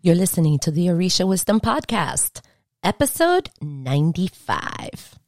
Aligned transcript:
You're 0.00 0.14
listening 0.14 0.60
to 0.60 0.70
the 0.70 0.86
Orisha 0.86 1.26
Wisdom 1.26 1.58
Podcast, 1.58 2.40
episode 2.84 3.50
95. 3.60 5.18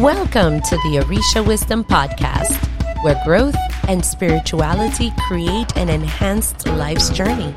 Welcome 0.00 0.62
to 0.62 0.76
the 0.76 1.04
Orisha 1.04 1.46
Wisdom 1.46 1.84
Podcast, 1.84 2.56
where 3.04 3.20
growth 3.22 3.54
and 3.86 4.02
spirituality 4.02 5.12
create 5.28 5.76
an 5.76 5.90
enhanced 5.90 6.66
life's 6.68 7.10
journey, 7.10 7.54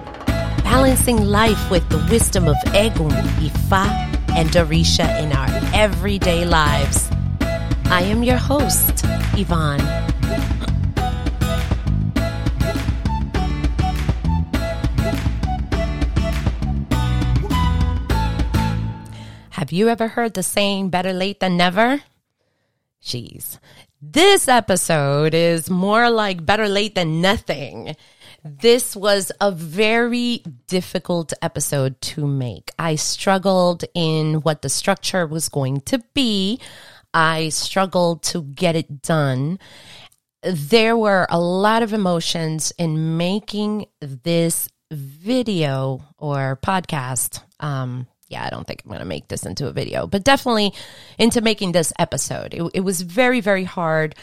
balancing 0.66 1.24
life 1.24 1.72
with 1.72 1.88
the 1.88 2.06
wisdom 2.10 2.50
of 2.50 2.58
Egun, 2.74 3.12
Ifa, 3.40 3.88
and 4.36 4.50
Orisha 4.50 5.24
in 5.24 5.32
our 5.32 5.48
everyday 5.74 6.44
lives. 6.44 7.10
I 7.86 8.02
am 8.02 8.24
your 8.24 8.38
host, 8.38 9.06
Ivon. 9.38 9.80
Have 19.70 19.78
you 19.78 19.90
ever 19.90 20.08
heard 20.08 20.34
the 20.34 20.42
saying, 20.42 20.90
better 20.90 21.14
late 21.14 21.42
than 21.42 21.56
never? 21.56 22.02
Jeez. 23.04 23.60
This 24.02 24.48
episode 24.48 25.36
is 25.36 25.70
more 25.70 26.10
like 26.10 26.44
better 26.44 26.68
late 26.68 26.96
than 26.96 27.22
nothing. 27.22 27.96
This 28.44 28.96
was 28.96 29.32
a 29.40 29.52
very 29.52 30.42
difficult 30.66 31.34
episode 31.44 32.02
to 32.02 32.26
make. 32.26 32.72
I 32.80 32.96
struggled 32.96 33.86
in 33.94 34.42
what 34.42 34.64
the 34.64 34.70
structure 34.70 35.28
was 35.28 35.50
going 35.50 35.82
to 35.82 36.02
be. 36.16 36.60
I 37.14 37.50
struggled 37.50 38.24
to 38.24 38.42
get 38.42 38.76
it 38.76 39.04
done. 39.04 39.60
There 40.42 40.98
were 40.98 41.28
a 41.30 41.40
lot 41.40 41.84
of 41.84 41.94
emotions 41.94 42.74
in 42.80 43.18
making 43.18 43.86
this 44.02 44.68
video 44.90 46.02
or 46.18 46.58
podcast. 46.60 47.44
Um, 47.60 48.08
yeah, 48.30 48.46
I 48.46 48.50
don't 48.50 48.66
think 48.66 48.84
I'm 48.84 48.90
going 48.90 49.00
to 49.00 49.06
make 49.06 49.28
this 49.28 49.46
into 49.46 49.68
a 49.68 49.74
video, 49.74 50.08
but 50.08 50.24
definitely 50.24 50.74
into 51.18 51.42
making 51.42 51.72
this 51.72 51.92
episode. 51.98 52.54
It, 52.54 52.72
it, 52.76 52.80
was 52.82 53.02
very, 53.02 53.42
very 53.42 53.64
hard 53.64 54.16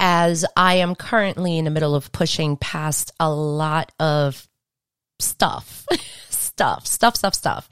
as 0.00 0.44
I 0.56 0.76
am 0.76 0.94
currently 0.94 1.58
in 1.58 1.66
the 1.66 1.70
middle 1.70 1.94
of 1.94 2.10
pushing 2.12 2.56
past 2.56 3.12
a 3.20 3.30
lot 3.30 3.92
of 4.00 4.48
stuff, 5.18 5.86
stuff, 6.30 6.86
stuff, 6.86 7.16
stuff, 7.16 7.34
stuff. 7.34 7.68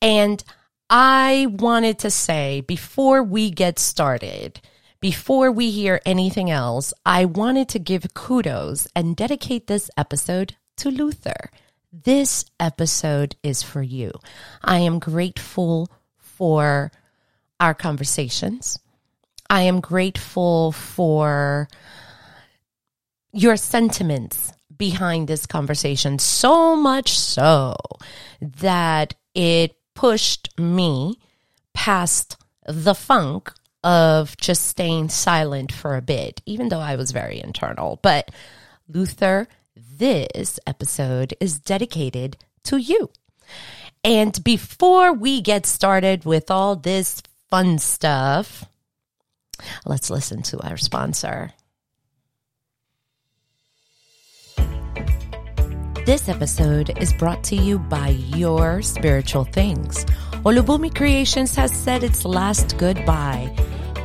And 0.00 0.42
I 0.88 1.46
wanted 1.50 1.98
to 2.00 2.10
say 2.10 2.60
before 2.60 3.22
we 3.22 3.50
get 3.50 3.78
started, 3.78 4.60
before 5.00 5.50
we 5.50 5.72
hear 5.72 6.00
anything 6.06 6.48
else, 6.48 6.94
I 7.04 7.24
wanted 7.24 7.68
to 7.70 7.80
give 7.80 8.14
kudos 8.14 8.86
and 8.94 9.16
dedicate 9.16 9.66
this 9.66 9.90
episode 9.96 10.56
to 10.76 10.90
Luther. 10.90 11.50
This 11.92 12.46
episode 12.58 13.36
is 13.42 13.62
for 13.62 13.82
you. 13.82 14.12
I 14.64 14.78
am 14.78 14.98
grateful 14.98 15.90
for 16.16 16.90
our 17.60 17.74
conversations. 17.74 18.78
I 19.50 19.62
am 19.62 19.80
grateful 19.80 20.72
for 20.72 21.68
your 23.34 23.58
sentiments 23.58 24.54
behind 24.74 25.28
this 25.28 25.44
conversation, 25.44 26.18
so 26.18 26.76
much 26.76 27.18
so 27.18 27.76
that 28.40 29.14
it 29.34 29.76
pushed 29.94 30.58
me 30.58 31.18
past 31.74 32.38
the 32.66 32.94
funk 32.94 33.52
of 33.84 34.34
just 34.38 34.64
staying 34.64 35.10
silent 35.10 35.70
for 35.70 35.96
a 35.96 36.02
bit, 36.02 36.40
even 36.46 36.70
though 36.70 36.80
I 36.80 36.96
was 36.96 37.12
very 37.12 37.38
internal. 37.42 38.00
But 38.02 38.30
Luther 38.88 39.46
this 40.02 40.58
episode 40.66 41.32
is 41.38 41.60
dedicated 41.60 42.36
to 42.64 42.76
you. 42.76 43.08
And 44.02 44.34
before 44.42 45.12
we 45.12 45.40
get 45.40 45.64
started 45.64 46.24
with 46.24 46.50
all 46.50 46.74
this 46.74 47.22
fun 47.50 47.78
stuff, 47.78 48.64
let's 49.86 50.10
listen 50.10 50.42
to 50.42 50.58
our 50.58 50.76
sponsor. 50.76 51.52
This 56.04 56.28
episode 56.28 56.98
is 57.00 57.12
brought 57.12 57.44
to 57.44 57.54
you 57.54 57.78
by 57.78 58.08
Your 58.08 58.82
Spiritual 58.82 59.44
Things. 59.44 60.04
Olubumi 60.42 60.92
Creations 60.92 61.54
has 61.54 61.72
said 61.72 62.02
its 62.02 62.24
last 62.24 62.76
goodbye, 62.76 63.54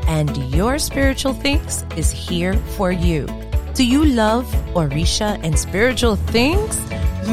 and 0.06 0.38
Your 0.54 0.78
Spiritual 0.78 1.34
Things 1.34 1.84
is 1.96 2.12
here 2.12 2.54
for 2.78 2.92
you. 2.92 3.26
Do 3.78 3.86
you 3.86 4.06
love 4.06 4.48
Orisha 4.74 5.40
and 5.44 5.60
spiritual 5.60 6.16
things? 6.16 6.80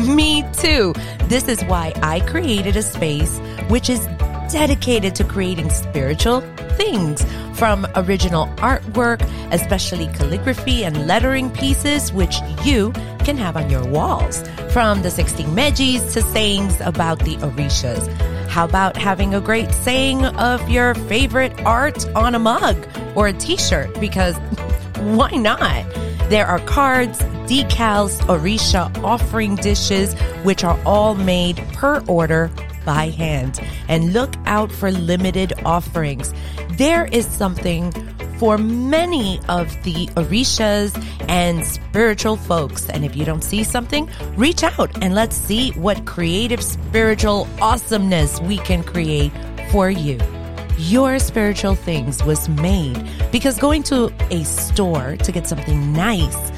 Me 0.07 0.45
too. 0.53 0.93
This 1.23 1.49
is 1.49 1.65
why 1.65 1.95
I 2.03 2.21
created 2.21 2.77
a 2.77 2.83
space 2.83 3.39
which 3.69 3.89
is 3.89 4.07
dedicated 4.53 5.15
to 5.15 5.25
creating 5.25 5.71
spiritual 5.71 6.43
things 6.77 7.25
from 7.55 7.87
original 7.97 8.49
artwork, 8.57 9.23
especially 9.53 10.07
calligraphy 10.09 10.85
and 10.85 11.07
lettering 11.07 11.51
pieces, 11.51 12.13
which 12.13 12.37
you 12.63 12.93
can 13.21 13.39
have 13.39 13.57
on 13.57 13.71
your 13.71 13.87
walls. 13.89 14.47
From 14.69 15.01
the 15.01 15.11
16 15.11 15.47
Mejis 15.47 16.13
to 16.13 16.21
sayings 16.21 16.79
about 16.83 17.21
the 17.21 17.37
Orishas. 17.37 18.07
How 18.49 18.67
about 18.67 18.99
having 18.99 19.35
a 19.35 19.41
great 19.41 19.73
saying 19.73 20.27
of 20.27 20.69
your 20.69 20.95
favorite 20.95 21.59
art 21.65 22.07
on 22.15 22.35
a 22.35 22.39
mug 22.39 22.77
or 23.15 23.29
a 23.29 23.33
t-shirt? 23.33 23.99
Because 23.99 24.37
why 24.99 25.31
not? 25.31 25.87
There 26.35 26.49
are 26.49 26.59
cards, 26.59 27.21
decals, 27.47 28.19
Orisha 28.27 28.91
offering 29.05 29.55
dishes, 29.55 30.15
which 30.43 30.65
are 30.65 30.77
all 30.85 31.15
made 31.15 31.59
per 31.75 32.03
order 32.09 32.51
by 32.85 33.11
hand. 33.11 33.61
And 33.87 34.13
look 34.13 34.35
out 34.45 34.73
for 34.73 34.91
limited 34.91 35.53
offerings. 35.65 36.35
There 36.71 37.05
is 37.05 37.25
something 37.25 37.93
for 38.41 38.59
many 38.59 39.39
of 39.49 39.81
the 39.85 40.09
Orishas 40.17 40.93
and 41.29 41.65
spiritual 41.65 42.35
folks. 42.35 42.91
And 42.91 43.05
if 43.05 43.15
you 43.15 43.25
don't 43.25 43.45
see 43.45 43.63
something, 43.63 44.11
reach 44.37 44.65
out 44.65 44.91
and 45.05 45.15
let's 45.15 45.37
see 45.37 45.71
what 45.79 46.05
creative 46.05 46.65
spiritual 46.65 47.47
awesomeness 47.63 48.41
we 48.41 48.59
can 48.59 48.83
create 48.83 49.31
for 49.71 49.89
you. 49.89 50.19
Your 50.79 51.19
Spiritual 51.19 51.75
Things 51.75 52.25
was 52.25 52.49
made 52.49 53.07
because 53.31 53.59
going 53.59 53.83
to 53.85 54.13
a 54.31 54.45
store 54.45 55.17
to 55.17 55.33
get 55.33 55.47
something 55.47 55.93
nice 55.93 56.53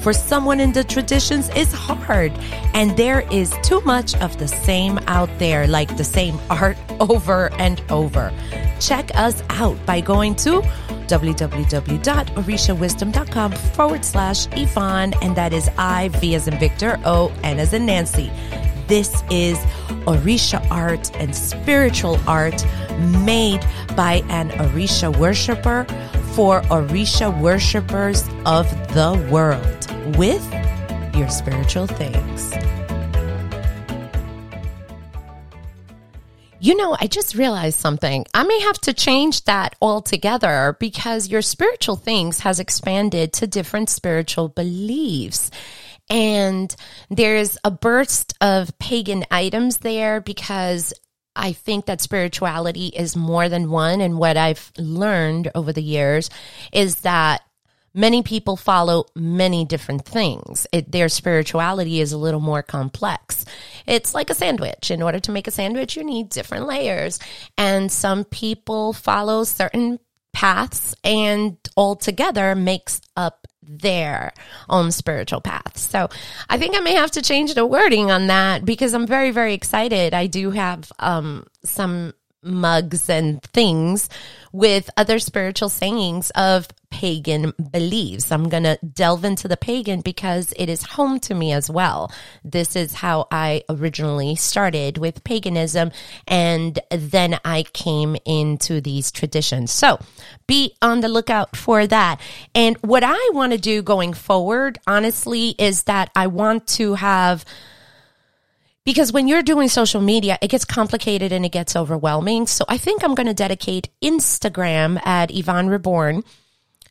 for 0.00 0.12
someone 0.12 0.60
in 0.60 0.72
the 0.72 0.84
traditions 0.84 1.48
is 1.50 1.72
hard. 1.72 2.32
And 2.72 2.96
there 2.96 3.20
is 3.32 3.52
too 3.62 3.80
much 3.82 4.14
of 4.16 4.38
the 4.38 4.48
same 4.48 4.98
out 5.06 5.28
there, 5.38 5.66
like 5.66 5.94
the 5.96 6.04
same 6.04 6.38
art 6.50 6.76
over 7.00 7.52
and 7.54 7.82
over. 7.90 8.32
Check 8.80 9.10
us 9.14 9.42
out 9.50 9.76
by 9.84 10.00
going 10.00 10.34
to 10.36 10.62
www.orishawisdom.com 11.08 13.52
forward 13.52 14.04
slash 14.04 14.46
Ivon, 14.48 15.14
and 15.22 15.34
that 15.36 15.54
is 15.54 15.70
I, 15.78 16.08
V 16.08 16.34
as 16.34 16.48
in 16.48 16.58
Victor, 16.58 17.00
O, 17.04 17.32
N 17.42 17.58
as 17.58 17.72
in 17.72 17.86
Nancy. 17.86 18.30
This 18.88 19.22
is 19.30 19.58
Orisha 20.06 20.66
art 20.70 21.14
and 21.16 21.36
spiritual 21.36 22.18
art 22.26 22.64
made 23.22 23.60
by 23.94 24.22
an 24.30 24.48
Orisha 24.52 25.14
worshiper 25.18 25.84
for 26.32 26.62
Orisha 26.62 27.38
worshippers 27.38 28.26
of 28.46 28.66
the 28.94 29.28
world 29.30 30.16
with 30.16 30.42
your 31.14 31.28
spiritual 31.28 31.86
things. 31.86 32.54
You 36.60 36.74
know, 36.74 36.96
I 36.98 37.08
just 37.08 37.34
realized 37.34 37.78
something. 37.78 38.24
I 38.32 38.42
may 38.42 38.60
have 38.60 38.80
to 38.80 38.94
change 38.94 39.44
that 39.44 39.76
altogether 39.82 40.76
because 40.80 41.28
your 41.28 41.42
spiritual 41.42 41.96
things 41.96 42.40
has 42.40 42.58
expanded 42.58 43.34
to 43.34 43.46
different 43.46 43.90
spiritual 43.90 44.48
beliefs. 44.48 45.50
And 46.10 46.74
there's 47.10 47.58
a 47.64 47.70
burst 47.70 48.34
of 48.40 48.76
pagan 48.78 49.24
items 49.30 49.78
there 49.78 50.20
because 50.20 50.94
I 51.36 51.52
think 51.52 51.86
that 51.86 52.00
spirituality 52.00 52.88
is 52.88 53.16
more 53.16 53.48
than 53.48 53.70
one. 53.70 54.00
And 54.00 54.18
what 54.18 54.36
I've 54.36 54.72
learned 54.78 55.50
over 55.54 55.72
the 55.72 55.82
years 55.82 56.30
is 56.72 57.02
that 57.02 57.42
many 57.94 58.22
people 58.22 58.56
follow 58.56 59.06
many 59.14 59.64
different 59.64 60.04
things. 60.04 60.66
It, 60.72 60.92
their 60.92 61.08
spirituality 61.08 62.00
is 62.00 62.12
a 62.12 62.18
little 62.18 62.40
more 62.40 62.62
complex. 62.62 63.44
It's 63.86 64.14
like 64.14 64.30
a 64.30 64.34
sandwich. 64.34 64.90
In 64.90 65.02
order 65.02 65.20
to 65.20 65.32
make 65.32 65.46
a 65.46 65.52
sandwich, 65.52 65.96
you 65.96 66.04
need 66.04 66.28
different 66.28 66.66
layers. 66.66 67.18
And 67.56 67.90
some 67.90 68.24
people 68.24 68.92
follow 68.92 69.44
certain 69.44 69.98
paths 70.32 70.94
and 71.02 71.56
altogether 71.76 72.54
makes 72.54 73.00
up 73.16 73.47
their 73.68 74.32
own 74.68 74.90
spiritual 74.90 75.40
path. 75.40 75.76
So 75.76 76.08
I 76.48 76.58
think 76.58 76.76
I 76.76 76.80
may 76.80 76.94
have 76.94 77.10
to 77.12 77.22
change 77.22 77.54
the 77.54 77.66
wording 77.66 78.10
on 78.10 78.28
that 78.28 78.64
because 78.64 78.94
I'm 78.94 79.06
very, 79.06 79.30
very 79.30 79.54
excited. 79.54 80.14
I 80.14 80.26
do 80.26 80.50
have 80.50 80.90
um, 80.98 81.46
some 81.64 82.14
mugs 82.42 83.08
and 83.08 83.42
things 83.42 84.08
with 84.52 84.90
other 84.96 85.18
spiritual 85.18 85.68
sayings 85.68 86.30
of 86.30 86.68
pagan 86.90 87.52
beliefs. 87.70 88.32
I'm 88.32 88.48
going 88.48 88.62
to 88.62 88.78
delve 88.78 89.24
into 89.24 89.46
the 89.46 89.56
pagan 89.56 90.00
because 90.00 90.52
it 90.56 90.68
is 90.68 90.82
home 90.82 91.20
to 91.20 91.34
me 91.34 91.52
as 91.52 91.68
well. 91.68 92.10
This 92.44 92.76
is 92.76 92.94
how 92.94 93.28
I 93.30 93.62
originally 93.68 94.36
started 94.36 94.96
with 94.96 95.24
paganism 95.24 95.92
and 96.26 96.78
then 96.90 97.38
I 97.44 97.64
came 97.64 98.16
into 98.24 98.80
these 98.80 99.12
traditions. 99.12 99.70
So 99.70 99.98
be 100.46 100.74
on 100.80 101.00
the 101.00 101.08
lookout 101.08 101.56
for 101.56 101.86
that. 101.86 102.20
And 102.54 102.76
what 102.78 103.02
I 103.04 103.30
want 103.32 103.52
to 103.52 103.58
do 103.58 103.82
going 103.82 104.14
forward, 104.14 104.78
honestly, 104.86 105.50
is 105.58 105.84
that 105.84 106.10
I 106.16 106.28
want 106.28 106.66
to 106.68 106.94
have 106.94 107.44
because 108.88 109.12
when 109.12 109.28
you're 109.28 109.42
doing 109.42 109.68
social 109.68 110.00
media, 110.00 110.38
it 110.40 110.48
gets 110.48 110.64
complicated 110.64 111.30
and 111.30 111.44
it 111.44 111.52
gets 111.52 111.76
overwhelming. 111.76 112.46
So 112.46 112.64
I 112.70 112.78
think 112.78 113.04
I'm 113.04 113.14
going 113.14 113.26
to 113.26 113.34
dedicate 113.34 113.90
Instagram 114.02 114.98
at 115.06 115.28
Ivon 115.28 115.68
Reborn 115.68 116.24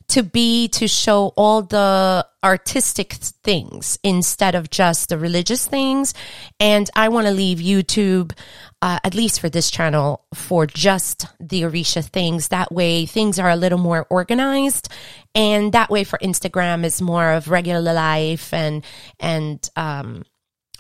to 0.10 0.22
be 0.22 0.68
to 0.68 0.88
show 0.88 1.34
all 1.36 1.64
the 1.64 2.24
artistic 2.44 3.14
things 3.14 3.98
instead 4.04 4.54
of 4.54 4.70
just 4.70 5.10
the 5.10 5.18
religious 5.18 5.68
things. 5.68 6.14
And 6.60 6.88
I 6.96 7.10
want 7.10 7.26
to 7.26 7.34
leave 7.34 7.58
YouTube, 7.58 8.32
uh, 8.80 9.00
at 9.04 9.16
least 9.16 9.42
for 9.42 9.50
this 9.50 9.72
channel, 9.72 10.24
for 10.36 10.68
just 10.68 11.26
the 11.40 11.64
Orisha 11.64 12.06
things. 12.06 12.50
That 12.50 12.72
way 12.72 13.08
things 13.08 13.40
are 13.40 13.50
a 13.50 13.56
little 13.56 13.80
more 13.80 14.06
organized. 14.12 14.88
And 15.34 15.74
that 15.74 15.90
way 15.90 16.04
for 16.04 16.20
Instagram 16.20 16.86
is 16.86 17.02
more 17.02 17.32
of 17.32 17.50
regular 17.50 17.92
life 17.92 18.54
and, 18.54 18.86
and, 19.20 19.68
um, 19.76 20.26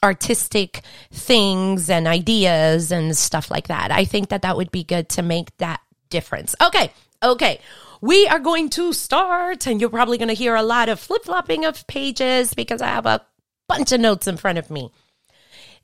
artistic 0.03 0.81
things 1.11 1.89
and 1.89 2.07
ideas 2.07 2.91
and 2.91 3.15
stuff 3.15 3.49
like 3.49 3.67
that. 3.67 3.91
I 3.91 4.05
think 4.05 4.29
that 4.29 4.41
that 4.43 4.57
would 4.57 4.71
be 4.71 4.83
good 4.83 5.09
to 5.09 5.21
make 5.21 5.55
that 5.57 5.81
difference. 6.09 6.55
Okay. 6.61 6.91
Okay. 7.23 7.59
We 7.99 8.27
are 8.27 8.39
going 8.39 8.69
to 8.71 8.93
start 8.93 9.65
and 9.65 9.81
you're 9.81 9.89
probably 9.89 10.17
going 10.17 10.27
to 10.27 10.35
hear 10.35 10.55
a 10.55 10.63
lot 10.63 10.89
of 10.89 10.99
flip 10.99 11.25
flopping 11.25 11.65
of 11.65 11.85
pages 11.87 12.53
because 12.53 12.81
I 12.81 12.87
have 12.87 13.07
a 13.07 13.25
bunch 13.67 13.91
of 13.91 13.99
notes 13.99 14.27
in 14.27 14.37
front 14.37 14.59
of 14.59 14.69
me. 14.69 14.91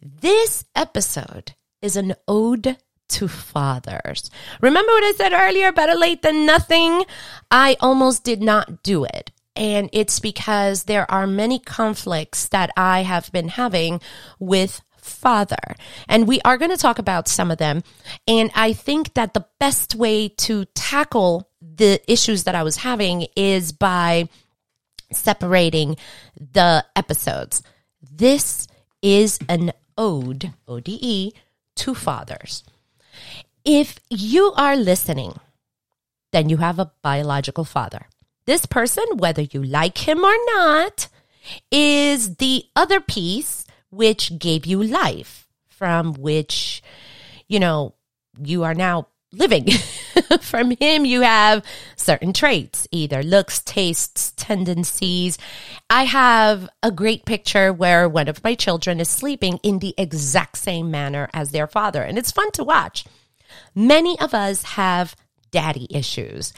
This 0.01 0.65
episode 0.75 1.53
is 1.81 1.95
an 1.95 2.13
ode 2.27 2.77
to 3.09 3.27
fathers. 3.27 4.29
Remember 4.61 4.91
what 4.91 5.03
I 5.03 5.13
said 5.17 5.33
earlier? 5.33 5.71
Better 5.71 5.95
late 5.95 6.21
than 6.21 6.45
nothing. 6.45 7.03
I 7.49 7.77
almost 7.79 8.23
did 8.23 8.41
not 8.41 8.83
do 8.83 9.05
it. 9.05 9.31
And 9.55 9.89
it's 9.93 10.19
because 10.19 10.85
there 10.85 11.09
are 11.11 11.27
many 11.27 11.59
conflicts 11.59 12.47
that 12.47 12.71
I 12.75 13.03
have 13.03 13.31
been 13.31 13.49
having 13.49 14.01
with 14.39 14.81
father. 14.97 15.75
And 16.07 16.27
we 16.27 16.41
are 16.41 16.57
going 16.57 16.71
to 16.71 16.77
talk 16.77 16.97
about 16.97 17.27
some 17.27 17.51
of 17.51 17.57
them. 17.57 17.83
And 18.27 18.51
I 18.55 18.73
think 18.73 19.13
that 19.13 19.33
the 19.33 19.45
best 19.59 19.95
way 19.95 20.29
to 20.29 20.65
tackle 20.73 21.49
the 21.61 21.99
issues 22.11 22.45
that 22.45 22.55
I 22.55 22.63
was 22.63 22.77
having 22.77 23.27
is 23.35 23.71
by 23.71 24.29
separating 25.11 25.97
the 26.35 26.85
episodes. 26.95 27.61
This 28.01 28.67
is 29.01 29.39
an 29.49 29.73
ode, 29.97 30.53
ODE, 30.67 31.33
to 31.75 31.95
fathers. 31.95 32.63
If 33.65 33.99
you 34.09 34.53
are 34.55 34.75
listening, 34.75 35.39
then 36.31 36.49
you 36.49 36.57
have 36.57 36.79
a 36.79 36.91
biological 37.01 37.63
father. 37.63 38.07
This 38.45 38.65
person, 38.65 39.05
whether 39.17 39.41
you 39.41 39.63
like 39.63 40.07
him 40.07 40.23
or 40.23 40.35
not, 40.55 41.07
is 41.71 42.35
the 42.37 42.65
other 42.75 42.99
piece 42.99 43.65
which 43.89 44.37
gave 44.37 44.65
you 44.65 44.81
life, 44.83 45.47
from 45.69 46.13
which, 46.13 46.81
you 47.47 47.59
know, 47.59 47.93
you 48.41 48.63
are 48.63 48.73
now 48.73 49.07
living. 49.31 49.67
from 50.41 50.71
him, 50.71 51.05
you 51.05 51.21
have 51.21 51.63
certain 51.95 52.33
traits, 52.33 52.87
either 52.91 53.23
looks, 53.23 53.59
tastes, 53.59 54.31
tendencies. 54.35 55.37
I 55.89 56.03
have 56.03 56.69
a 56.81 56.91
great 56.91 57.25
picture 57.25 57.73
where 57.73 58.07
one 58.07 58.27
of 58.27 58.43
my 58.43 58.55
children 58.55 58.99
is 58.99 59.09
sleeping 59.09 59.59
in 59.63 59.79
the 59.79 59.93
exact 59.97 60.57
same 60.57 60.91
manner 60.91 61.29
as 61.33 61.51
their 61.51 61.67
father, 61.67 62.03
and 62.03 62.17
it's 62.17 62.31
fun 62.31 62.51
to 62.51 62.63
watch. 62.63 63.05
Many 63.75 64.19
of 64.19 64.33
us 64.33 64.63
have 64.63 65.15
daddy 65.51 65.87
issues. 65.89 66.53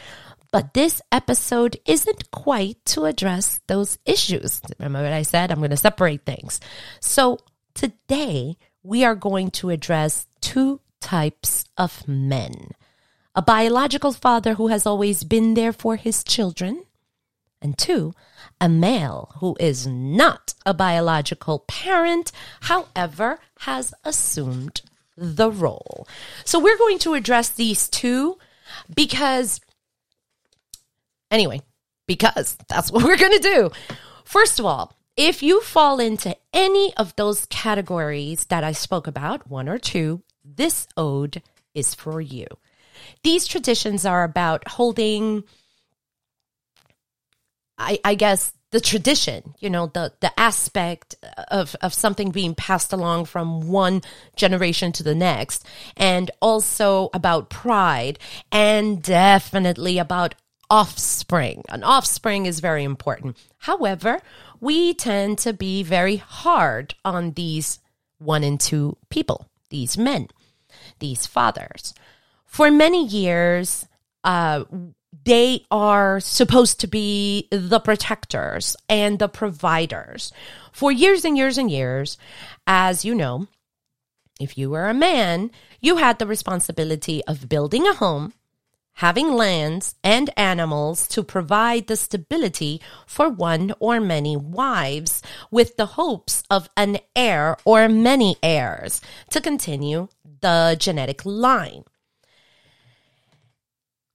But 0.56 0.74
this 0.74 1.02
episode 1.12 1.76
isn't 1.86 2.32
quite 2.32 2.78
to 2.86 3.04
address 3.04 3.60
those 3.68 3.98
issues. 4.06 4.62
Remember 4.80 5.04
what 5.04 5.12
I 5.12 5.24
said? 5.24 5.52
I'm 5.52 5.58
going 5.58 5.72
to 5.72 5.76
separate 5.76 6.24
things. 6.24 6.62
So 7.02 7.40
today 7.74 8.56
we 8.82 9.04
are 9.04 9.16
going 9.16 9.52
to 9.60 9.70
address 9.70 10.28
two 10.40 10.80
types 11.02 11.66
of 11.78 12.08
men 12.08 12.72
a 13.36 13.42
biological 13.42 14.14
father 14.14 14.54
who 14.54 14.68
has 14.68 14.86
always 14.86 15.26
been 15.26 15.56
there 15.56 15.74
for 15.74 15.98
his 15.98 16.24
children, 16.24 16.86
and 17.62 17.78
two, 17.78 18.14
a 18.62 18.70
male 18.70 19.34
who 19.42 19.58
is 19.60 19.86
not 19.86 20.54
a 20.66 20.74
biological 20.74 21.66
parent, 21.68 22.32
however, 22.62 23.40
has 23.60 23.94
assumed 24.06 24.84
the 25.18 25.52
role. 25.52 26.08
So 26.46 26.60
we're 26.60 26.78
going 26.78 27.00
to 27.00 27.14
address 27.14 27.50
these 27.50 27.90
two 27.90 28.38
because 28.96 29.60
Anyway, 31.32 31.62
because 32.08 32.58
that's 32.70 32.92
what 32.92 33.04
we're 33.06 33.18
going 33.18 33.40
to 33.40 33.40
do. 33.40 33.72
First 34.24 34.60
of 34.60 34.66
all, 34.66 34.94
if 35.18 35.42
you 35.42 35.62
fall 35.62 36.00
into 36.00 36.36
any 36.54 36.94
of 36.98 37.16
those 37.16 37.46
categories 37.46 38.46
that 38.46 38.64
I 38.64 38.74
spoke 38.74 39.08
about, 39.08 39.50
one 39.50 39.70
or 39.70 39.78
two, 39.78 40.24
this 40.44 40.88
ode 40.98 41.42
is 41.74 41.94
for 41.94 42.20
you. 42.20 42.48
These 43.24 43.48
traditions 43.48 44.06
are 44.06 44.24
about 44.24 44.68
holding, 44.68 45.44
I, 47.78 48.00
I 48.04 48.16
guess, 48.16 48.52
the 48.72 48.82
tradition, 48.82 49.54
you 49.60 49.70
know, 49.70 49.88
the, 49.88 50.12
the 50.20 50.38
aspect 50.38 51.16
of, 51.50 51.76
of 51.82 51.94
something 51.94 52.32
being 52.32 52.56
passed 52.56 52.92
along 52.92 53.24
from 53.26 53.70
one 53.70 54.02
generation 54.36 54.92
to 54.94 55.04
the 55.04 55.16
next, 55.16 55.66
and 55.96 56.30
also 56.42 57.10
about 57.14 57.50
pride, 57.50 58.20
and 58.52 59.02
definitely 59.02 59.98
about 59.98 60.36
offspring. 60.70 61.64
An 61.70 61.84
offspring 61.84 62.46
is 62.46 62.60
very 62.60 62.84
important. 62.84 63.38
However, 63.60 64.20
we 64.60 64.94
tend 64.94 65.38
to 65.40 65.54
be 65.54 65.84
very 65.84 66.18
hard 66.18 66.96
on 67.04 67.32
these 67.32 67.80
one 68.18 68.44
and 68.44 68.60
two 68.60 68.98
people, 69.10 69.50
these 69.70 69.98
men, 69.98 70.28
these 71.00 71.26
fathers. 71.26 71.94
For 72.46 72.72
many 72.72 73.06
years, 73.06 73.88
uh, 74.24 74.64
they 75.24 75.66
are 75.72 76.20
supposed 76.20 76.80
to 76.82 76.88
be 76.88 77.48
the 77.52 77.80
protectors 77.80 78.76
and 78.90 79.20
the 79.20 79.28
providers. 79.28 80.32
For 80.72 80.92
years 80.92 81.26
and 81.26 81.38
years 81.38 81.58
and 81.58 81.72
years, 81.72 82.18
as 82.68 83.06
you 83.06 83.16
know, 83.16 83.48
if 84.40 84.58
you 84.58 84.70
were 84.70 84.88
a 84.88 84.94
man, 84.94 85.52
you 85.80 85.98
had 85.98 86.20
the 86.20 86.28
responsibility 86.28 87.24
of 87.26 87.48
building 87.48 87.88
a 87.88 87.94
home, 87.94 88.34
having 88.96 89.34
lands 89.34 89.96
and 90.04 90.30
animals 90.38 91.08
to 91.10 91.24
provide 91.24 91.88
the 91.88 91.96
stability 91.96 92.82
for 93.06 93.30
one 93.30 93.74
or 93.80 94.00
many 94.00 94.38
wives 94.38 95.22
with 95.52 95.76
the 95.78 95.86
hopes 95.86 96.44
of 96.50 96.70
an 96.78 96.98
heir 97.16 97.58
or 97.66 97.90
many 97.90 98.38
heirs 98.42 99.02
to 99.30 99.42
continue 99.42 100.08
the 100.42 100.76
genetic 100.80 101.26
line. 101.26 101.84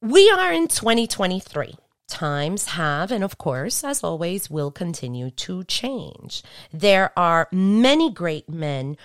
We 0.00 0.30
are 0.30 0.52
in 0.52 0.66
2023. 0.68 1.74
Times 2.08 2.64
have, 2.70 3.12
and 3.12 3.22
of 3.22 3.36
course, 3.36 3.84
as 3.84 4.02
always, 4.02 4.50
will 4.50 4.70
continue 4.70 5.30
to 5.30 5.62
change. 5.64 6.42
There 6.72 7.12
are 7.18 7.48
many 7.52 8.10
great 8.10 8.48
men 8.48 8.96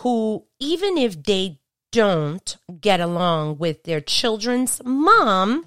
who, 0.00 0.44
even 0.58 0.98
if 0.98 1.22
they 1.22 1.59
don't 1.92 2.56
get 2.80 3.00
along 3.00 3.58
with 3.58 3.84
their 3.84 4.00
children's 4.00 4.80
mom, 4.84 5.66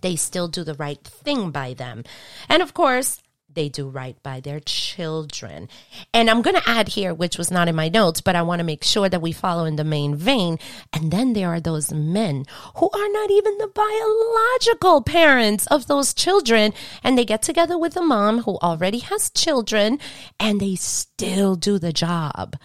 they 0.00 0.16
still 0.16 0.48
do 0.48 0.64
the 0.64 0.74
right 0.74 1.02
thing 1.02 1.50
by 1.50 1.74
them. 1.74 2.04
And 2.48 2.62
of 2.62 2.74
course, 2.74 3.22
they 3.56 3.68
do 3.70 3.88
right 3.88 4.22
by 4.22 4.38
their 4.38 4.60
children. 4.60 5.68
And 6.14 6.30
I'm 6.30 6.42
going 6.42 6.54
to 6.56 6.68
add 6.68 6.88
here, 6.88 7.14
which 7.14 7.38
was 7.38 7.50
not 7.50 7.68
in 7.68 7.74
my 7.74 7.88
notes, 7.88 8.20
but 8.20 8.36
I 8.36 8.42
want 8.42 8.60
to 8.60 8.64
make 8.64 8.84
sure 8.84 9.08
that 9.08 9.22
we 9.22 9.32
follow 9.32 9.64
in 9.64 9.76
the 9.76 9.84
main 9.84 10.14
vein. 10.14 10.58
And 10.92 11.10
then 11.10 11.32
there 11.32 11.48
are 11.48 11.60
those 11.60 11.90
men 11.90 12.44
who 12.76 12.90
are 12.90 13.08
not 13.08 13.30
even 13.30 13.56
the 13.58 13.68
biological 13.68 15.02
parents 15.02 15.66
of 15.68 15.86
those 15.86 16.12
children. 16.12 16.74
And 17.02 17.16
they 17.16 17.24
get 17.24 17.42
together 17.42 17.78
with 17.78 17.96
a 17.96 18.02
mom 18.02 18.42
who 18.42 18.58
already 18.58 18.98
has 18.98 19.30
children 19.30 19.98
and 20.38 20.60
they 20.60 20.74
still 20.76 21.56
do 21.56 21.78
the 21.78 21.94
job. 21.94 22.56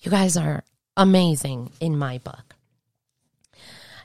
You 0.00 0.10
guys 0.10 0.34
are 0.34 0.64
amazing 0.96 1.72
in 1.80 1.96
my 1.96 2.18
book. 2.18 2.56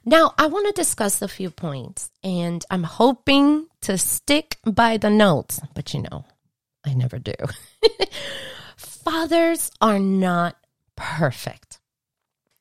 Now, 0.04 0.34
I 0.38 0.46
want 0.48 0.68
to 0.68 0.82
discuss 0.82 1.22
a 1.22 1.28
few 1.28 1.50
points, 1.50 2.12
and 2.24 2.64
I'm 2.70 2.84
hoping 2.84 3.68
to 3.82 3.98
stick 3.98 4.58
by 4.64 4.98
the 4.98 5.10
notes, 5.10 5.60
but 5.74 5.94
you 5.94 6.04
know, 6.04 6.26
I 6.86 6.94
never 6.94 7.18
do. 7.18 7.34
Fathers 8.78 9.72
are 9.82 10.00
not 10.00 10.58
perfect. 10.96 11.80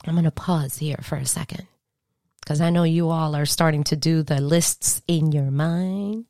I'm 0.06 0.14
going 0.14 0.24
to 0.24 0.30
pause 0.30 0.78
here 0.78 0.98
for 1.02 1.16
a 1.16 1.26
second 1.26 1.66
because 2.40 2.60
I 2.60 2.68
know 2.68 2.82
you 2.82 3.08
all 3.08 3.34
are 3.34 3.46
starting 3.46 3.84
to 3.84 3.96
do 3.96 4.22
the 4.22 4.40
lists 4.40 5.00
in 5.08 5.32
your 5.32 5.50
mind, 5.50 6.26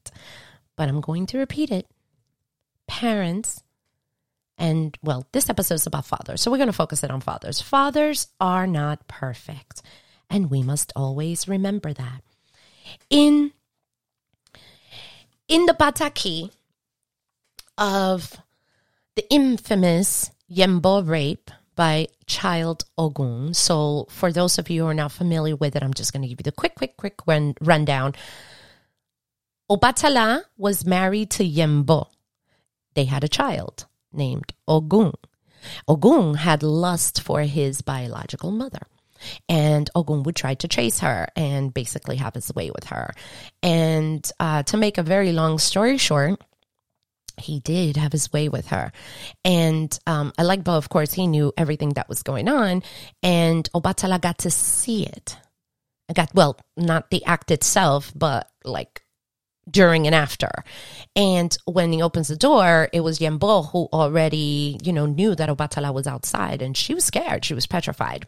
but 0.77 0.89
I'm 0.89 1.01
going 1.01 1.27
to 1.27 1.39
repeat 1.39 1.73
it. 1.73 1.89
Parents, 2.87 3.64
and 4.57 4.97
well, 5.03 5.27
this 5.33 5.51
episode 5.51 5.75
is 5.75 5.87
about 5.87 6.07
fathers, 6.07 6.41
so 6.41 6.51
we're 6.51 6.59
going 6.59 6.69
to 6.69 6.73
focus 6.73 7.03
it 7.03 7.11
on 7.11 7.21
fathers. 7.21 7.61
Fathers 7.61 8.29
are 8.41 8.67
not 8.67 9.07
perfect, 9.09 9.83
and 10.31 10.51
we 10.51 10.63
must 10.63 10.93
always 10.95 11.49
remember 11.49 11.93
that. 11.93 12.23
In 13.11 13.53
in 15.49 15.67
the 15.67 15.75
Pataki 15.75 16.51
of 17.77 18.41
the 19.17 19.31
infamous 19.33 20.31
Yembo 20.51 21.07
rape 21.07 21.51
by 21.77 22.07
Child 22.27 22.85
Ogun. 22.97 23.55
So, 23.55 24.07
for 24.11 24.33
those 24.33 24.59
of 24.59 24.71
you 24.71 24.83
who 24.83 24.89
are 24.89 24.95
not 24.95 25.13
familiar 25.13 25.57
with 25.57 25.77
it, 25.77 25.83
I'm 25.83 25.95
just 25.95 26.13
going 26.13 26.23
to 26.23 26.29
give 26.29 26.41
you 26.41 26.45
the 26.45 26.53
quick, 26.53 26.77
quick, 26.77 26.97
quick 26.97 27.27
run, 27.27 27.55
rundown. 27.61 28.15
Obatala 29.71 30.45
was 30.57 30.87
married 30.87 31.31
to 31.33 31.45
Yembo. 31.45 32.09
They 32.95 33.07
had 33.07 33.25
a 33.25 33.29
child 33.29 33.87
named 34.15 34.53
Ogun. 34.67 35.13
Ogun 35.89 36.35
had 36.35 36.63
lust 36.63 37.23
for 37.23 37.43
his 37.43 37.83
biological 37.83 38.51
mother. 38.51 38.83
And 39.49 39.89
Ogun 39.95 40.23
would 40.25 40.37
try 40.37 40.55
to 40.55 40.69
chase 40.69 40.99
her 41.01 41.29
and 41.35 41.73
basically 41.73 42.17
have 42.17 42.35
his 42.35 42.55
way 42.55 42.71
with 42.71 42.85
her. 42.85 43.15
And 43.63 44.31
uh, 44.39 44.65
to 44.65 44.77
make 44.77 44.99
a 44.99 45.03
very 45.03 45.33
long 45.33 45.59
story 45.59 45.97
short, 45.97 46.43
he 47.39 47.61
did 47.61 47.97
have 47.97 48.13
his 48.13 48.33
way 48.33 48.49
with 48.49 48.69
her. 48.69 48.93
And 49.45 49.97
um, 50.07 50.33
Alegbo, 50.39 50.77
of 50.77 50.89
course, 50.89 51.13
he 51.13 51.27
knew 51.27 51.53
everything 51.57 51.91
that 51.91 52.09
was 52.09 52.23
going 52.23 52.49
on. 52.49 52.83
And 53.23 53.69
Obatala 53.75 54.21
got 54.21 54.39
to 54.39 54.51
see 54.51 55.07
it. 55.07 55.37
I 56.09 56.13
got, 56.13 56.35
well, 56.35 56.59
not 56.77 57.11
the 57.11 57.25
act 57.25 57.51
itself, 57.51 58.13
but 58.15 58.51
like 58.65 59.04
during 59.71 60.07
and 60.07 60.15
after. 60.15 60.51
And 61.17 61.57
when 61.65 61.93
he 61.93 62.03
opens 62.03 62.29
the 62.29 62.37
door, 62.37 62.89
it 62.93 63.01
was 63.01 63.19
Yembo 63.19 63.71
who 63.71 63.89
already, 63.93 64.79
you 64.83 64.93
know, 64.93 65.07
knew 65.07 65.35
that 65.35 65.49
Obatala 65.49 65.93
was 65.93 66.07
outside 66.07 66.63
and 66.63 66.77
she 66.77 66.95
was 66.95 67.05
scared. 67.05 67.45
She 67.45 67.55
was 67.55 67.67
petrified. 67.67 68.27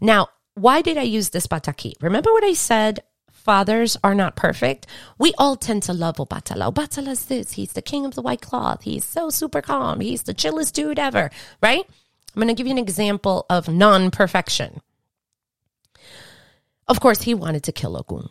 Now, 0.00 0.28
why 0.54 0.82
did 0.82 0.96
I 0.96 1.02
use 1.02 1.30
this 1.30 1.46
pataki? 1.46 1.94
Remember 2.00 2.32
what 2.32 2.44
I 2.44 2.54
said 2.54 3.00
fathers 3.46 3.96
are 4.02 4.14
not 4.14 4.34
perfect, 4.34 4.88
we 5.18 5.32
all 5.38 5.54
tend 5.54 5.80
to 5.84 5.92
love 5.92 6.16
Obatala. 6.16 6.72
Obatala's 6.72 7.26
this. 7.26 7.52
He's 7.52 7.74
the 7.74 7.80
king 7.80 8.04
of 8.04 8.16
the 8.16 8.20
white 8.20 8.40
cloth. 8.40 8.82
He's 8.82 9.04
so 9.04 9.30
super 9.30 9.62
calm. 9.62 10.00
He's 10.00 10.24
the 10.24 10.34
chillest 10.34 10.74
dude 10.74 10.98
ever, 10.98 11.30
right? 11.62 11.84
I'm 11.86 12.42
going 12.42 12.48
to 12.48 12.54
give 12.54 12.66
you 12.66 12.72
an 12.72 12.78
example 12.78 13.46
of 13.48 13.68
non 13.68 14.10
perfection. 14.10 14.80
Of 16.88 16.98
course, 16.98 17.22
he 17.22 17.34
wanted 17.34 17.62
to 17.64 17.72
kill 17.72 17.96
Ogun, 17.96 18.28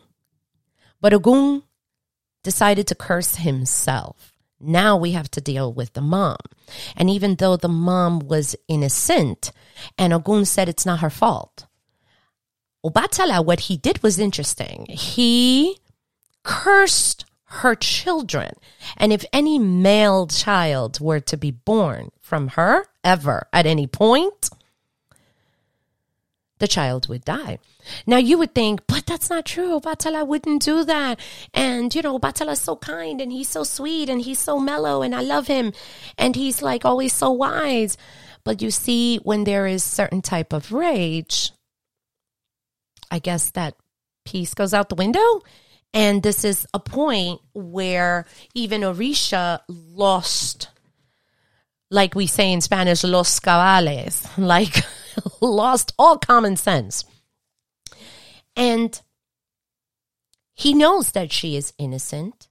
but 1.00 1.14
Ogun 1.14 1.62
decided 2.46 2.86
to 2.86 2.94
curse 2.94 3.34
himself. 3.34 4.32
Now 4.60 4.96
we 4.96 5.10
have 5.18 5.28
to 5.32 5.40
deal 5.40 5.72
with 5.72 5.94
the 5.94 6.00
mom. 6.00 6.38
And 6.96 7.10
even 7.10 7.34
though 7.34 7.56
the 7.56 7.68
mom 7.68 8.20
was 8.20 8.54
innocent 8.68 9.50
and 9.98 10.12
Ogun 10.12 10.44
said 10.44 10.68
it's 10.68 10.86
not 10.86 11.00
her 11.00 11.10
fault, 11.10 11.66
Obatala, 12.84 13.44
what 13.44 13.62
he 13.66 13.76
did 13.76 14.00
was 14.04 14.20
interesting. 14.20 14.86
He 14.88 15.80
cursed 16.44 17.24
her 17.62 17.74
children. 17.74 18.52
And 18.96 19.12
if 19.12 19.24
any 19.32 19.58
male 19.58 20.28
child 20.28 21.00
were 21.00 21.20
to 21.20 21.36
be 21.36 21.50
born 21.50 22.12
from 22.20 22.48
her 22.50 22.86
ever 23.02 23.48
at 23.52 23.66
any 23.66 23.88
point, 23.88 24.50
the 26.58 26.68
child 26.68 27.08
would 27.08 27.24
die. 27.24 27.58
Now 28.06 28.16
you 28.16 28.38
would 28.38 28.54
think, 28.54 28.86
but 28.86 29.06
that's 29.06 29.30
not 29.30 29.44
true. 29.44 29.80
Batala 29.80 30.26
wouldn't 30.26 30.62
do 30.62 30.84
that. 30.84 31.20
And 31.54 31.94
you 31.94 32.02
know, 32.02 32.18
Batala's 32.18 32.60
so 32.60 32.76
kind 32.76 33.20
and 33.20 33.30
he's 33.30 33.48
so 33.48 33.62
sweet 33.62 34.08
and 34.08 34.22
he's 34.22 34.38
so 34.38 34.58
mellow 34.58 35.02
and 35.02 35.14
I 35.14 35.20
love 35.20 35.46
him. 35.46 35.72
And 36.18 36.34
he's 36.34 36.62
like 36.62 36.84
always 36.84 37.12
so 37.12 37.30
wise. 37.30 37.96
But 38.44 38.62
you 38.62 38.70
see, 38.70 39.18
when 39.18 39.44
there 39.44 39.66
is 39.66 39.82
certain 39.82 40.22
type 40.22 40.52
of 40.52 40.72
rage, 40.72 41.52
I 43.10 43.18
guess 43.18 43.50
that 43.52 43.74
piece 44.24 44.54
goes 44.54 44.74
out 44.74 44.88
the 44.88 44.94
window. 44.94 45.42
And 45.92 46.22
this 46.22 46.44
is 46.44 46.66
a 46.74 46.80
point 46.80 47.40
where 47.54 48.26
even 48.54 48.82
Orisha 48.82 49.60
lost, 49.68 50.68
like 51.90 52.14
we 52.14 52.26
say 52.26 52.52
in 52.52 52.60
Spanish, 52.60 53.02
los 53.02 53.40
cabales, 53.40 54.28
like 54.38 54.84
lost 55.40 55.92
all 55.98 56.18
common 56.18 56.56
sense. 56.56 57.04
And 58.54 59.00
he 60.54 60.72
knows 60.72 61.12
that 61.12 61.32
she 61.32 61.56
is 61.56 61.74
innocent. 61.78 62.48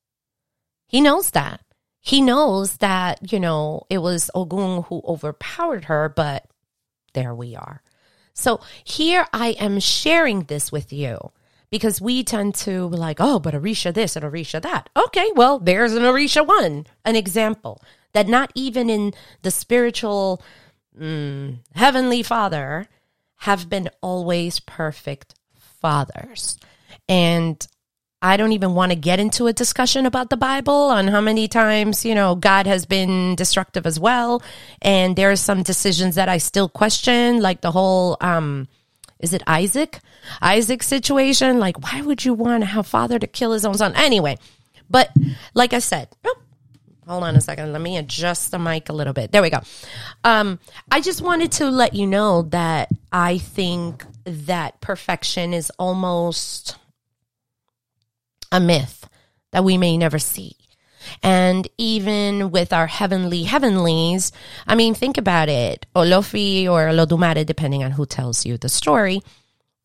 He 0.87 1.01
knows 1.01 1.31
that. 1.31 1.61
He 1.99 2.21
knows 2.21 2.77
that, 2.77 3.31
you 3.31 3.39
know, 3.39 3.87
it 3.89 3.97
was 3.97 4.29
Ogun 4.35 4.83
who 4.83 5.01
overpowered 5.07 5.85
her, 5.85 6.07
but 6.07 6.45
there 7.13 7.33
we 7.33 7.55
are. 7.55 7.81
So 8.35 8.61
here 8.83 9.25
I 9.33 9.49
am 9.51 9.79
sharing 9.79 10.41
this 10.41 10.71
with 10.71 10.93
you 10.93 11.31
because 11.71 11.99
we 11.99 12.23
tend 12.23 12.53
to 12.55 12.89
be 12.89 12.97
like, 12.97 13.17
oh, 13.19 13.39
but 13.39 13.55
Orisha 13.55 13.91
this 13.91 14.15
and 14.15 14.23
Orisha 14.23 14.61
that. 14.61 14.89
Okay, 14.95 15.31
well, 15.35 15.57
there's 15.57 15.93
an 15.93 16.03
Orisha 16.03 16.45
one, 16.45 16.85
an 17.03 17.15
example 17.15 17.81
that 18.13 18.27
not 18.27 18.51
even 18.53 18.89
in 18.89 19.13
the 19.41 19.51
spiritual 19.51 20.41
mm, 20.99 21.57
heavenly 21.73 22.23
father 22.23 22.87
have 23.37 23.69
been 23.69 23.89
always 24.01 24.59
perfect 24.59 25.35
fathers. 25.81 26.57
And 27.07 27.65
I 28.21 28.37
don't 28.37 28.53
even 28.53 28.73
want 28.73 28.91
to 28.91 28.95
get 28.95 29.19
into 29.19 29.45
a 29.45 29.53
discussion 29.53 30.05
about 30.05 30.29
the 30.29 30.37
Bible 30.37 30.73
on 30.73 31.07
how 31.07 31.21
many 31.21 31.47
times, 31.47 32.05
you 32.05 32.15
know, 32.15 32.33
God 32.33 32.65
has 32.65 32.85
been 32.85 33.35
destructive 33.35 33.85
as 33.85 33.99
well. 33.99 34.41
And 34.81 35.15
there 35.15 35.31
are 35.31 35.35
some 35.35 35.61
decisions 35.61 36.15
that 36.15 36.27
I 36.27 36.39
still 36.39 36.67
question, 36.67 37.39
like 37.39 37.61
the 37.61 37.71
whole, 37.71 38.17
um, 38.21 38.67
is 39.19 39.33
it 39.33 39.43
Isaac? 39.45 39.99
Isaac 40.41 40.81
situation? 40.81 41.59
Like, 41.59 41.83
why 41.83 42.01
would 42.01 42.25
you 42.25 42.33
want 42.33 42.61
to 42.63 42.67
have 42.67 42.87
father 42.87 43.19
to 43.19 43.27
kill 43.27 43.51
his 43.51 43.63
own 43.63 43.75
son? 43.75 43.93
Anyway, 43.95 44.37
but 44.89 45.11
like 45.53 45.73
I 45.73 45.79
said, 45.79 46.09
hold 47.07 47.23
on 47.23 47.35
a 47.35 47.41
second. 47.41 47.71
Let 47.71 47.81
me 47.81 47.97
adjust 47.97 48.51
the 48.51 48.59
mic 48.59 48.89
a 48.89 48.93
little 48.93 49.13
bit. 49.13 49.31
There 49.31 49.41
we 49.41 49.49
go. 49.49 49.59
Um, 50.23 50.59
I 50.91 51.01
just 51.01 51.21
wanted 51.21 51.51
to 51.53 51.69
let 51.69 51.93
you 51.93 52.07
know 52.07 52.43
that 52.43 52.89
I 53.11 53.37
think 53.37 54.05
that 54.25 54.81
perfection 54.81 55.53
is 55.53 55.71
almost 55.77 56.77
a 58.51 58.59
myth 58.59 59.07
that 59.51 59.63
we 59.63 59.77
may 59.77 59.97
never 59.97 60.19
see. 60.19 60.55
And 61.21 61.67
even 61.77 62.51
with 62.51 62.73
our 62.73 62.87
heavenly 62.87 63.43
heavenlies, 63.43 64.31
I 64.65 64.75
mean, 64.75 64.95
think 64.95 65.17
about 65.17 65.49
it. 65.49 65.85
Olofi 65.95 66.65
or 66.65 66.87
Olodumare, 66.87 67.45
depending 67.45 67.83
on 67.83 67.91
who 67.91 68.05
tells 68.05 68.45
you 68.45 68.57
the 68.57 68.69
story, 68.69 69.21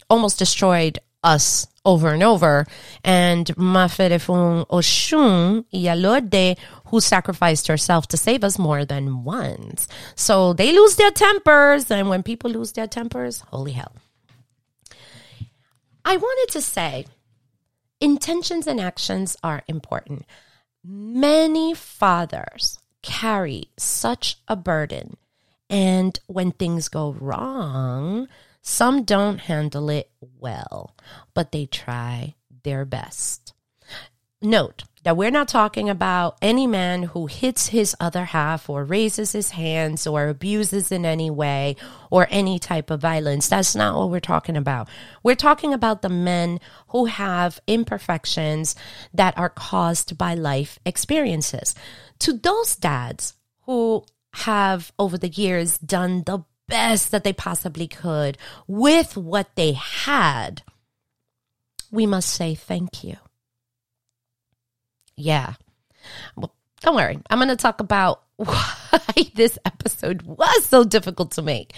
almost 0.08 0.38
destroyed 0.38 0.98
us 1.22 1.66
over 1.84 2.08
and 2.08 2.22
over. 2.22 2.66
And 3.04 3.46
Maferefun 3.56 4.66
Oshun 4.68 5.64
Yalode, 5.72 6.56
who 6.90 7.00
sacrificed 7.00 7.68
herself 7.68 8.06
to 8.09 8.16
save 8.16 8.44
us 8.44 8.59
more 8.59 8.85
than 8.85 9.25
once. 9.25 9.88
So 10.14 10.52
they 10.52 10.73
lose 10.73 10.97
their 10.97 11.11
tempers. 11.11 11.90
And 11.90 12.09
when 12.09 12.23
people 12.23 12.50
lose 12.50 12.73
their 12.73 12.87
tempers, 12.87 13.40
holy 13.50 13.73
hell. 13.73 13.94
I 16.04 16.16
wanted 16.16 16.52
to 16.52 16.61
say 16.61 17.06
intentions 18.00 18.66
and 18.66 18.80
actions 18.80 19.37
are 19.42 19.62
important. 19.68 20.25
Many 20.82 21.75
fathers 21.75 22.78
carry 23.02 23.70
such 23.76 24.38
a 24.49 24.56
burden, 24.56 25.16
and 25.68 26.18
when 26.26 26.52
things 26.52 26.88
go 26.88 27.12
wrong, 27.12 28.28
some 28.62 29.04
don't 29.04 29.38
handle 29.38 29.90
it 29.90 30.11
well, 30.20 30.97
but 31.35 31.52
they 31.52 31.66
try 31.66 32.35
their 32.62 32.85
best. 32.85 33.54
Note 34.42 34.85
that 35.02 35.18
we're 35.18 35.30
not 35.30 35.49
talking 35.49 35.90
about 35.90 36.38
any 36.40 36.66
man 36.66 37.02
who 37.02 37.26
hits 37.26 37.68
his 37.68 37.94
other 38.00 38.25
half 38.25 38.70
or 38.70 38.85
raises 38.85 39.32
his 39.32 39.50
hands 39.50 40.06
or 40.06 40.28
abuses 40.28 40.90
in 40.90 41.04
any 41.04 41.30
way 41.30 41.76
or 42.11 42.26
any 42.30 42.59
type 42.59 42.90
of 42.90 43.02
violence. 43.02 43.49
That's 43.49 43.75
not 43.75 43.99
what 43.99 44.09
we're 44.09 44.20
talking 44.20 44.56
about. 44.56 44.88
We're 45.23 45.35
talking 45.35 45.75
about 45.75 46.00
the 46.00 46.09
men 46.09 46.59
who 46.88 47.04
have 47.04 47.61
imperfections 47.66 48.75
that 49.12 49.37
are 49.37 49.50
caused 49.50 50.16
by 50.16 50.35
life 50.35 50.78
experiences. 50.87 51.75
To 52.20 52.32
those 52.32 52.76
dads 52.76 53.35
who 53.66 54.04
have 54.35 54.90
over 54.99 55.18
the 55.18 55.28
years 55.28 55.76
done 55.76 56.23
the 56.25 56.44
best 56.66 57.11
that 57.11 57.25
they 57.25 57.35
possibly 57.35 57.88
could 57.88 58.38
with 58.66 59.18
what 59.18 59.54
they 59.54 59.73
had, 59.73 60.62
we 61.90 62.06
must 62.06 62.30
say 62.30 62.54
thank 62.54 63.04
you 63.04 63.16
yeah. 65.20 65.54
Well, 66.36 66.52
don't 66.80 66.96
worry. 66.96 67.18
I'm 67.28 67.38
going 67.38 67.48
to 67.48 67.56
talk 67.56 67.80
about 67.80 68.22
why 68.36 69.30
this 69.34 69.58
episode 69.64 70.22
was 70.22 70.64
so 70.64 70.84
difficult 70.84 71.32
to 71.32 71.42
make. 71.42 71.74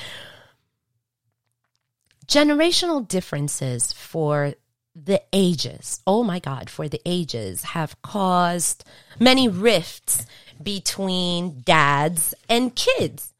Generational 2.26 3.06
differences 3.06 3.92
for 3.92 4.54
the 4.94 5.22
ages, 5.32 6.00
oh 6.06 6.22
my 6.22 6.38
God, 6.38 6.68
for 6.68 6.88
the 6.88 7.00
ages 7.06 7.62
have 7.64 8.00
caused 8.02 8.84
many 9.18 9.48
rifts 9.48 10.26
between 10.62 11.62
dads 11.64 12.34
and 12.48 12.74
kids, 12.74 13.32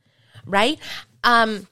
right? 0.46 0.78
Um, 1.22 1.66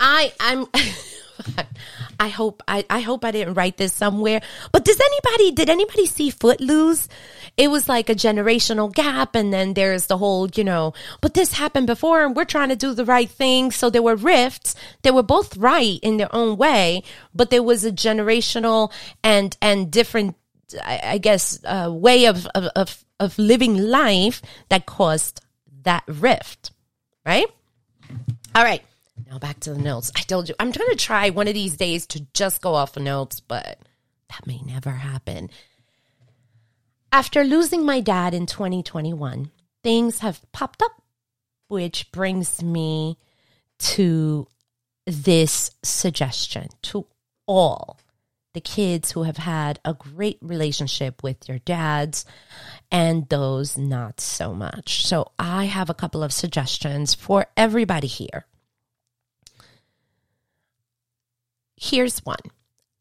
I, 0.00 0.32
I'm, 0.40 0.66
I 2.20 2.28
hope 2.28 2.62
I, 2.66 2.84
I 2.88 3.00
hope 3.00 3.24
I 3.24 3.30
didn't 3.30 3.54
write 3.54 3.76
this 3.76 3.92
somewhere. 3.92 4.40
But 4.72 4.84
does 4.84 5.00
anybody 5.00 5.52
did 5.52 5.70
anybody 5.70 6.06
see 6.06 6.30
Footloose? 6.30 7.08
It 7.56 7.68
was 7.68 7.88
like 7.88 8.08
a 8.08 8.14
generational 8.14 8.92
gap, 8.92 9.34
and 9.34 9.52
then 9.52 9.74
there's 9.74 10.06
the 10.06 10.18
whole, 10.18 10.48
you 10.54 10.64
know, 10.64 10.94
but 11.20 11.34
this 11.34 11.52
happened 11.52 11.86
before, 11.86 12.24
and 12.24 12.36
we're 12.36 12.44
trying 12.44 12.68
to 12.68 12.76
do 12.76 12.94
the 12.94 13.04
right 13.04 13.30
thing. 13.30 13.70
So 13.70 13.90
there 13.90 14.02
were 14.02 14.16
rifts. 14.16 14.74
They 15.02 15.10
were 15.10 15.22
both 15.22 15.56
right 15.56 15.98
in 16.02 16.16
their 16.16 16.34
own 16.34 16.56
way, 16.56 17.02
but 17.34 17.50
there 17.50 17.62
was 17.62 17.84
a 17.84 17.92
generational 17.92 18.92
and 19.22 19.56
and 19.62 19.90
different, 19.90 20.36
I, 20.82 21.00
I 21.02 21.18
guess, 21.18 21.58
uh, 21.64 21.90
way 21.92 22.26
of, 22.26 22.46
of 22.54 22.64
of 22.76 23.04
of 23.18 23.38
living 23.38 23.76
life 23.78 24.42
that 24.68 24.86
caused 24.86 25.40
that 25.84 26.04
rift, 26.06 26.72
right? 27.24 27.46
All 28.54 28.64
right. 28.64 28.82
Now 29.24 29.38
back 29.38 29.60
to 29.60 29.72
the 29.72 29.80
notes. 29.80 30.12
I 30.16 30.20
told 30.20 30.48
you 30.48 30.54
I'm 30.58 30.70
going 30.70 30.90
to 30.90 30.96
try 30.96 31.30
one 31.30 31.48
of 31.48 31.54
these 31.54 31.76
days 31.76 32.06
to 32.08 32.26
just 32.34 32.60
go 32.60 32.74
off 32.74 32.96
of 32.96 33.02
notes, 33.02 33.40
but 33.40 33.78
that 34.28 34.46
may 34.46 34.60
never 34.60 34.90
happen. 34.90 35.50
After 37.12 37.44
losing 37.44 37.84
my 37.84 38.00
dad 38.00 38.34
in 38.34 38.46
2021, 38.46 39.50
things 39.82 40.18
have 40.18 40.40
popped 40.52 40.82
up, 40.82 41.02
which 41.68 42.10
brings 42.12 42.62
me 42.62 43.16
to 43.78 44.46
this 45.06 45.70
suggestion 45.82 46.68
to 46.82 47.06
all 47.46 47.98
the 48.52 48.60
kids 48.60 49.12
who 49.12 49.22
have 49.22 49.36
had 49.36 49.78
a 49.84 49.94
great 49.94 50.38
relationship 50.40 51.22
with 51.22 51.40
their 51.40 51.58
dads 51.60 52.24
and 52.90 53.28
those 53.28 53.76
not 53.76 54.20
so 54.20 54.54
much. 54.54 55.06
So, 55.06 55.30
I 55.38 55.66
have 55.66 55.90
a 55.90 55.94
couple 55.94 56.22
of 56.22 56.32
suggestions 56.32 57.14
for 57.14 57.46
everybody 57.56 58.06
here. 58.06 58.46
Here's 61.76 62.20
one 62.20 62.38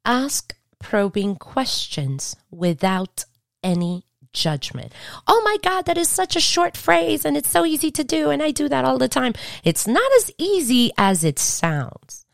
ask 0.04 0.56
probing 0.80 1.36
questions 1.36 2.36
without 2.52 3.26
any 3.64 4.06
judgment. 4.34 4.92
Oh 5.28 5.42
my 5.44 5.58
God, 5.64 5.86
that 5.86 5.98
is 5.98 6.10
such 6.10 6.36
a 6.36 6.42
short 6.42 6.78
phrase 6.78 7.26
and 7.26 7.36
it's 7.36 7.50
so 7.50 7.66
easy 7.66 7.90
to 7.92 8.04
do. 8.04 8.30
And 8.30 8.44
I 8.44 8.52
do 8.52 8.70
that 8.70 8.86
all 8.86 8.98
the 8.98 9.08
time. 9.08 9.34
It's 9.64 9.88
not 9.88 10.12
as 10.18 10.32
easy 10.38 10.92
as 10.98 11.24
it 11.24 11.40
sounds. 11.40 12.26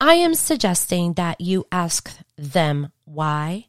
I 0.00 0.14
am 0.14 0.34
suggesting 0.34 1.14
that 1.14 1.40
you 1.40 1.64
ask 1.70 2.12
them 2.36 2.90
why, 3.04 3.68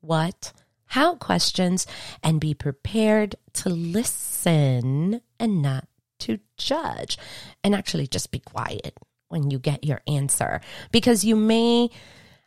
what, 0.00 0.52
how 0.86 1.16
questions 1.16 1.86
and 2.22 2.40
be 2.40 2.54
prepared 2.54 3.34
to 3.54 3.68
listen 3.68 5.20
and 5.40 5.60
not 5.60 5.88
to 6.20 6.38
judge 6.56 7.18
and 7.64 7.74
actually 7.74 8.06
just 8.06 8.30
be 8.30 8.38
quiet 8.38 8.96
when 9.32 9.50
you 9.50 9.58
get 9.58 9.82
your 9.82 10.02
answer 10.06 10.60
because 10.92 11.24
you 11.24 11.34
may 11.34 11.90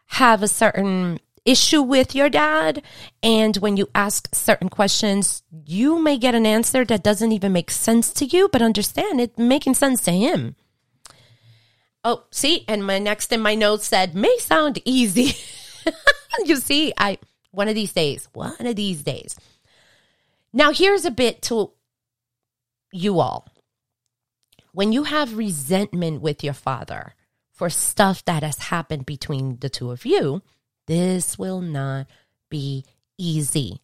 have 0.05 0.43
a 0.43 0.47
certain 0.47 1.19
issue 1.45 1.81
with 1.81 2.15
your 2.15 2.29
dad. 2.29 2.81
And 3.21 3.57
when 3.57 3.77
you 3.77 3.89
ask 3.93 4.33
certain 4.33 4.69
questions, 4.69 5.43
you 5.51 6.01
may 6.01 6.17
get 6.17 6.35
an 6.35 6.45
answer 6.45 6.85
that 6.85 7.03
doesn't 7.03 7.31
even 7.31 7.53
make 7.53 7.71
sense 7.71 8.11
to 8.13 8.25
you, 8.25 8.49
but 8.51 8.61
understand 8.61 9.21
it 9.21 9.37
making 9.37 9.75
sense 9.75 10.03
to 10.03 10.11
him. 10.11 10.55
Oh, 12.03 12.25
see, 12.31 12.65
and 12.67 12.85
my 12.85 12.99
next 12.99 13.31
in 13.31 13.41
my 13.41 13.55
notes 13.55 13.87
said, 13.87 14.13
may 14.13 14.37
sound 14.37 14.79
easy. 14.85 15.33
you 16.45 16.57
see, 16.57 16.93
I, 16.97 17.17
one 17.51 17.67
of 17.67 17.73
these 17.73 17.93
days, 17.93 18.27
one 18.33 18.55
of 18.59 18.75
these 18.75 19.01
days. 19.01 19.35
Now, 20.53 20.71
here's 20.71 21.05
a 21.05 21.11
bit 21.11 21.41
to 21.43 21.71
you 22.91 23.19
all 23.19 23.47
when 24.75 24.91
you 24.91 25.03
have 25.03 25.37
resentment 25.37 26.21
with 26.21 26.43
your 26.43 26.53
father 26.53 27.15
for 27.49 27.69
stuff 27.69 28.25
that 28.25 28.43
has 28.43 28.57
happened 28.57 29.05
between 29.05 29.57
the 29.59 29.69
two 29.69 29.89
of 29.89 30.05
you, 30.05 30.41
this 30.85 31.39
will 31.39 31.61
not 31.61 32.07
be 32.49 32.83
easy. 33.17 33.79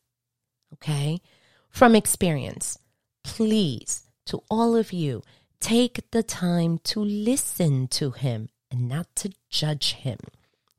Okay? 0.73 1.21
From 1.69 1.95
experience, 1.95 2.77
please, 3.23 4.03
to 4.25 4.43
all 4.49 4.75
of 4.75 4.91
you, 4.91 5.21
take 5.61 6.11
the 6.11 6.23
time 6.23 6.79
to 6.83 6.99
listen 6.99 7.87
to 7.87 8.11
him 8.11 8.49
and 8.69 8.89
not 8.89 9.15
to 9.15 9.31
judge 9.49 9.93
him. 9.93 10.19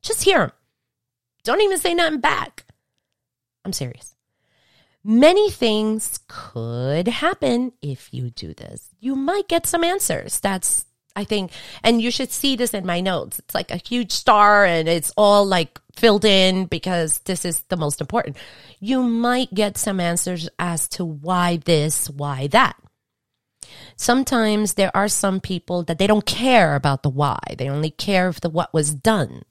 Just 0.03 0.23
hear 0.23 0.43
him. 0.43 0.51
Don't 1.43 1.61
even 1.61 1.79
say 1.79 1.95
nothing 1.95 2.19
back. 2.19 2.65
I'm 3.65 3.73
serious. 3.73 4.12
Many 5.03 5.49
things 5.49 6.19
could 6.27 7.07
happen 7.07 7.73
if 7.81 8.13
you 8.13 8.29
do 8.29 8.53
this. 8.53 8.89
You 8.99 9.15
might 9.15 9.49
get 9.49 9.67
some 9.67 9.83
answers. 9.83 10.39
That's, 10.39 10.85
I 11.13 11.25
think, 11.25 11.51
and 11.83 12.01
you 12.01 12.09
should 12.09 12.31
see 12.31 12.55
this 12.55 12.73
in 12.73 12.85
my 12.85 13.01
notes. 13.01 13.39
It's 13.39 13.53
like 13.53 13.69
a 13.69 13.77
huge 13.77 14.13
star 14.13 14.63
and 14.65 14.87
it's 14.87 15.11
all 15.17 15.45
like 15.45 15.79
filled 15.95 16.23
in 16.23 16.65
because 16.67 17.19
this 17.19 17.43
is 17.43 17.61
the 17.63 17.75
most 17.75 17.99
important. 17.99 18.37
You 18.79 19.03
might 19.03 19.53
get 19.53 19.77
some 19.77 19.99
answers 19.99 20.47
as 20.57 20.87
to 20.89 21.03
why 21.03 21.57
this, 21.57 22.09
why 22.09 22.47
that. 22.47 22.77
Sometimes 23.97 24.73
there 24.73 24.95
are 24.95 25.07
some 25.07 25.39
people 25.39 25.83
that 25.83 25.99
they 25.99 26.07
don't 26.07 26.25
care 26.25 26.75
about 26.75 27.03
the 27.03 27.09
why. 27.09 27.39
They 27.57 27.69
only 27.69 27.91
care 27.91 28.29
if 28.29 28.39
the 28.41 28.49
what 28.49 28.73
was 28.73 28.93
done. 28.93 29.43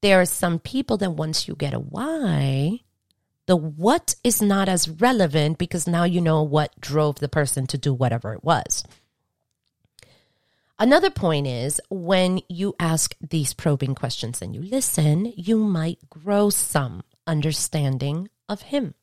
There 0.00 0.20
are 0.20 0.26
some 0.26 0.58
people 0.58 0.96
that 0.98 1.12
once 1.12 1.46
you 1.46 1.54
get 1.54 1.74
a 1.74 1.78
why, 1.78 2.80
the 3.46 3.56
what 3.56 4.14
is 4.22 4.40
not 4.40 4.68
as 4.68 4.88
relevant 4.88 5.58
because 5.58 5.86
now 5.86 6.04
you 6.04 6.20
know 6.20 6.42
what 6.42 6.80
drove 6.80 7.16
the 7.16 7.28
person 7.28 7.66
to 7.68 7.78
do 7.78 7.92
whatever 7.92 8.32
it 8.32 8.44
was. 8.44 8.84
Another 10.78 11.10
point 11.10 11.46
is 11.46 11.80
when 11.90 12.40
you 12.48 12.74
ask 12.80 13.14
these 13.20 13.54
probing 13.54 13.94
questions 13.94 14.42
and 14.42 14.54
you 14.54 14.62
listen, 14.62 15.32
you 15.36 15.58
might 15.58 15.98
grow 16.10 16.50
some 16.50 17.02
understanding 17.26 18.28
of 18.48 18.62
him, 18.62 18.94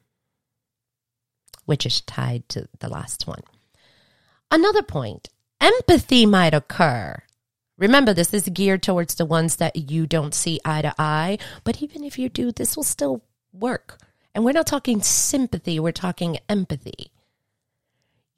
which 1.65 1.85
is 1.85 2.01
tied 2.01 2.47
to 2.49 2.67
the 2.79 2.89
last 2.89 3.27
one. 3.27 3.41
Another 4.51 4.83
point 4.83 5.29
empathy 5.61 6.25
might 6.25 6.53
occur. 6.53 7.21
Remember, 7.77 8.13
this 8.13 8.33
is 8.33 8.49
geared 8.49 8.83
towards 8.83 9.15
the 9.15 9.25
ones 9.25 9.55
that 9.57 9.89
you 9.89 10.05
don't 10.05 10.33
see 10.33 10.59
eye 10.65 10.81
to 10.81 10.93
eye, 10.99 11.37
but 11.63 11.81
even 11.81 12.03
if 12.03 12.19
you 12.19 12.27
do, 12.27 12.51
this 12.51 12.75
will 12.75 12.83
still 12.83 13.23
work. 13.53 13.99
And 14.33 14.45
we're 14.45 14.51
not 14.51 14.67
talking 14.67 15.01
sympathy, 15.01 15.79
we're 15.79 15.91
talking 15.91 16.37
empathy. 16.47 17.11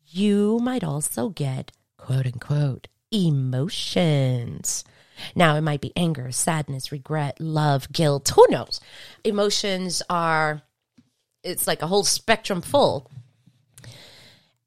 You 0.06 0.60
might 0.60 0.84
also 0.84 1.30
get 1.30 1.72
quote 1.98 2.26
unquote 2.26 2.88
emotions. 3.12 4.84
Now, 5.36 5.56
it 5.56 5.62
might 5.62 5.82
be 5.82 5.94
anger, 5.96 6.32
sadness, 6.32 6.92
regret, 6.92 7.40
love, 7.40 7.92
guilt, 7.92 8.32
who 8.36 8.46
knows? 8.50 8.80
Emotions 9.24 10.02
are, 10.10 10.62
it's 11.44 11.68
like 11.68 11.82
a 11.82 11.88
whole 11.88 12.04
spectrum 12.04 12.62
full. 12.62 13.12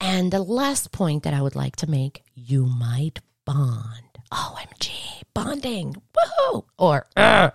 And 0.01 0.31
the 0.31 0.43
last 0.43 0.93
point 0.93 1.25
that 1.25 1.35
I 1.35 1.43
would 1.43 1.57
like 1.57 1.77
to 1.77 1.91
make 1.91 2.23
you 2.35 2.67
might 2.67 3.21
bond. 3.45 4.19
OMG, 4.33 4.91
bonding. 5.33 5.97
Woohoo! 6.17 6.65
Or, 6.79 7.07
uh, 7.17 7.51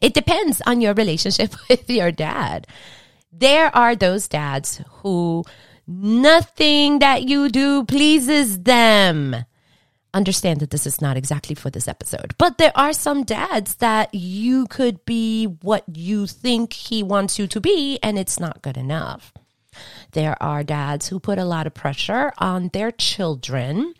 it 0.00 0.14
depends 0.14 0.60
on 0.66 0.80
your 0.80 0.94
relationship 0.94 1.54
with 1.68 1.88
your 1.90 2.12
dad 2.12 2.66
there 3.38 3.74
are 3.74 3.96
those 3.96 4.28
dads 4.28 4.80
who 5.02 5.44
nothing 5.86 7.00
that 7.00 7.28
you 7.28 7.48
do 7.48 7.84
pleases 7.84 8.62
them. 8.62 9.36
Understand 10.12 10.60
that 10.60 10.70
this 10.70 10.86
is 10.86 11.00
not 11.00 11.16
exactly 11.16 11.56
for 11.56 11.70
this 11.70 11.88
episode, 11.88 12.34
but 12.38 12.56
there 12.56 12.72
are 12.76 12.92
some 12.92 13.24
dads 13.24 13.76
that 13.76 14.14
you 14.14 14.66
could 14.68 15.04
be 15.04 15.46
what 15.46 15.84
you 15.92 16.26
think 16.26 16.72
he 16.72 17.02
wants 17.02 17.38
you 17.38 17.48
to 17.48 17.60
be, 17.60 17.98
and 18.02 18.18
it's 18.18 18.38
not 18.38 18.62
good 18.62 18.76
enough. 18.76 19.32
There 20.12 20.40
are 20.40 20.62
dads 20.62 21.08
who 21.08 21.18
put 21.18 21.38
a 21.38 21.44
lot 21.44 21.66
of 21.66 21.74
pressure 21.74 22.32
on 22.38 22.68
their 22.68 22.92
children. 22.92 23.94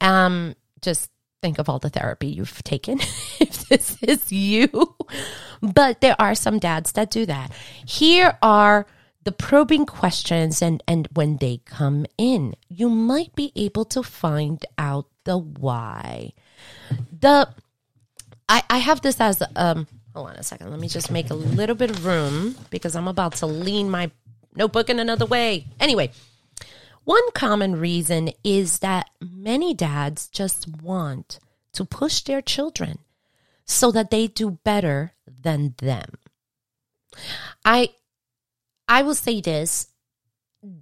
Um, 0.00 0.56
just 0.82 1.10
think 1.46 1.60
of 1.60 1.68
all 1.68 1.78
the 1.78 1.88
therapy 1.88 2.26
you've 2.26 2.64
taken 2.64 2.98
if 3.38 3.68
this 3.68 4.02
is 4.02 4.32
you. 4.32 4.66
But 5.62 6.00
there 6.00 6.16
are 6.18 6.34
some 6.34 6.58
dads 6.58 6.90
that 6.98 7.08
do 7.08 7.24
that. 7.26 7.52
Here 7.86 8.36
are 8.42 8.84
the 9.22 9.30
probing 9.30 9.86
questions 9.86 10.60
and 10.60 10.82
and 10.88 11.06
when 11.14 11.36
they 11.36 11.62
come 11.64 12.04
in, 12.18 12.56
you 12.68 12.90
might 12.90 13.32
be 13.36 13.52
able 13.54 13.84
to 13.94 14.02
find 14.02 14.58
out 14.76 15.06
the 15.22 15.38
why. 15.38 16.32
The 17.14 17.48
I 18.48 18.62
I 18.68 18.78
have 18.78 19.02
this 19.02 19.20
as 19.20 19.40
um 19.54 19.86
hold 20.14 20.30
on 20.30 20.36
a 20.36 20.42
second. 20.42 20.70
Let 20.70 20.80
me 20.80 20.88
just 20.88 21.12
make 21.12 21.30
a 21.30 21.34
little 21.34 21.76
bit 21.76 21.90
of 21.90 22.04
room 22.04 22.56
because 22.70 22.96
I'm 22.96 23.06
about 23.06 23.34
to 23.38 23.46
lean 23.46 23.88
my 23.88 24.10
notebook 24.56 24.90
in 24.90 24.98
another 24.98 25.26
way. 25.26 25.66
Anyway, 25.78 26.10
one 27.06 27.30
common 27.34 27.76
reason 27.76 28.32
is 28.42 28.80
that 28.80 29.10
many 29.20 29.74
dads 29.74 30.26
just 30.26 30.66
want 30.82 31.38
to 31.72 31.84
push 31.84 32.20
their 32.22 32.42
children 32.42 32.98
so 33.64 33.92
that 33.92 34.10
they 34.10 34.26
do 34.26 34.58
better 34.64 35.12
than 35.24 35.76
them. 35.78 36.18
I 37.64 37.90
I 38.88 39.02
will 39.02 39.14
say 39.14 39.40
this 39.40 39.86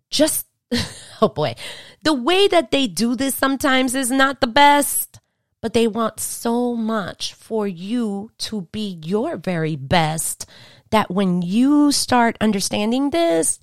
just 0.08 0.46
oh 1.20 1.28
boy. 1.28 1.56
The 2.02 2.14
way 2.14 2.48
that 2.48 2.70
they 2.70 2.86
do 2.86 3.14
this 3.14 3.34
sometimes 3.34 3.94
is 3.94 4.10
not 4.10 4.40
the 4.40 4.46
best, 4.46 5.20
but 5.60 5.74
they 5.74 5.86
want 5.86 6.20
so 6.20 6.74
much 6.74 7.34
for 7.34 7.68
you 7.68 8.30
to 8.48 8.62
be 8.72 8.98
your 9.04 9.36
very 9.36 9.76
best 9.76 10.46
that 10.88 11.10
when 11.10 11.42
you 11.42 11.92
start 11.92 12.38
understanding 12.40 13.10
this, 13.10 13.60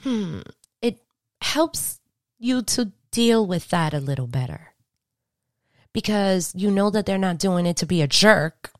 hmm, 0.00 0.40
helps 1.44 2.00
you 2.38 2.62
to 2.62 2.92
deal 3.10 3.46
with 3.46 3.68
that 3.68 3.94
a 3.94 4.00
little 4.00 4.26
better. 4.26 4.72
Because 5.92 6.52
you 6.56 6.70
know 6.70 6.90
that 6.90 7.06
they're 7.06 7.18
not 7.18 7.38
doing 7.38 7.66
it 7.66 7.76
to 7.76 7.86
be 7.86 8.02
a 8.02 8.08
jerk, 8.08 8.72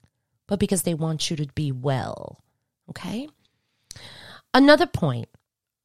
but 0.46 0.58
because 0.58 0.82
they 0.82 0.94
want 0.94 1.30
you 1.30 1.36
to 1.36 1.46
be 1.54 1.70
well. 1.70 2.42
Okay? 2.88 3.28
Another 4.52 4.86
point 4.86 5.28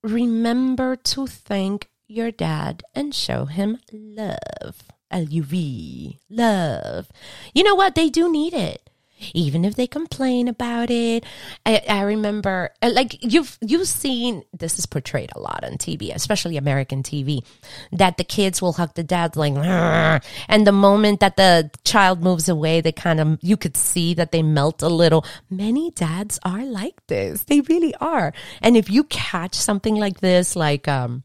remember 0.01 0.95
to 0.95 1.27
thank 1.27 1.89
your 2.07 2.31
dad 2.31 2.83
and 2.95 3.13
show 3.13 3.45
him 3.45 3.77
love. 3.91 4.83
L 5.11 5.23
U 5.23 5.43
V, 5.43 6.19
love. 6.29 7.11
You 7.53 7.63
know 7.63 7.75
what? 7.75 7.95
They 7.95 8.09
do 8.09 8.31
need 8.31 8.53
it 8.53 8.88
even 9.33 9.63
if 9.63 9.75
they 9.75 9.87
complain 9.87 10.47
about 10.47 10.89
it. 10.89 11.23
I, 11.65 11.81
I, 11.87 12.01
remember, 12.01 12.71
uh, 12.81 12.91
like 12.93 13.17
you've 13.21 13.57
you've 13.61 13.87
seen 13.87 14.43
this 14.53 14.77
is 14.77 14.85
portrayed 14.85 15.31
a 15.35 15.39
lot 15.39 15.63
on 15.63 15.73
TV, 15.77 16.13
especially 16.13 16.57
American 16.57 17.03
TV, 17.03 17.43
that 17.91 18.17
the 18.17 18.23
kids 18.23 18.61
will 18.61 18.73
hug 18.73 18.93
the 18.95 19.03
dad 19.03 19.35
like, 19.35 19.53
and 19.55 20.67
the 20.67 20.71
moment 20.71 21.21
that 21.21 21.37
the 21.37 21.71
child 21.85 22.21
moves 22.21 22.49
away, 22.49 22.81
they 22.81 22.91
kind 22.91 23.19
of 23.19 23.39
you 23.41 23.55
could 23.55 23.77
see 23.77 24.13
that 24.15 24.31
they 24.31 24.43
melt 24.43 24.81
a 24.81 24.89
little. 24.89 25.25
Many 25.49 25.91
dads 25.91 26.39
are 26.43 26.65
like 26.65 27.05
this; 27.07 27.43
they 27.43 27.61
really 27.61 27.95
are. 27.95 28.33
And 28.61 28.75
if 28.75 28.89
you 28.89 29.05
catch 29.05 29.55
something 29.55 29.95
like 29.95 30.19
this, 30.19 30.55
like 30.55 30.87
um, 30.87 31.23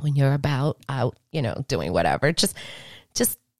when 0.00 0.16
you're 0.16 0.34
about 0.34 0.78
out, 0.88 1.18
you 1.32 1.42
know, 1.42 1.64
doing 1.68 1.92
whatever, 1.92 2.32
just 2.32 2.46
just 2.46 2.58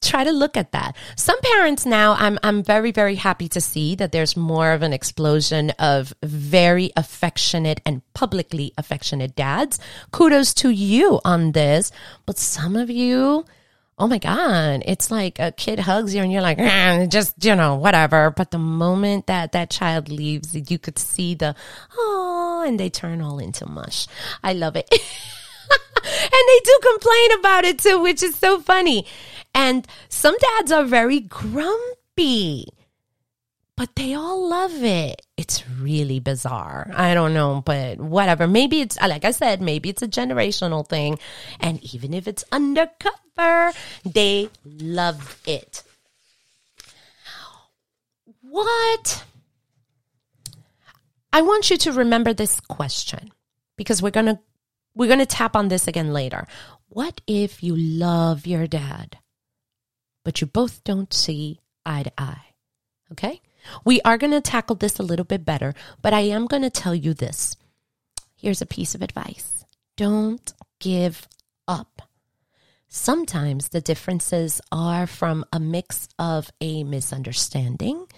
try 0.03 0.25
to 0.25 0.31
look 0.31 0.57
at 0.57 0.73
that. 0.73 0.97
Some 1.17 1.41
parents 1.41 1.87
now, 1.87 2.15
I'm, 2.19 2.39
I'm 2.43 2.63
very, 2.63 2.93
very 2.93 3.15
happy 3.15 3.49
to 3.51 3.61
see 3.61 3.95
that 3.97 4.13
there's 4.13 4.37
more 4.37 4.73
of 4.73 4.83
an 4.83 4.93
explosion 4.93 5.71
of 5.79 6.15
very 6.23 6.93
affectionate 6.97 7.81
and 7.85 8.03
publicly 8.15 8.73
affectionate 8.77 9.35
dads. 9.35 9.79
Kudos 10.13 10.55
to 10.55 10.71
you 10.71 11.21
on 11.25 11.53
this. 11.53 11.91
But 12.27 12.39
some 12.39 12.77
of 12.77 12.91
you, 12.91 13.45
oh 13.99 14.07
my 14.07 14.19
God, 14.19 14.83
it's 14.87 15.11
like 15.11 15.39
a 15.39 15.53
kid 15.53 15.81
hugs 15.81 16.15
you 16.15 16.23
and 16.23 16.31
you're 16.31 16.43
like, 16.43 16.59
eh, 16.59 17.07
just, 17.07 17.43
you 17.45 17.57
know, 17.57 17.77
whatever. 17.77 18.31
But 18.31 18.51
the 18.51 18.59
moment 18.59 19.27
that 19.27 19.53
that 19.53 19.71
child 19.71 20.09
leaves, 20.09 20.55
you 20.71 20.79
could 20.79 20.99
see 20.99 21.35
the, 21.35 21.55
oh, 21.97 22.65
and 22.67 22.79
they 22.79 22.91
turn 22.91 23.23
all 23.23 23.39
into 23.39 23.67
mush. 23.67 24.07
I 24.43 24.53
love 24.53 24.77
it. 24.77 24.89
and 24.93 25.01
they 26.49 26.61
do 26.65 26.79
complain 26.83 27.33
about 27.41 27.65
it 27.65 27.79
too, 27.79 28.01
which 28.01 28.23
is 28.23 28.37
so 28.37 28.61
funny. 28.61 29.07
And 29.57 29.89
some 30.11 30.37
dads 30.39 30.71
are 30.71 30.85
very 30.85 31.21
grumpy, 31.21 32.69
but 33.75 33.97
they 33.97 34.13
all 34.13 34.51
love 34.51 34.85
it. 34.85 35.23
It's 35.39 35.67
really 35.81 36.21
bizarre. 36.21 36.91
I 36.95 37.15
don't 37.15 37.33
know, 37.33 37.63
but 37.65 37.99
whatever. 37.99 38.47
Maybe 38.47 38.83
it's, 38.83 39.01
like 39.01 39.25
I 39.25 39.31
said, 39.31 39.63
maybe 39.63 39.89
it's 39.89 40.03
a 40.03 40.09
generational 40.09 40.87
thing. 40.87 41.19
And 41.59 41.83
even 41.95 42.13
if 42.13 42.29
it's 42.29 42.45
undercover, 42.53 43.73
they 44.05 44.51
love 44.63 45.41
it. 45.47 45.83
What? 48.43 49.25
I 51.33 51.41
want 51.41 51.71
you 51.71 51.79
to 51.79 51.93
remember 51.93 52.35
this 52.35 52.61
question 52.61 53.33
because 53.79 54.03
we're 54.03 54.11
going 54.11 54.27
to 54.27 54.39
we're 54.95 55.09
going 55.09 55.19
to 55.19 55.27
tap 55.27 55.57
on 55.57 55.69
this 55.69 55.89
again 55.89 56.13
later. 56.13 56.47
What 56.89 57.21
if 57.27 57.63
you 57.63 57.75
love 57.77 58.47
your 58.47 58.67
dad 58.67 59.19
but 60.27 60.41
you 60.41 60.47
both 60.49 60.83
don't 60.83 61.15
see 61.15 61.61
eye 61.87 62.03
to 62.03 62.11
eye. 62.19 62.47
Okay? 63.13 63.41
We 63.85 64.01
are 64.01 64.19
going 64.19 64.33
to 64.33 64.41
tackle 64.41 64.75
this 64.75 64.99
a 64.99 65.05
little 65.05 65.25
bit 65.25 65.45
better, 65.45 65.73
but 66.03 66.13
I 66.13 66.23
am 66.23 66.47
going 66.47 66.65
to 66.65 66.69
tell 66.69 66.97
you 66.97 67.15
this. 67.15 67.55
Here's 68.35 68.61
a 68.61 68.67
piece 68.67 68.97
of 68.97 69.03
advice 69.03 69.65
don't 69.97 70.53
give 70.81 71.29
up. 71.69 72.03
Sometimes 72.89 73.69
the 73.69 73.81
differences 73.81 74.61
are 74.73 75.07
from 75.07 75.45
a 75.53 75.61
mix 75.61 76.09
of 76.19 76.51
a 76.61 76.83
misunderstanding 76.83 78.09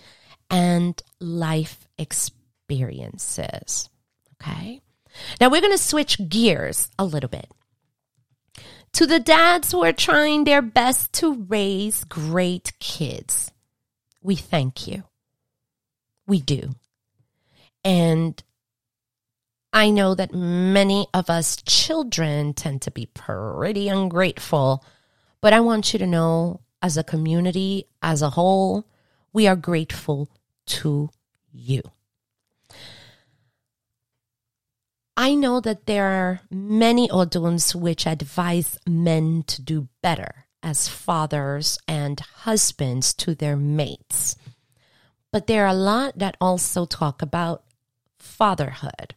and 0.49 1.03
life 1.21 1.87
experiences. 1.99 3.91
Okay? 4.41 4.81
Now 5.43 5.51
we're 5.51 5.61
going 5.61 5.73
to 5.73 5.79
switch 5.79 6.27
gears 6.27 6.89
a 6.99 7.05
little 7.05 7.29
bit. 7.29 7.53
To 8.93 9.07
the 9.07 9.21
dads 9.21 9.73
who 9.73 9.85
are 9.85 9.93
trying 9.93 10.45
their 10.45 10.63
best 10.63 11.13
to 11.15 11.45
raise 11.49 12.05
great 12.05 12.73
kids, 12.81 13.53
we 14.23 14.35
thank 14.35 14.87
you. 14.87 15.05
We 16.27 16.41
do. 16.41 16.71
And 17.85 18.43
I 19.73 19.91
know 19.91 20.15
that 20.15 20.33
many 20.33 21.07
of 21.13 21.31
us 21.31 21.57
children 21.57 22.55
tend 22.55 22.83
to 22.83 22.91
be 22.91 23.07
pretty 23.07 23.89
ungrateful, 23.89 24.85
but 25.41 25.53
I 25.53 25.61
want 25.61 25.93
you 25.93 25.99
to 26.01 26.07
know 26.07 26.61
as 26.83 26.97
a 26.97 27.05
community, 27.05 27.87
as 28.03 28.23
a 28.23 28.31
whole, 28.31 28.87
we 29.33 29.47
are 29.47 29.57
grateful 29.57 30.29
to 30.67 31.11
you. 31.53 31.83
I 35.21 35.35
know 35.35 35.59
that 35.59 35.87
there 35.87 36.07
are 36.07 36.41
many 36.49 37.09
Oduns 37.09 37.75
which 37.75 38.07
advise 38.07 38.79
men 38.87 39.43
to 39.49 39.61
do 39.61 39.89
better 40.01 40.47
as 40.63 40.87
fathers 40.87 41.77
and 41.89 42.21
husbands 42.21 43.15
to 43.15 43.35
their 43.35 43.57
mates. 43.57 44.37
But 45.33 45.49
there 45.49 45.65
are 45.65 45.75
a 45.75 45.75
lot 45.75 46.21
that 46.21 46.37
also 46.41 46.87
talk 46.87 47.21
about 47.21 47.65
fatherhood. 48.21 49.17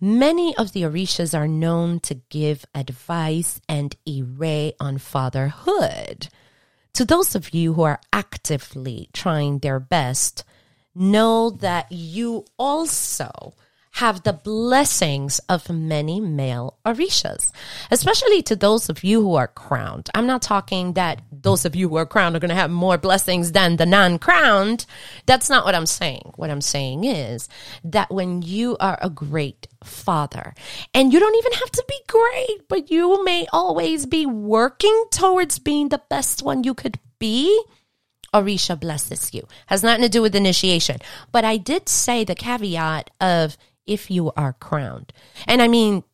Many 0.00 0.56
of 0.56 0.72
the 0.72 0.84
Orishas 0.84 1.38
are 1.38 1.46
known 1.46 2.00
to 2.00 2.14
give 2.30 2.64
advice 2.74 3.60
and 3.68 3.94
array 4.08 4.72
on 4.80 4.96
fatherhood. 4.96 6.28
To 6.94 7.04
those 7.04 7.34
of 7.34 7.52
you 7.52 7.74
who 7.74 7.82
are 7.82 8.00
actively 8.10 9.10
trying 9.12 9.58
their 9.58 9.80
best, 9.80 10.44
know 10.94 11.50
that 11.50 11.92
you 11.92 12.46
also 12.58 13.52
have 13.92 14.22
the 14.22 14.32
blessings 14.32 15.38
of 15.50 15.68
many 15.68 16.18
male 16.18 16.78
orishas, 16.84 17.52
especially 17.90 18.40
to 18.42 18.56
those 18.56 18.88
of 18.88 19.04
you 19.04 19.20
who 19.20 19.34
are 19.34 19.48
crowned. 19.48 20.08
I'm 20.14 20.26
not 20.26 20.40
talking 20.40 20.94
that 20.94 21.20
those 21.30 21.66
of 21.66 21.76
you 21.76 21.90
who 21.90 21.96
are 21.96 22.06
crowned 22.06 22.34
are 22.34 22.38
going 22.38 22.48
to 22.48 22.54
have 22.54 22.70
more 22.70 22.96
blessings 22.96 23.52
than 23.52 23.76
the 23.76 23.84
non 23.84 24.18
crowned. 24.18 24.86
That's 25.26 25.50
not 25.50 25.66
what 25.66 25.74
I'm 25.74 25.86
saying. 25.86 26.32
What 26.36 26.48
I'm 26.48 26.62
saying 26.62 27.04
is 27.04 27.50
that 27.84 28.10
when 28.10 28.40
you 28.40 28.78
are 28.80 28.98
a 29.02 29.10
great 29.10 29.68
father, 29.84 30.54
and 30.94 31.12
you 31.12 31.20
don't 31.20 31.36
even 31.36 31.52
have 31.52 31.70
to 31.72 31.84
be 31.86 32.00
great, 32.08 32.68
but 32.68 32.90
you 32.90 33.22
may 33.24 33.46
always 33.52 34.06
be 34.06 34.24
working 34.24 35.04
towards 35.10 35.58
being 35.58 35.90
the 35.90 36.02
best 36.08 36.42
one 36.42 36.64
you 36.64 36.72
could 36.72 36.98
be. 37.18 37.62
Orisha 38.32 38.80
blesses 38.80 39.34
you. 39.34 39.46
Has 39.66 39.82
nothing 39.82 40.02
to 40.02 40.08
do 40.08 40.22
with 40.22 40.34
initiation. 40.34 40.96
But 41.32 41.44
I 41.44 41.58
did 41.58 41.90
say 41.90 42.24
the 42.24 42.34
caveat 42.34 43.10
of 43.20 43.58
if 43.86 44.10
you 44.10 44.32
are 44.36 44.54
crowned. 44.54 45.12
And 45.46 45.62
I 45.62 45.68
mean, 45.68 46.04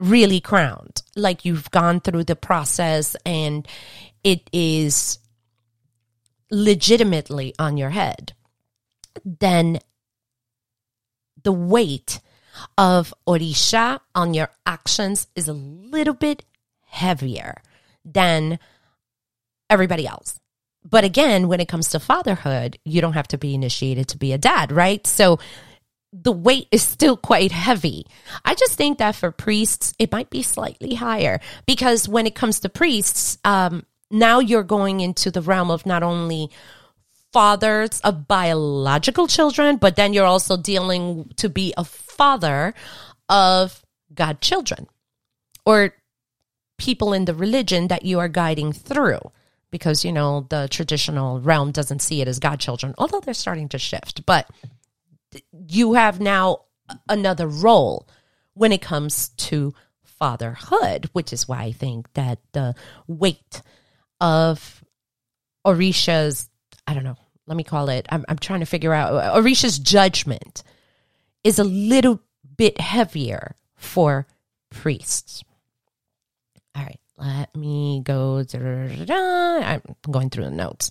really 0.00 0.40
crowned, 0.40 1.02
like 1.16 1.44
you've 1.44 1.70
gone 1.70 2.00
through 2.00 2.24
the 2.24 2.36
process 2.36 3.16
and 3.26 3.66
it 4.22 4.48
is 4.52 5.18
legitimately 6.50 7.54
on 7.58 7.76
your 7.76 7.90
head, 7.90 8.32
then 9.24 9.80
the 11.42 11.52
weight 11.52 12.20
of 12.76 13.14
Orisha 13.26 14.00
on 14.14 14.34
your 14.34 14.50
actions 14.66 15.28
is 15.34 15.48
a 15.48 15.52
little 15.52 16.14
bit 16.14 16.44
heavier 16.86 17.62
than 18.04 18.58
everybody 19.70 20.06
else. 20.06 20.40
But 20.84 21.04
again, 21.04 21.48
when 21.48 21.60
it 21.60 21.68
comes 21.68 21.90
to 21.90 22.00
fatherhood, 22.00 22.78
you 22.84 23.00
don't 23.00 23.12
have 23.12 23.28
to 23.28 23.38
be 23.38 23.54
initiated 23.54 24.08
to 24.08 24.18
be 24.18 24.32
a 24.32 24.38
dad, 24.38 24.72
right? 24.72 25.06
So 25.06 25.38
the 26.12 26.32
weight 26.32 26.68
is 26.72 26.82
still 26.82 27.16
quite 27.16 27.52
heavy. 27.52 28.06
I 28.44 28.54
just 28.54 28.74
think 28.74 28.98
that 28.98 29.14
for 29.14 29.30
priests, 29.30 29.94
it 29.98 30.10
might 30.10 30.30
be 30.30 30.42
slightly 30.42 30.94
higher 30.94 31.40
because 31.66 32.08
when 32.08 32.26
it 32.26 32.34
comes 32.34 32.60
to 32.60 32.68
priests, 32.68 33.38
um, 33.44 33.84
now 34.10 34.38
you're 34.38 34.62
going 34.62 35.00
into 35.00 35.30
the 35.30 35.42
realm 35.42 35.70
of 35.70 35.84
not 35.84 36.02
only 36.02 36.50
fathers 37.32 38.00
of 38.00 38.26
biological 38.26 39.26
children, 39.26 39.76
but 39.76 39.96
then 39.96 40.14
you're 40.14 40.24
also 40.24 40.56
dealing 40.56 41.30
to 41.36 41.48
be 41.48 41.74
a 41.76 41.84
father 41.84 42.74
of 43.28 43.82
God 44.14 44.40
children 44.40 44.86
or 45.66 45.94
people 46.78 47.12
in 47.12 47.26
the 47.26 47.34
religion 47.34 47.88
that 47.88 48.04
you 48.04 48.18
are 48.18 48.28
guiding 48.28 48.72
through 48.72 49.20
because, 49.70 50.04
you 50.04 50.12
know, 50.12 50.46
the 50.48 50.68
traditional 50.70 51.40
realm 51.40 51.72
doesn't 51.72 52.00
see 52.00 52.22
it 52.22 52.28
as 52.28 52.38
God 52.38 52.58
children, 52.58 52.94
although 52.96 53.20
they're 53.20 53.34
starting 53.34 53.68
to 53.68 53.78
shift. 53.78 54.24
But 54.24 54.48
you 55.52 55.94
have 55.94 56.20
now 56.20 56.64
another 57.08 57.46
role 57.46 58.08
when 58.54 58.72
it 58.72 58.82
comes 58.82 59.28
to 59.30 59.74
fatherhood, 60.02 61.08
which 61.12 61.32
is 61.32 61.46
why 61.46 61.62
I 61.62 61.72
think 61.72 62.12
that 62.14 62.38
the 62.52 62.74
weight 63.06 63.62
of 64.20 64.82
Orisha's, 65.66 66.48
I 66.86 66.94
don't 66.94 67.04
know, 67.04 67.16
let 67.46 67.56
me 67.56 67.64
call 67.64 67.88
it, 67.88 68.06
I'm, 68.10 68.24
I'm 68.28 68.38
trying 68.38 68.60
to 68.60 68.66
figure 68.66 68.92
out, 68.92 69.36
Orisha's 69.36 69.78
judgment 69.78 70.62
is 71.44 71.58
a 71.58 71.64
little 71.64 72.20
bit 72.56 72.80
heavier 72.80 73.54
for 73.76 74.26
priests. 74.70 75.44
All 76.74 76.82
right, 76.82 77.00
let 77.16 77.54
me 77.56 78.02
go. 78.04 78.44
I'm 78.58 79.82
going 80.10 80.30
through 80.30 80.44
the 80.44 80.50
notes 80.50 80.90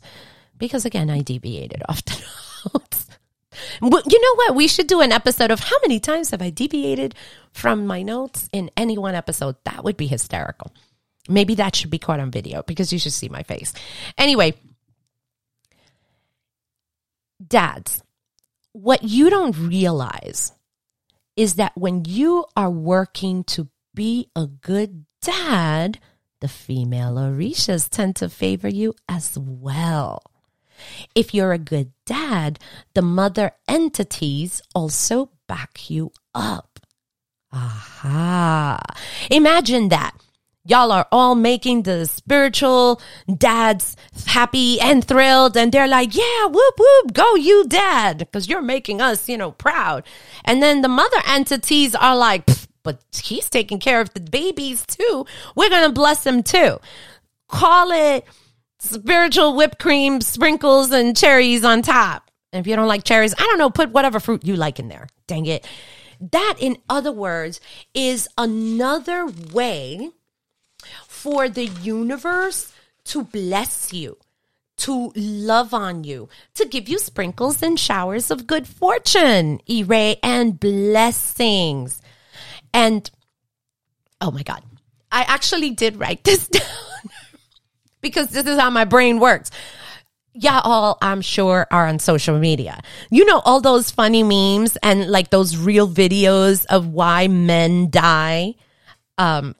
because, 0.58 0.86
again, 0.86 1.10
I 1.10 1.21
deviated 1.21 1.84
off 1.88 2.04
the 2.06 2.23
notes. 2.73 3.07
You 3.82 3.89
know 3.89 4.36
what? 4.36 4.56
We 4.56 4.67
should 4.67 4.88
do 4.88 5.02
an 5.02 5.12
episode 5.12 5.52
of 5.52 5.60
how 5.60 5.76
many 5.82 6.00
times 6.00 6.32
have 6.32 6.41
I 6.41 6.50
deviated 6.50 7.15
from 7.52 7.86
my 7.86 8.02
notes 8.04 8.50
in 8.52 8.70
any 8.78 8.98
one 8.98 9.15
episode. 9.15 9.56
That 9.65 9.84
would 9.84 9.98
be 9.98 10.08
hysterical. 10.08 10.72
Maybe 11.30 11.56
that 11.56 11.76
should 11.76 11.89
be 11.89 12.00
caught 12.00 12.20
on 12.20 12.32
video 12.32 12.63
because 12.63 12.93
you 12.93 13.00
should 13.00 13.13
see 13.13 13.30
my 13.30 13.43
face. 13.43 13.74
Anyway, 14.17 14.54
dads, 17.46 18.02
what 18.72 19.04
you 19.04 19.30
don't 19.30 19.58
realize 19.58 20.54
is 21.36 21.56
that 21.56 21.78
when 21.78 22.06
you 22.06 22.46
are 22.56 22.70
working 22.70 23.43
to 23.43 23.67
be 23.93 24.30
a 24.36 24.48
good 24.48 25.06
dad, 25.22 26.00
the 26.39 26.48
female 26.48 27.15
Orishas 27.15 27.89
tend 27.89 28.15
to 28.17 28.30
favor 28.30 28.67
you 28.67 28.93
as 29.10 29.38
well. 29.38 30.22
If 31.15 31.34
you're 31.34 31.54
a 31.54 31.58
good 31.58 31.91
dad, 32.08 32.58
the 32.96 33.04
mother 33.04 33.52
entities 33.67 34.62
also 34.74 35.30
back 35.48 35.89
you 35.89 36.12
up. 36.34 36.80
Aha. 37.54 38.80
Imagine 39.30 39.89
that. 39.89 40.15
Y'all 40.65 40.91
are 40.91 41.08
all 41.13 41.34
making 41.34 41.84
the 41.84 42.06
spiritual 42.06 43.02
dads 43.34 43.96
happy 44.26 44.82
and 44.82 45.02
thrilled. 45.04 45.56
And 45.56 45.72
they're 45.72 45.88
like, 45.88 46.13
yeah, 46.13 46.46
whoop, 46.46 46.74
whoop, 46.78 47.13
go 47.13 47.36
you 47.36 47.65
dad. 47.67 48.28
Cause 48.34 48.50
you're 48.50 48.62
making 48.62 49.00
us, 49.00 49.30
you 49.30 49.38
know, 49.38 49.52
proud. 49.52 50.04
And 50.43 50.62
then 50.62 50.82
the 50.82 50.89
mother 50.89 51.22
entities 51.26 51.96
are 51.96 52.17
like, 52.17 52.43
but 52.84 53.02
he's 53.24 53.50
taking 53.50 53.80
care 53.80 54.02
of 54.02 54.13
the 54.13 54.20
babies 54.20 54.86
too. 54.86 55.26
We're 55.56 55.70
going 55.70 55.88
to 55.88 55.93
bless 55.93 56.26
him 56.26 56.43
too. 56.43 56.80
Call 57.48 57.91
it 57.91 58.26
spiritual 58.80 59.56
whipped 59.56 59.80
cream, 59.80 60.22
sprinkles, 60.22 60.92
and 60.92 61.16
cherries 61.16 61.63
on 61.63 61.82
top. 61.82 62.30
And 62.52 62.60
if 62.60 62.68
you 62.68 62.76
don't 62.76 62.88
like 62.88 63.04
cherries, 63.04 63.34
I 63.38 63.44
don't 63.44 63.58
know, 63.58 63.70
put 63.70 63.92
whatever 63.92 64.20
fruit 64.20 64.46
you 64.46 64.56
like 64.56 64.80
in 64.80 64.88
there. 64.88 65.08
Dang 65.28 65.46
it. 65.46 65.68
That, 66.20 66.56
in 66.60 66.78
other 66.90 67.12
words, 67.12 67.60
is 67.94 68.28
another 68.38 69.28
way 69.54 70.12
for 71.08 71.50
the 71.50 71.66
universe 71.66 72.74
to 73.06 73.24
bless 73.24 73.94
you, 73.94 74.18
to 74.78 75.12
love 75.16 75.74
on 75.74 76.04
you, 76.04 76.30
to 76.56 76.66
give 76.66 76.90
you 76.90 77.00
sprinkles 77.00 77.62
and 77.62 77.80
showers 77.80 78.32
of 78.32 78.48
good 78.48 78.68
fortune, 78.68 79.60
Ire, 79.70 80.16
and 80.24 80.60
blessings. 80.60 82.02
And 82.74 83.10
oh 84.22 84.32
my 84.32 84.44
God, 84.44 84.63
I 85.12 85.24
actually 85.24 85.72
did 85.72 85.98
write 85.98 86.24
this 86.24 86.48
down 86.48 86.63
because 88.02 88.30
this 88.30 88.46
is 88.46 88.60
how 88.60 88.70
my 88.70 88.86
brain 88.86 89.20
works. 89.20 89.52
Yeah, 90.34 90.62
all 90.64 90.98
I'm 91.02 91.22
sure 91.22 91.66
are 91.72 91.88
on 91.88 91.98
social 92.00 92.38
media. 92.38 92.80
You 93.10 93.26
know, 93.26 93.40
all 93.40 93.60
those 93.60 93.90
funny 93.90 94.22
memes 94.22 94.78
and 94.84 95.10
like 95.10 95.32
those 95.32 95.58
real 95.58 95.90
videos 95.90 96.66
of 96.68 96.88
why 96.88 97.28
men 97.28 97.90
die. 97.90 98.56
Um, 99.18 99.56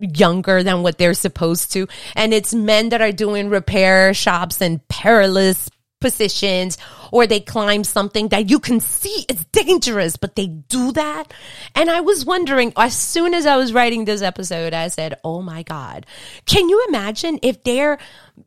younger 0.00 0.62
than 0.62 0.82
what 0.82 0.98
they're 0.98 1.14
supposed 1.14 1.72
to. 1.72 1.88
And 2.14 2.32
it's 2.32 2.54
men 2.54 2.90
that 2.90 3.02
are 3.02 3.12
doing 3.12 3.48
repair 3.48 4.14
shops 4.14 4.60
and 4.60 4.86
perilous 4.88 5.68
positions 6.00 6.78
or 7.10 7.26
they 7.26 7.40
climb 7.40 7.84
something 7.84 8.28
that 8.28 8.50
you 8.50 8.58
can 8.58 8.80
see 8.80 9.24
it's 9.28 9.44
dangerous, 9.46 10.16
but 10.16 10.36
they 10.36 10.46
do 10.46 10.92
that. 10.92 11.32
And 11.74 11.90
I 11.90 12.00
was 12.00 12.24
wondering, 12.24 12.72
as 12.76 12.96
soon 12.96 13.34
as 13.34 13.46
I 13.46 13.56
was 13.56 13.72
writing 13.72 14.04
this 14.04 14.22
episode, 14.22 14.74
I 14.74 14.88
said, 14.88 15.18
Oh 15.24 15.42
my 15.42 15.62
God, 15.62 16.06
can 16.46 16.68
you 16.68 16.84
imagine 16.88 17.38
if 17.42 17.62
they're, 17.64 17.98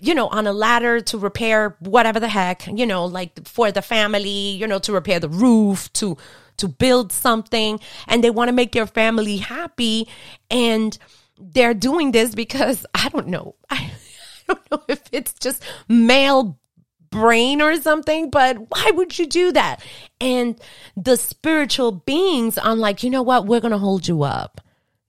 you 0.02 0.14
know, 0.14 0.28
on 0.28 0.48
a 0.48 0.54
ladder 0.54 1.02
to 1.02 1.18
repair 1.18 1.76
whatever 1.80 2.20
the 2.20 2.30
heck, 2.30 2.68
you 2.68 2.86
know, 2.86 3.06
like 3.06 3.48
for 3.48 3.72
the 3.72 3.82
family, 3.82 4.30
you 4.52 4.68
know, 4.68 4.80
to 4.80 4.94
repair 4.94 5.20
the 5.20 5.30
roof, 5.30 5.92
to, 5.94 6.18
to 6.58 6.68
build 6.68 7.12
something 7.12 7.80
and 8.08 8.24
they 8.24 8.30
want 8.30 8.48
to 8.50 8.54
make 8.54 8.72
their 8.72 8.88
family 8.88 9.38
happy 9.38 10.08
and 10.50 10.98
they're 11.40 11.74
doing 11.74 12.12
this 12.12 12.36
because 12.36 12.86
I 12.94 13.10
don't 13.10 13.28
know. 13.28 13.56
I, 13.70 13.92
I 14.50 14.54
don't 14.54 14.72
know 14.72 14.84
if 14.88 15.02
it's 15.12 15.34
just 15.34 15.64
male 15.88 16.60
brain 17.12 17.62
or 17.62 17.80
something, 17.82 18.30
but 18.30 18.58
why 18.72 18.92
would 18.92 19.20
you 19.20 19.28
do 19.28 19.52
that? 19.52 19.84
And 20.20 20.60
the 20.96 21.18
spiritual 21.18 21.92
beings, 21.92 22.58
I'm 22.62 22.80
like, 22.80 23.04
you 23.04 23.10
know 23.10 23.22
what? 23.22 23.46
We're 23.46 23.60
going 23.60 23.72
to 23.72 23.78
hold 23.78 24.08
you 24.08 24.24
up. 24.24 24.62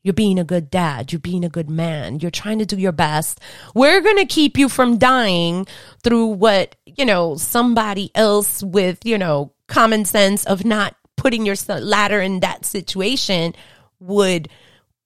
You're 0.02 0.12
being 0.12 0.38
a 0.38 0.44
good 0.44 0.68
dad. 0.68 1.12
You're 1.12 1.20
being 1.20 1.44
a 1.44 1.48
good 1.48 1.70
man. 1.70 2.18
You're 2.18 2.32
trying 2.32 2.58
to 2.58 2.66
do 2.66 2.76
your 2.76 2.92
best. 2.92 3.40
We're 3.74 4.00
going 4.00 4.16
to 4.16 4.26
keep 4.26 4.58
you 4.58 4.68
from 4.68 4.98
dying 4.98 5.66
through 6.02 6.26
what, 6.26 6.74
you 6.84 7.04
know, 7.04 7.36
somebody 7.36 8.10
else 8.16 8.64
with, 8.64 9.06
you 9.06 9.16
know, 9.16 9.52
common 9.68 10.04
sense 10.04 10.44
of 10.44 10.64
not 10.64 10.96
putting 11.16 11.46
your 11.46 11.54
ladder 11.68 12.20
in 12.20 12.40
that 12.40 12.64
situation 12.64 13.54
would 14.00 14.48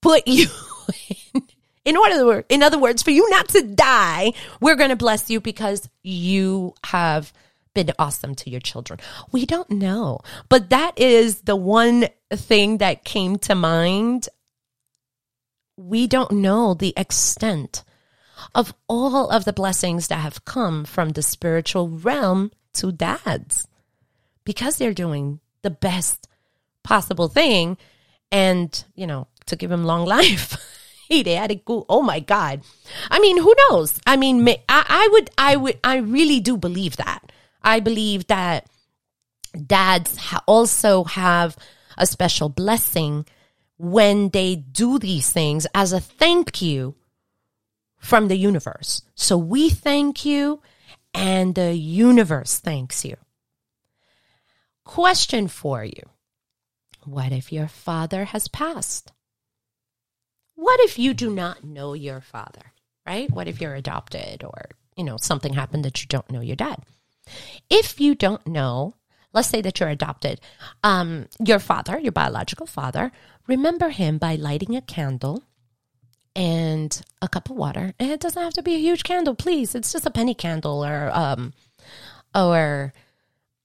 put 0.01 0.23
you 0.27 0.47
in 1.33 1.43
in 1.87 1.95
order, 1.95 2.43
in 2.49 2.63
other 2.63 2.77
words, 2.77 3.01
for 3.01 3.11
you 3.11 3.29
not 3.29 3.47
to 3.47 3.61
die, 3.63 4.33
we're 4.59 4.75
going 4.75 4.89
to 4.89 4.97
bless 4.97 5.29
you 5.29 5.39
because 5.39 5.87
you 6.03 6.75
have 6.87 7.31
been 7.73 7.93
awesome 7.97 8.35
to 8.35 8.49
your 8.49 8.59
children. 8.59 8.99
We 9.31 9.45
don't 9.45 9.69
know, 9.71 10.19
but 10.49 10.69
that 10.69 10.99
is 10.99 11.43
the 11.43 11.55
one 11.55 12.09
thing 12.29 12.79
that 12.79 13.05
came 13.05 13.37
to 13.37 13.55
mind. 13.55 14.27
We 15.77 16.07
don't 16.07 16.31
know 16.31 16.73
the 16.73 16.93
extent 16.97 17.85
of 18.53 18.73
all 18.89 19.29
of 19.29 19.45
the 19.45 19.53
blessings 19.53 20.09
that 20.09 20.19
have 20.19 20.43
come 20.43 20.83
from 20.83 21.11
the 21.11 21.21
spiritual 21.21 21.87
realm 21.87 22.51
to 22.73 22.91
dads 22.91 23.65
because 24.43 24.75
they're 24.75 24.93
doing 24.93 25.39
the 25.61 25.69
best 25.69 26.27
possible 26.83 27.29
thing 27.29 27.77
and, 28.29 28.83
you 28.93 29.07
know, 29.07 29.27
to 29.45 29.55
give 29.55 29.69
them 29.69 29.85
long 29.85 30.05
life. 30.17 30.57
A 31.09 31.55
go. 31.55 31.85
Oh 31.89 32.01
my 32.01 32.19
God. 32.19 32.61
I 33.09 33.19
mean, 33.19 33.37
who 33.37 33.53
knows? 33.69 33.99
I 34.05 34.17
mean, 34.17 34.47
I, 34.47 34.57
I 34.69 35.09
would, 35.11 35.29
I 35.37 35.55
would, 35.55 35.79
I 35.83 35.97
really 35.97 36.39
do 36.39 36.57
believe 36.57 36.97
that. 36.97 37.31
I 37.63 37.79
believe 37.79 38.27
that 38.27 38.67
dads 39.65 40.17
ha- 40.17 40.43
also 40.45 41.03
have 41.05 41.57
a 41.97 42.05
special 42.05 42.49
blessing 42.49 43.25
when 43.77 44.29
they 44.29 44.55
do 44.55 44.99
these 44.99 45.31
things 45.31 45.67
as 45.73 45.93
a 45.93 45.99
thank 45.99 46.61
you 46.61 46.95
from 47.97 48.27
the 48.27 48.37
universe. 48.37 49.01
So 49.15 49.37
we 49.37 49.69
thank 49.69 50.25
you 50.25 50.61
and 51.13 51.55
the 51.55 51.73
universe 51.73 52.59
thanks 52.59 53.03
you. 53.03 53.17
Question 54.83 55.47
for 55.47 55.83
you. 55.83 56.03
What 57.03 57.31
if 57.31 57.51
your 57.51 57.67
father 57.67 58.25
has 58.25 58.47
passed? 58.47 59.11
What 60.57 60.79
if 60.79 60.97
you 60.97 61.13
do 61.13 61.29
not 61.29 61.63
know 61.63 61.93
your 61.93 62.19
father, 62.19 62.73
right? 63.05 63.29
What 63.29 63.47
if 63.47 63.61
you're 63.61 63.75
adopted 63.75 64.43
or, 64.43 64.71
you 64.95 65.03
know, 65.03 65.17
something 65.17 65.53
happened 65.53 65.85
that 65.85 66.01
you 66.01 66.07
don't 66.07 66.29
know 66.31 66.41
your 66.41 66.55
dad? 66.55 66.81
If 67.69 68.01
you 68.01 68.15
don't 68.15 68.45
know, 68.47 68.95
let's 69.33 69.49
say 69.49 69.61
that 69.61 69.79
you're 69.79 69.89
adopted, 69.89 70.41
um, 70.83 71.27
your 71.39 71.59
father, 71.59 71.99
your 71.99 72.11
biological 72.11 72.65
father, 72.65 73.11
remember 73.45 73.89
him 73.89 74.17
by 74.17 74.33
lighting 74.33 74.75
a 74.75 74.81
candle 74.81 75.43
and 76.35 77.03
a 77.21 77.27
cup 77.27 77.51
of 77.51 77.55
water. 77.55 77.93
And 77.99 78.09
it 78.09 78.19
doesn't 78.19 78.41
have 78.41 78.53
to 78.53 78.63
be 78.63 78.73
a 78.73 78.79
huge 78.79 79.03
candle, 79.03 79.35
please. 79.35 79.75
It's 79.75 79.93
just 79.93 80.07
a 80.07 80.11
penny 80.11 80.33
candle 80.33 80.83
or 80.83 81.11
um 81.13 81.53
or 82.33 82.93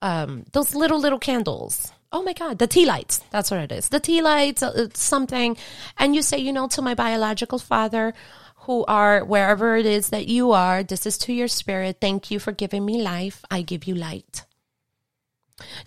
um 0.02 0.44
those 0.52 0.74
little 0.74 1.00
little 1.00 1.18
candles 1.18 1.90
oh 2.12 2.22
my 2.22 2.32
God, 2.32 2.58
the 2.58 2.66
tea 2.66 2.86
lights. 2.86 3.20
That's 3.30 3.50
what 3.50 3.60
it 3.60 3.72
is. 3.72 3.88
The 3.88 4.00
tea 4.00 4.22
lights, 4.22 4.62
uh, 4.62 4.88
something. 4.94 5.56
And 5.98 6.14
you 6.14 6.22
say, 6.22 6.38
you 6.38 6.52
know, 6.52 6.68
to 6.68 6.82
my 6.82 6.94
biological 6.94 7.58
father, 7.58 8.14
who 8.66 8.84
are 8.84 9.24
wherever 9.24 9.76
it 9.76 9.86
is 9.86 10.10
that 10.10 10.28
you 10.28 10.52
are, 10.52 10.82
this 10.82 11.04
is 11.04 11.18
to 11.18 11.32
your 11.32 11.48
spirit. 11.48 11.98
Thank 12.00 12.30
you 12.30 12.38
for 12.38 12.52
giving 12.52 12.84
me 12.84 13.02
life. 13.02 13.44
I 13.50 13.62
give 13.62 13.84
you 13.84 13.94
light. 13.94 14.44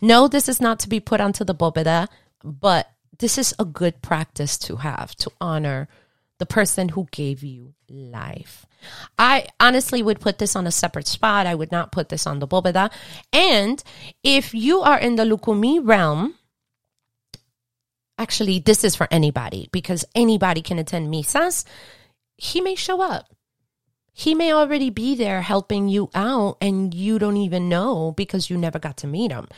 No, 0.01 0.27
this 0.27 0.49
is 0.49 0.59
not 0.59 0.79
to 0.79 0.89
be 0.89 0.99
put 0.99 1.21
onto 1.21 1.45
the 1.45 1.55
bóveda, 1.55 2.07
but 2.43 2.91
this 3.19 3.37
is 3.37 3.53
a 3.57 3.65
good 3.65 4.01
practice 4.01 4.57
to 4.57 4.77
have 4.77 5.15
to 5.15 5.31
honor 5.39 5.87
the 6.37 6.45
person 6.45 6.89
who 6.89 7.07
gave 7.11 7.43
you 7.43 7.73
life. 7.89 8.65
I 9.17 9.47
honestly 9.59 10.03
would 10.03 10.19
put 10.19 10.37
this 10.37 10.55
on 10.55 10.67
a 10.67 10.71
separate 10.71 11.07
spot. 11.07 11.47
I 11.47 11.55
would 11.55 11.71
not 11.71 11.91
put 11.91 12.09
this 12.09 12.27
on 12.27 12.39
the 12.39 12.47
Bóveda. 12.47 12.91
And 13.31 13.81
if 14.23 14.53
you 14.53 14.81
are 14.81 14.99
in 14.99 15.15
the 15.15 15.23
Lukumi 15.23 15.79
realm, 15.81 16.35
actually, 18.17 18.59
this 18.59 18.83
is 18.83 18.95
for 18.95 19.07
anybody 19.11 19.69
because 19.71 20.05
anybody 20.13 20.61
can 20.61 20.79
attend 20.79 21.13
misas. 21.13 21.63
He 22.37 22.61
may 22.61 22.75
show 22.75 23.01
up. 23.01 23.27
He 24.17 24.33
may 24.33 24.53
already 24.53 24.89
be 24.89 25.15
there 25.15 25.41
helping 25.41 25.89
you 25.89 26.09
out 26.15 26.55
and 26.61 26.93
you 26.93 27.19
don't 27.19 27.35
even 27.35 27.67
know 27.67 28.13
because 28.15 28.49
you 28.49 28.57
never 28.57 28.79
got 28.79 28.95
to 28.97 29.07
meet 29.07 29.29
him. 29.29 29.49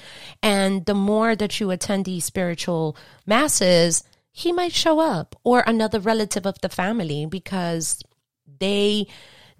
And 0.42 0.84
the 0.88 0.96
more 0.96 1.36
that 1.36 1.60
you 1.60 1.70
attend 1.70 2.06
these 2.06 2.26
spiritual 2.26 2.98
masses, 3.28 4.04
he 4.38 4.52
might 4.54 4.72
show 4.72 5.00
up 5.00 5.36
or 5.44 5.64
another 5.66 6.00
relative 6.00 6.46
of 6.46 6.62
the 6.62 6.70
family 6.70 7.26
because 7.26 8.04
they 8.60 9.08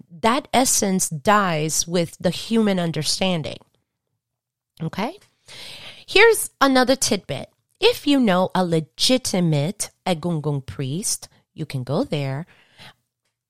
that 0.08 0.46
essence 0.54 1.08
dies 1.08 1.88
with 1.88 2.16
the 2.20 2.30
human 2.30 2.78
understanding. 2.78 3.58
Okay? 4.80 5.18
Here's 6.06 6.50
another 6.60 6.94
tidbit. 6.94 7.50
If 7.80 8.06
you 8.06 8.20
know 8.20 8.50
a 8.54 8.64
legitimate 8.64 9.90
Egungun 10.06 10.64
priest, 10.64 11.28
you 11.52 11.66
can 11.66 11.82
go 11.82 12.04
there. 12.04 12.46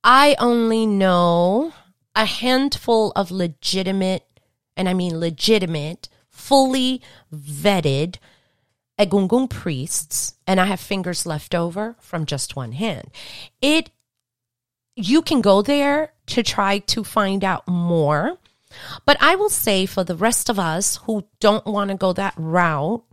I 0.02 0.34
only 0.38 0.86
know 0.86 1.74
a 2.16 2.24
handful 2.24 3.12
of 3.14 3.30
legitimate, 3.30 4.24
and 4.78 4.88
I 4.88 4.94
mean 4.94 5.20
legitimate, 5.20 6.08
fully 6.30 7.02
vetted 7.30 8.16
Egungun 8.98 9.48
priests, 9.48 10.34
and 10.46 10.60
I 10.60 10.64
have 10.64 10.80
fingers 10.80 11.24
left 11.24 11.54
over 11.54 11.96
from 12.00 12.26
just 12.26 12.56
one 12.56 12.72
hand. 12.72 13.10
It 13.62 13.90
you 14.96 15.22
can 15.22 15.40
go 15.40 15.62
there 15.62 16.12
to 16.26 16.42
try 16.42 16.80
to 16.80 17.04
find 17.04 17.44
out 17.44 17.68
more. 17.68 18.36
But 19.06 19.16
I 19.20 19.36
will 19.36 19.48
say 19.48 19.86
for 19.86 20.02
the 20.02 20.16
rest 20.16 20.50
of 20.50 20.58
us 20.58 20.96
who 21.04 21.24
don't 21.38 21.64
want 21.64 21.90
to 21.90 21.96
go 21.96 22.12
that 22.12 22.34
route, 22.36 23.04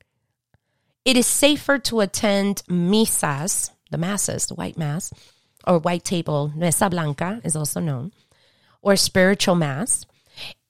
it 1.05 1.15
is 1.15 1.27
safer 1.27 1.77
to 1.77 1.99
attend 1.99 2.63
misas, 2.67 3.69
the 3.91 3.99
masses, 3.99 4.47
the 4.47 4.55
white 4.55 4.77
mass, 4.77 5.13
or 5.67 5.77
white 5.77 6.03
table, 6.03 6.51
mesa 6.55 6.89
blanca 6.89 7.39
is 7.43 7.55
also 7.55 7.79
known, 7.79 8.11
or 8.81 8.95
spiritual 8.95 9.55
mass, 9.55 10.07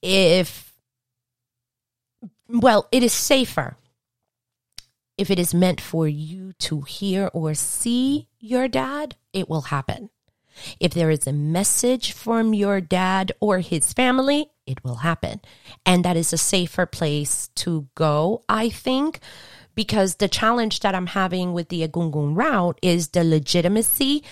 if, 0.02 0.74
well, 2.50 2.88
it 2.92 3.04
is 3.04 3.14
safer 3.14 3.78
if 5.18 5.32
it 5.32 5.40
is 5.40 5.54
meant 5.54 5.80
for 5.80 6.08
you 6.08 6.54
to 6.54 6.82
hear 6.82 7.30
or 7.34 7.54
see 7.54 8.28
your 8.40 8.68
dad, 8.68 9.16
it 9.34 9.50
will 9.50 9.62
happen. 9.62 10.10
If 10.80 10.94
there 10.94 11.10
is 11.10 11.28
a 11.28 11.34
message 11.34 12.12
from 12.12 12.54
your 12.54 12.82
dad 12.82 13.32
or 13.40 13.60
his 13.60 13.94
family, 13.94 14.52
it 14.66 14.84
will 14.84 14.96
happen. 14.96 15.42
And 15.86 16.04
that 16.06 16.18
is 16.18 16.34
a 16.34 16.38
safer 16.38 16.86
place 16.86 17.50
to 17.56 17.88
go, 17.96 18.44
I 18.48 18.70
think, 18.70 19.20
because 19.74 20.16
the 20.16 20.28
challenge 20.28 20.80
that 20.80 20.96
I'm 20.96 21.08
having 21.08 21.54
with 21.54 21.70
the 21.70 21.88
Egungun 21.88 22.36
route 22.36 22.80
is 22.82 23.10
the 23.10 23.24
legitimacy. 23.24 24.24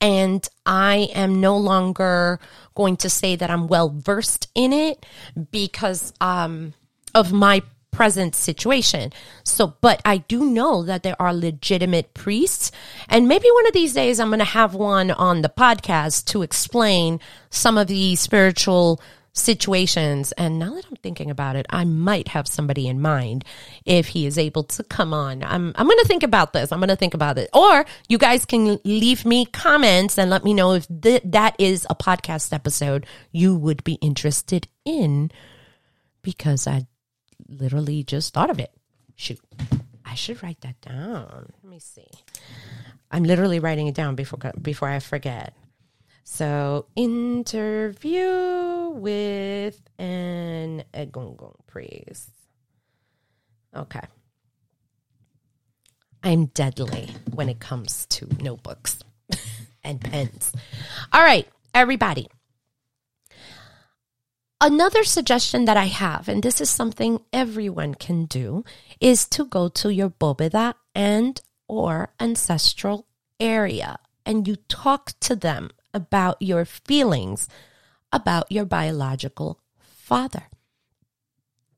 And 0.00 0.46
I 0.66 1.08
am 1.14 1.40
no 1.40 1.56
longer 1.56 2.38
going 2.74 2.96
to 2.98 3.10
say 3.10 3.36
that 3.36 3.50
I'm 3.50 3.66
well 3.66 3.88
versed 3.88 4.48
in 4.54 4.72
it 4.72 5.04
because 5.50 6.12
um, 6.20 6.74
of 7.14 7.32
my 7.32 7.62
present 7.90 8.34
situation. 8.34 9.12
So, 9.44 9.74
but 9.80 10.00
I 10.04 10.18
do 10.18 10.44
know 10.44 10.82
that 10.84 11.02
there 11.02 11.20
are 11.20 11.34
legitimate 11.34 12.14
priests. 12.14 12.70
And 13.08 13.28
maybe 13.28 13.48
one 13.52 13.66
of 13.66 13.72
these 13.72 13.94
days 13.94 14.20
I'm 14.20 14.28
going 14.28 14.38
to 14.38 14.44
have 14.44 14.74
one 14.74 15.10
on 15.10 15.42
the 15.42 15.48
podcast 15.48 16.26
to 16.26 16.42
explain 16.42 17.20
some 17.50 17.78
of 17.78 17.86
the 17.88 18.16
spiritual 18.16 19.00
situations. 19.38 20.32
And 20.32 20.58
now 20.58 20.74
that 20.74 20.84
I'm 20.90 20.96
thinking 20.96 21.30
about 21.30 21.56
it, 21.56 21.66
I 21.70 21.84
might 21.84 22.28
have 22.28 22.46
somebody 22.46 22.88
in 22.88 23.00
mind 23.00 23.44
if 23.84 24.08
he 24.08 24.26
is 24.26 24.36
able 24.36 24.64
to 24.64 24.84
come 24.84 25.14
on. 25.14 25.42
I'm, 25.42 25.72
I'm 25.76 25.86
going 25.86 25.98
to 25.98 26.08
think 26.08 26.22
about 26.22 26.52
this. 26.52 26.72
I'm 26.72 26.80
going 26.80 26.88
to 26.88 26.96
think 26.96 27.14
about 27.14 27.38
it. 27.38 27.48
Or 27.54 27.86
you 28.08 28.18
guys 28.18 28.44
can 28.44 28.78
leave 28.84 29.24
me 29.24 29.46
comments 29.46 30.18
and 30.18 30.30
let 30.30 30.44
me 30.44 30.54
know 30.54 30.72
if 30.72 30.86
th- 31.02 31.22
that 31.24 31.56
is 31.58 31.86
a 31.88 31.94
podcast 31.94 32.52
episode 32.52 33.06
you 33.32 33.54
would 33.54 33.84
be 33.84 33.94
interested 33.94 34.68
in 34.84 35.30
because 36.22 36.66
I 36.66 36.86
literally 37.48 38.02
just 38.02 38.32
thought 38.34 38.50
of 38.50 38.58
it. 38.58 38.72
Shoot, 39.16 39.40
I 40.04 40.14
should 40.14 40.42
write 40.42 40.60
that 40.60 40.80
down. 40.80 41.52
Let 41.62 41.70
me 41.70 41.78
see. 41.80 42.08
I'm 43.10 43.24
literally 43.24 43.58
writing 43.58 43.86
it 43.86 43.94
down 43.94 44.14
before 44.14 44.38
before 44.60 44.88
I 44.88 44.98
forget. 45.00 45.54
So, 46.24 46.86
interview 46.94 48.90
with 48.90 49.80
an 49.98 50.84
Egungun 50.92 51.54
priest. 51.66 52.28
Okay. 53.74 54.02
I'm 56.22 56.46
deadly 56.46 57.08
when 57.32 57.48
it 57.48 57.60
comes 57.60 58.04
to 58.10 58.28
notebooks 58.42 58.98
and 59.84 60.00
pens. 60.00 60.52
All 61.12 61.22
right, 61.22 61.48
everybody. 61.74 62.28
Another 64.60 65.04
suggestion 65.04 65.66
that 65.66 65.76
I 65.76 65.84
have, 65.86 66.28
and 66.28 66.42
this 66.42 66.60
is 66.60 66.68
something 66.68 67.20
everyone 67.32 67.94
can 67.94 68.26
do, 68.26 68.64
is 69.00 69.26
to 69.28 69.44
go 69.44 69.68
to 69.68 69.92
your 69.92 70.10
bóveda 70.10 70.74
and 70.94 71.40
or 71.68 72.10
ancestral 72.18 73.06
area 73.38 73.98
and 74.28 74.46
you 74.46 74.56
talk 74.68 75.12
to 75.20 75.34
them 75.34 75.70
about 75.94 76.36
your 76.40 76.66
feelings 76.66 77.48
about 78.12 78.52
your 78.52 78.66
biological 78.66 79.58
father. 79.80 80.48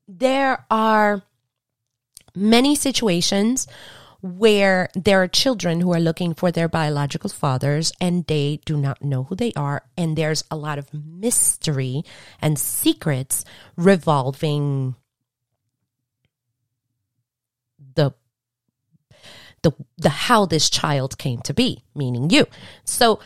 There 0.05 0.65
are 0.69 1.23
many 2.35 2.75
situations 2.75 3.67
where 4.21 4.89
there 4.93 5.21
are 5.21 5.27
children 5.27 5.81
who 5.81 5.93
are 5.93 5.99
looking 5.99 6.33
for 6.33 6.51
their 6.51 6.69
biological 6.69 7.29
fathers 7.29 7.91
and 7.99 8.25
they 8.27 8.59
do 8.65 8.77
not 8.77 9.03
know 9.03 9.23
who 9.23 9.35
they 9.35 9.51
are. 9.55 9.83
And 9.97 10.15
there's 10.15 10.43
a 10.51 10.55
lot 10.55 10.77
of 10.77 10.93
mystery 10.93 12.03
and 12.39 12.57
secrets 12.57 13.43
revolving 13.75 14.95
the 17.95 18.13
the 19.63 19.71
the 19.97 20.09
how 20.09 20.45
this 20.45 20.69
child 20.69 21.17
came 21.17 21.41
to 21.41 21.53
be, 21.53 21.83
meaning 21.95 22.29
you. 22.29 22.45
So 22.85 23.19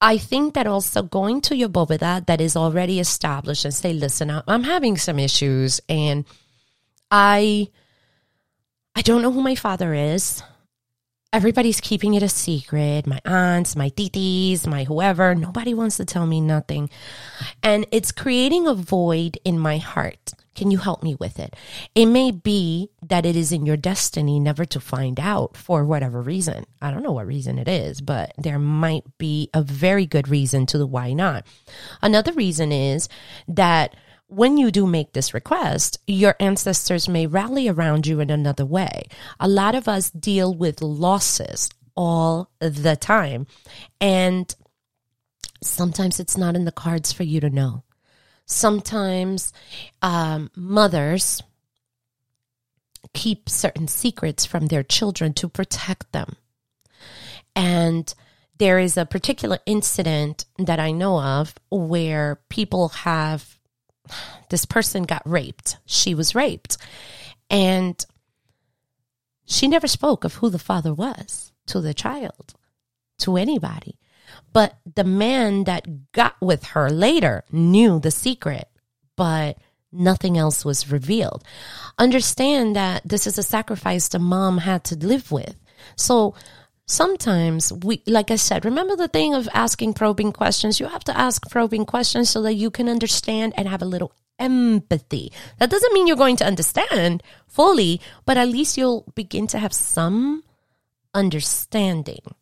I 0.00 0.18
think 0.18 0.54
that 0.54 0.66
also 0.66 1.02
going 1.02 1.42
to 1.42 1.56
your 1.56 1.68
bóveda 1.68 2.26
that 2.26 2.40
is 2.40 2.56
already 2.56 3.00
established 3.00 3.64
and 3.64 3.74
say, 3.74 3.92
listen, 3.92 4.42
I'm 4.46 4.62
having 4.64 4.96
some 4.96 5.18
issues 5.18 5.80
and 5.88 6.24
I 7.10 7.68
I 8.94 9.02
don't 9.02 9.22
know 9.22 9.32
who 9.32 9.42
my 9.42 9.54
father 9.54 9.94
is. 9.94 10.42
Everybody's 11.32 11.80
keeping 11.80 12.14
it 12.14 12.24
a 12.24 12.28
secret. 12.28 13.06
My 13.06 13.20
aunts, 13.24 13.76
my 13.76 13.90
titis, 13.90 14.66
my 14.66 14.82
whoever. 14.84 15.34
Nobody 15.34 15.74
wants 15.74 15.96
to 15.98 16.04
tell 16.04 16.26
me 16.26 16.40
nothing. 16.40 16.90
And 17.62 17.86
it's 17.92 18.10
creating 18.10 18.66
a 18.66 18.74
void 18.74 19.38
in 19.44 19.56
my 19.56 19.78
heart. 19.78 20.32
Can 20.56 20.72
you 20.72 20.78
help 20.78 21.04
me 21.04 21.14
with 21.14 21.38
it? 21.38 21.54
It 21.94 22.06
may 22.06 22.32
be 22.32 22.90
that 23.00 23.24
it 23.24 23.36
is 23.36 23.52
in 23.52 23.64
your 23.64 23.76
destiny 23.76 24.40
never 24.40 24.64
to 24.66 24.80
find 24.80 25.20
out 25.20 25.56
for 25.56 25.84
whatever 25.84 26.20
reason. 26.20 26.66
I 26.82 26.90
don't 26.90 27.04
know 27.04 27.12
what 27.12 27.28
reason 27.28 27.58
it 27.58 27.68
is, 27.68 28.00
but 28.00 28.34
there 28.36 28.58
might 28.58 29.04
be 29.16 29.48
a 29.54 29.62
very 29.62 30.06
good 30.06 30.28
reason 30.28 30.66
to 30.66 30.78
the 30.78 30.86
why 30.86 31.12
not. 31.12 31.46
Another 32.02 32.32
reason 32.32 32.72
is 32.72 33.08
that 33.46 33.94
when 34.30 34.56
you 34.56 34.70
do 34.70 34.86
make 34.86 35.12
this 35.12 35.34
request, 35.34 35.98
your 36.06 36.36
ancestors 36.38 37.08
may 37.08 37.26
rally 37.26 37.68
around 37.68 38.06
you 38.06 38.20
in 38.20 38.30
another 38.30 38.64
way. 38.64 39.08
A 39.40 39.48
lot 39.48 39.74
of 39.74 39.88
us 39.88 40.10
deal 40.10 40.54
with 40.54 40.80
losses 40.80 41.68
all 41.96 42.50
the 42.60 42.96
time. 42.96 43.48
And 44.00 44.54
sometimes 45.62 46.20
it's 46.20 46.36
not 46.36 46.54
in 46.54 46.64
the 46.64 46.72
cards 46.72 47.12
for 47.12 47.24
you 47.24 47.40
to 47.40 47.50
know. 47.50 47.82
Sometimes 48.46 49.52
um, 50.00 50.50
mothers 50.54 51.42
keep 53.12 53.48
certain 53.48 53.88
secrets 53.88 54.46
from 54.46 54.68
their 54.68 54.84
children 54.84 55.32
to 55.34 55.48
protect 55.48 56.12
them. 56.12 56.36
And 57.56 58.12
there 58.58 58.78
is 58.78 58.96
a 58.96 59.06
particular 59.06 59.58
incident 59.66 60.44
that 60.58 60.78
I 60.78 60.92
know 60.92 61.20
of 61.20 61.54
where 61.70 62.40
people 62.48 62.90
have 62.90 63.58
this 64.48 64.64
person 64.64 65.04
got 65.04 65.22
raped. 65.24 65.78
She 65.86 66.14
was 66.14 66.34
raped. 66.34 66.76
And 67.48 68.04
she 69.44 69.66
never 69.66 69.86
spoke 69.86 70.24
of 70.24 70.34
who 70.34 70.50
the 70.50 70.58
father 70.58 70.94
was 70.94 71.52
to 71.66 71.80
the 71.80 71.94
child, 71.94 72.54
to 73.18 73.36
anybody. 73.36 73.98
But 74.52 74.78
the 74.94 75.04
man 75.04 75.64
that 75.64 76.12
got 76.12 76.36
with 76.40 76.64
her 76.66 76.88
later 76.90 77.44
knew 77.50 77.98
the 77.98 78.10
secret, 78.10 78.68
but 79.16 79.58
nothing 79.92 80.38
else 80.38 80.64
was 80.64 80.90
revealed. 80.90 81.44
Understand 81.98 82.76
that 82.76 83.02
this 83.04 83.26
is 83.26 83.38
a 83.38 83.42
sacrifice 83.42 84.08
the 84.08 84.18
mom 84.18 84.58
had 84.58 84.84
to 84.84 84.96
live 84.96 85.32
with. 85.32 85.56
So 85.96 86.34
sometimes 86.90 87.72
we, 87.72 88.02
like 88.06 88.30
I 88.30 88.36
said, 88.36 88.64
remember 88.64 88.96
the 88.96 89.08
thing 89.08 89.34
of 89.34 89.48
asking 89.54 89.94
probing 89.94 90.32
questions? 90.32 90.80
You 90.80 90.86
have 90.86 91.04
to 91.04 91.16
ask 91.16 91.48
probing 91.50 91.86
questions 91.86 92.28
so 92.28 92.42
that 92.42 92.54
you 92.54 92.70
can 92.70 92.88
understand 92.88 93.54
and 93.56 93.68
have 93.68 93.82
a 93.82 93.86
little 93.86 94.12
empathy. 94.38 95.32
That 95.58 95.70
doesn't 95.70 95.92
mean 95.92 96.06
you're 96.06 96.16
going 96.16 96.36
to 96.36 96.46
understand 96.46 97.22
fully, 97.46 98.00
but 98.26 98.36
at 98.36 98.48
least 98.48 98.76
you'll 98.76 99.10
begin 99.14 99.46
to 99.48 99.58
have 99.58 99.72
some 99.72 100.42
understanding. 101.14 102.34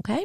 Okay? 0.00 0.24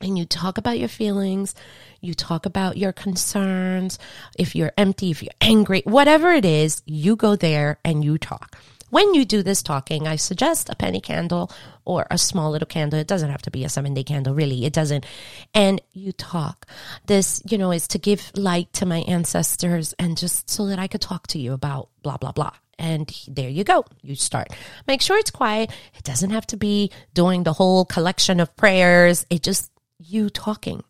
And 0.00 0.18
you 0.18 0.26
talk 0.26 0.58
about 0.58 0.78
your 0.78 0.88
feelings, 0.88 1.54
you 2.00 2.14
talk 2.14 2.44
about 2.44 2.76
your 2.76 2.92
concerns. 2.92 3.98
If 4.38 4.54
you're 4.54 4.72
empty, 4.76 5.10
if 5.10 5.22
you're 5.22 5.32
angry, 5.40 5.82
whatever 5.84 6.30
it 6.32 6.44
is, 6.44 6.82
you 6.84 7.16
go 7.16 7.34
there 7.34 7.78
and 7.82 8.04
you 8.04 8.18
talk. 8.18 8.56
When 8.96 9.12
you 9.12 9.26
do 9.26 9.42
this 9.42 9.62
talking, 9.62 10.08
I 10.08 10.16
suggest 10.16 10.70
a 10.70 10.74
penny 10.74 11.02
candle 11.02 11.52
or 11.84 12.06
a 12.10 12.16
small 12.16 12.50
little 12.50 12.64
candle. 12.64 12.98
It 12.98 13.06
doesn't 13.06 13.28
have 13.28 13.42
to 13.42 13.50
be 13.50 13.62
a 13.62 13.68
seven 13.68 13.92
day 13.92 14.04
candle, 14.04 14.34
really. 14.34 14.64
It 14.64 14.72
doesn't. 14.72 15.04
And 15.52 15.82
you 15.92 16.12
talk. 16.12 16.66
This, 17.04 17.42
you 17.46 17.58
know, 17.58 17.72
is 17.72 17.86
to 17.88 17.98
give 17.98 18.32
light 18.34 18.72
to 18.72 18.86
my 18.86 19.00
ancestors 19.00 19.92
and 19.98 20.16
just 20.16 20.48
so 20.48 20.68
that 20.68 20.78
I 20.78 20.86
could 20.86 21.02
talk 21.02 21.26
to 21.26 21.38
you 21.38 21.52
about 21.52 21.90
blah, 22.02 22.16
blah, 22.16 22.32
blah. 22.32 22.52
And 22.78 23.14
there 23.28 23.50
you 23.50 23.64
go. 23.64 23.84
You 24.00 24.14
start. 24.14 24.48
Make 24.86 25.02
sure 25.02 25.18
it's 25.18 25.30
quiet. 25.30 25.70
It 25.98 26.04
doesn't 26.04 26.30
have 26.30 26.46
to 26.46 26.56
be 26.56 26.90
doing 27.12 27.42
the 27.42 27.52
whole 27.52 27.84
collection 27.84 28.40
of 28.40 28.56
prayers. 28.56 29.26
It 29.28 29.42
just 29.42 29.70
you 29.98 30.30
talking. 30.30 30.82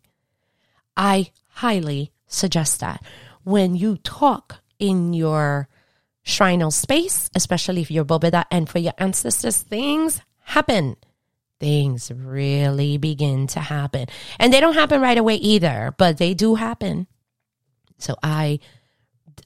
I 0.95 1.31
highly 1.49 2.13
suggest 2.25 2.79
that 2.79 3.03
when 3.43 3.75
you 3.75 3.97
talk 3.97 4.61
in 4.79 5.11
your 5.11 5.67
shrinal 6.27 6.71
space, 6.71 7.31
especially 7.33 7.81
if 7.81 7.89
you're 7.89 8.05
bóveda 8.05 8.43
and 8.51 8.69
for 8.69 8.79
your 8.79 8.93
ancestors, 8.99 9.57
things 9.57 10.21
happen. 10.43 10.97
Things 11.59 12.11
really 12.11 12.97
begin 12.97 13.47
to 13.47 13.59
happen. 13.59 14.07
And 14.37 14.53
they 14.53 14.59
don't 14.59 14.75
happen 14.75 15.01
right 15.01 15.17
away 15.17 15.35
either, 15.35 15.95
but 15.97 16.17
they 16.17 16.35
do 16.35 16.55
happen. 16.55 17.07
So 17.97 18.15
I 18.21 18.59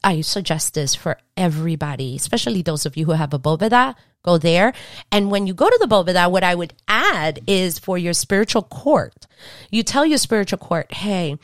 I 0.04 0.22
suggest 0.22 0.74
this 0.74 0.96
for 0.96 1.18
everybody, 1.38 2.16
especially 2.16 2.62
those 2.62 2.86
of 2.86 2.98
you 2.98 3.06
who 3.06 3.12
have 3.12 3.34
a 3.34 3.40
bóveda, 3.40 3.96
go 4.24 4.38
there. 4.38 4.74
And 5.12 5.30
when 5.30 5.48
you 5.48 5.54
go 5.54 5.70
to 5.70 5.78
the 5.80 5.88
bóveda, 5.88 6.32
what 6.32 6.44
I 6.44 6.56
would 6.56 6.74
add 6.88 7.42
is 7.46 7.78
for 7.78 7.98
your 7.98 8.14
spiritual 8.14 8.64
court. 8.64 9.28
You 9.70 9.84
tell 9.84 10.06
your 10.06 10.18
spiritual 10.18 10.60
court, 10.60 10.94
hey, 10.94 11.38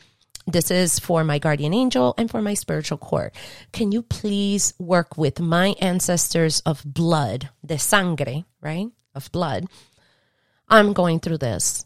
this 0.48 0.70
is 0.70 0.98
for 0.98 1.24
my 1.24 1.38
guardian 1.38 1.74
angel 1.74 2.14
and 2.16 2.30
for 2.30 2.40
my 2.40 2.54
spiritual 2.54 2.96
court. 2.96 3.34
Can 3.72 3.92
you 3.92 4.02
please 4.02 4.72
work 4.78 5.18
with 5.18 5.40
my 5.40 5.74
ancestors 5.80 6.60
of 6.60 6.82
blood, 6.84 7.50
the 7.62 7.78
sangre, 7.78 8.44
right? 8.62 8.88
Of 9.14 9.30
blood. 9.30 9.66
I'm 10.68 10.94
going 10.94 11.20
through 11.20 11.38
this. 11.38 11.84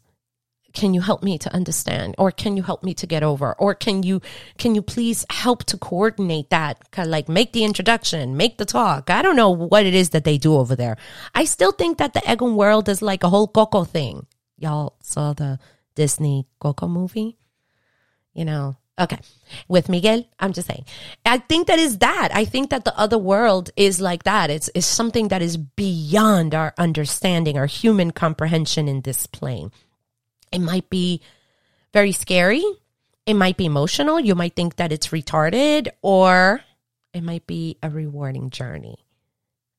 Can 0.73 0.95
you 0.95 1.01
help 1.01 1.23
me 1.23 1.39
to 1.39 1.53
understand 1.53 2.15
or 2.19 2.31
can 2.31 2.57
you 2.57 2.63
help 2.63 2.83
me 2.83 2.95
to 2.95 3.07
get 3.07 3.23
over 3.23 3.53
or 3.55 3.75
can 3.75 4.03
you 4.03 4.23
can 4.57 4.75
you 4.75 4.81
please 4.81 5.27
help 5.29 5.65
to 5.65 5.77
coordinate 5.77 6.49
that 6.49 6.79
like 6.97 7.29
make 7.29 7.53
the 7.53 7.63
introduction 7.63 8.39
make 8.39 8.57
the 8.57 8.65
talk 8.65 9.11
i 9.11 9.21
don't 9.21 9.37
know 9.37 9.51
what 9.51 9.85
it 9.85 9.93
is 9.93 10.11
that 10.11 10.25
they 10.25 10.39
do 10.39 10.57
over 10.57 10.75
there 10.75 10.97
i 11.35 11.45
still 11.45 11.73
think 11.73 11.99
that 11.99 12.15
the 12.15 12.21
egun 12.21 12.55
world 12.55 12.89
is 12.89 13.03
like 13.03 13.23
a 13.23 13.29
whole 13.29 13.47
coco 13.47 13.85
thing 13.85 14.27
y'all 14.57 14.97
saw 15.03 15.35
the 15.35 15.59
disney 15.95 16.47
coco 16.59 16.89
movie 16.89 17.37
you 18.35 18.45
know, 18.45 18.77
okay. 18.99 19.19
With 19.69 19.89
Miguel, 19.89 20.25
I'm 20.39 20.53
just 20.53 20.69
saying. 20.69 20.85
I 21.25 21.39
think 21.39 21.67
that 21.67 21.79
is 21.79 21.99
that. 21.99 22.31
I 22.33 22.45
think 22.45 22.71
that 22.71 22.85
the 22.85 22.99
other 22.99 23.19
world 23.19 23.71
is 23.77 24.01
like 24.01 24.25
that. 24.25 24.51
It's, 24.51 24.71
it's 24.75 24.87
something 24.87 25.29
that 25.29 25.43
is 25.43 25.57
beyond 25.57 26.55
our 26.55 26.75
understanding, 26.79 27.59
our 27.59 27.67
human 27.67 28.11
comprehension 28.11 28.89
in 28.89 29.03
this 29.03 29.27
plane. 29.27 29.71
It 30.51 30.61
might 30.61 30.89
be 30.91 31.21
very 31.93 32.13
scary. 32.13 32.65
It 33.27 33.35
might 33.35 33.57
be 33.57 33.67
emotional. 33.67 34.19
You 34.19 34.35
might 34.35 34.57
think 34.57 34.77
that 34.77 34.93
it's 34.93 35.09
retarded, 35.09 35.89
or 36.03 36.63
it 37.13 37.23
might 37.23 37.47
be 37.47 37.77
a 37.83 37.91
rewarding 37.91 38.51
journey. 38.51 38.99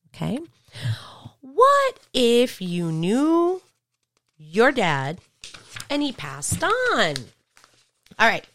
Okay. 0.08 0.38
What 1.40 1.98
if 2.12 2.60
you 2.60 2.90
knew 2.90 3.62
your 4.36 4.72
dad 4.72 5.20
and 5.90 6.02
he 6.02 6.12
passed 6.12 6.62
on? 6.64 7.14
All 8.18 8.28
right. 8.28 8.46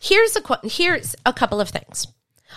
Here's 0.00 0.36
a 0.36 0.60
here's 0.68 1.16
a 1.24 1.32
couple 1.32 1.60
of 1.60 1.68
things. 1.70 2.06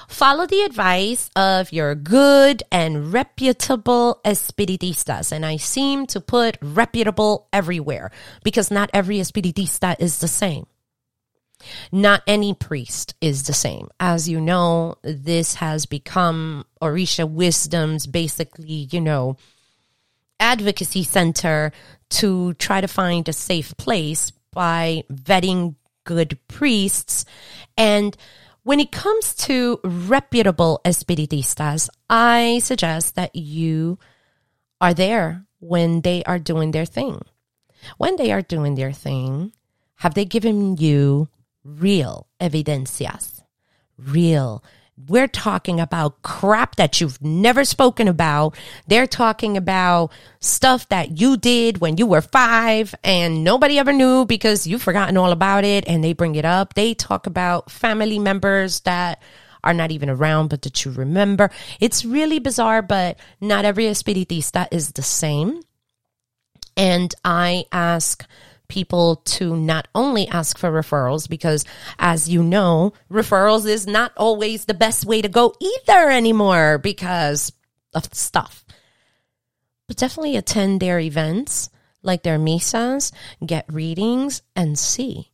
Follow 0.07 0.45
the 0.45 0.61
advice 0.61 1.29
of 1.35 1.73
your 1.73 1.95
good 1.95 2.63
and 2.71 3.11
reputable 3.11 4.21
espiritistas. 4.23 5.31
And 5.31 5.45
I 5.45 5.57
seem 5.57 6.05
to 6.07 6.21
put 6.21 6.57
reputable 6.61 7.47
everywhere 7.51 8.11
because 8.43 8.71
not 8.71 8.89
every 8.93 9.17
espiritista 9.17 9.95
is 9.99 10.19
the 10.19 10.27
same. 10.27 10.67
Not 11.91 12.23
any 12.25 12.53
priest 12.53 13.15
is 13.19 13.43
the 13.43 13.53
same. 13.53 13.89
As 13.99 14.29
you 14.29 14.39
know, 14.39 14.95
this 15.01 15.55
has 15.55 15.85
become 15.85 16.65
Orisha 16.81 17.29
Wisdom's 17.29 18.07
basically, 18.07 18.87
you 18.91 19.01
know, 19.01 19.35
advocacy 20.39 21.03
center 21.03 21.73
to 22.11 22.53
try 22.53 22.79
to 22.79 22.87
find 22.87 23.27
a 23.27 23.33
safe 23.33 23.75
place 23.75 24.31
by 24.53 25.03
vetting 25.11 25.75
good 26.09 26.39
priests. 26.47 27.23
And 27.77 28.17
when 28.63 28.79
it 28.79 28.91
comes 28.91 29.35
to 29.45 29.79
reputable 29.83 30.81
espiritistas, 30.83 31.87
I 32.09 32.59
suggest 32.63 33.13
that 33.13 33.35
you 33.35 33.99
are 34.81 34.95
there 34.95 35.45
when 35.59 36.01
they 36.01 36.23
are 36.23 36.39
doing 36.39 36.71
their 36.71 36.85
thing. 36.85 37.21
When 37.97 38.15
they 38.15 38.31
are 38.31 38.41
doing 38.41 38.73
their 38.73 38.91
thing, 38.91 39.53
have 40.01 40.15
they 40.15 40.25
given 40.25 40.77
you 40.77 41.29
real 41.63 42.25
evidencias, 42.41 43.43
real 43.95 44.63
we're 45.07 45.27
talking 45.27 45.79
about 45.79 46.21
crap 46.23 46.75
that 46.75 46.99
you've 46.99 47.21
never 47.21 47.63
spoken 47.63 48.07
about. 48.07 48.55
They're 48.87 49.07
talking 49.07 49.55
about 49.55 50.11
stuff 50.39 50.87
that 50.89 51.19
you 51.19 51.37
did 51.37 51.79
when 51.79 51.97
you 51.97 52.05
were 52.05 52.21
five 52.21 52.93
and 53.03 53.43
nobody 53.43 53.79
ever 53.79 53.93
knew 53.93 54.25
because 54.25 54.67
you've 54.67 54.81
forgotten 54.81 55.17
all 55.17 55.31
about 55.31 55.63
it 55.63 55.87
and 55.87 56.03
they 56.03 56.13
bring 56.13 56.35
it 56.35 56.45
up. 56.45 56.73
They 56.73 56.93
talk 56.93 57.27
about 57.27 57.71
family 57.71 58.19
members 58.19 58.81
that 58.81 59.21
are 59.63 59.73
not 59.73 59.91
even 59.91 60.09
around, 60.09 60.49
but 60.49 60.61
that 60.63 60.85
you 60.85 60.91
remember. 60.91 61.49
It's 61.79 62.05
really 62.05 62.39
bizarre, 62.39 62.81
but 62.81 63.19
not 63.41 63.65
every 63.65 63.85
espiritista 63.85 64.67
is 64.71 64.91
the 64.93 65.01
same. 65.01 65.61
And 66.77 67.13
I 67.25 67.65
ask 67.71 68.25
people 68.69 69.17
to 69.17 69.57
not 69.57 69.87
only 69.93 70.27
ask 70.29 70.57
for 70.57 70.71
referrals 70.71 71.27
because 71.27 71.65
as 71.97 72.29
you 72.29 72.41
know, 72.41 72.93
referrals 73.11 73.67
is 73.67 73.85
not 73.85 74.13
always 74.15 74.65
the 74.65 74.73
best 74.73 75.05
way 75.05 75.21
to 75.21 75.27
go 75.27 75.53
either 75.59 76.09
anymore 76.09 76.77
because 76.77 77.51
of 77.93 78.13
stuff. 78.13 78.63
But 79.87 79.97
definitely 79.97 80.37
attend 80.37 80.79
their 80.79 80.99
events 80.99 81.69
like 82.01 82.23
their 82.23 82.39
misas, 82.39 83.11
get 83.45 83.65
readings 83.71 84.41
and 84.55 84.79
see. 84.79 85.31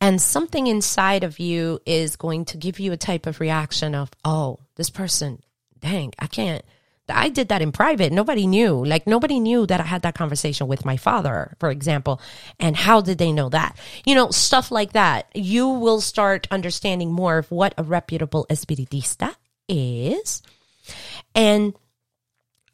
And 0.00 0.22
something 0.22 0.66
inside 0.66 1.24
of 1.24 1.38
you 1.38 1.80
is 1.84 2.16
going 2.16 2.46
to 2.46 2.56
give 2.56 2.80
you 2.80 2.92
a 2.92 2.96
type 2.96 3.26
of 3.26 3.40
reaction 3.40 3.94
of, 3.94 4.10
oh, 4.24 4.60
this 4.76 4.88
person, 4.88 5.42
dang, 5.80 6.12
I 6.18 6.26
can't 6.26 6.64
I 7.08 7.28
did 7.28 7.48
that 7.48 7.62
in 7.62 7.72
private. 7.72 8.12
Nobody 8.12 8.46
knew. 8.46 8.84
Like 8.84 9.06
nobody 9.06 9.38
knew 9.38 9.66
that 9.66 9.80
I 9.80 9.84
had 9.84 10.02
that 10.02 10.16
conversation 10.16 10.66
with 10.66 10.84
my 10.84 10.96
father, 10.96 11.54
for 11.60 11.70
example. 11.70 12.20
And 12.58 12.76
how 12.76 13.00
did 13.00 13.18
they 13.18 13.32
know 13.32 13.48
that? 13.50 13.78
You 14.04 14.14
know, 14.14 14.30
stuff 14.30 14.70
like 14.70 14.92
that. 14.92 15.28
You 15.34 15.68
will 15.68 16.00
start 16.00 16.48
understanding 16.50 17.12
more 17.12 17.38
of 17.38 17.50
what 17.50 17.74
a 17.78 17.84
reputable 17.84 18.46
espiritista 18.50 19.34
is. 19.68 20.42
And 21.34 21.74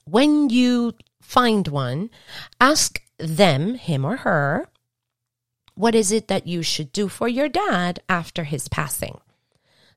when 0.05 0.51
you 0.51 0.95
find 1.21 1.69
one, 1.69 2.11
ask 2.61 3.03
them, 3.19 3.75
him 3.75 4.05
or 4.05 4.17
her, 4.19 4.69
what 5.75 5.95
is 5.95 6.13
it 6.13 6.29
that 6.29 6.47
you 6.47 6.63
should 6.63 6.93
do 6.93 7.09
for 7.09 7.29
your 7.29 7.49
dad 7.49 8.03
after 8.09 8.45
his 8.45 8.69
passing? 8.69 9.19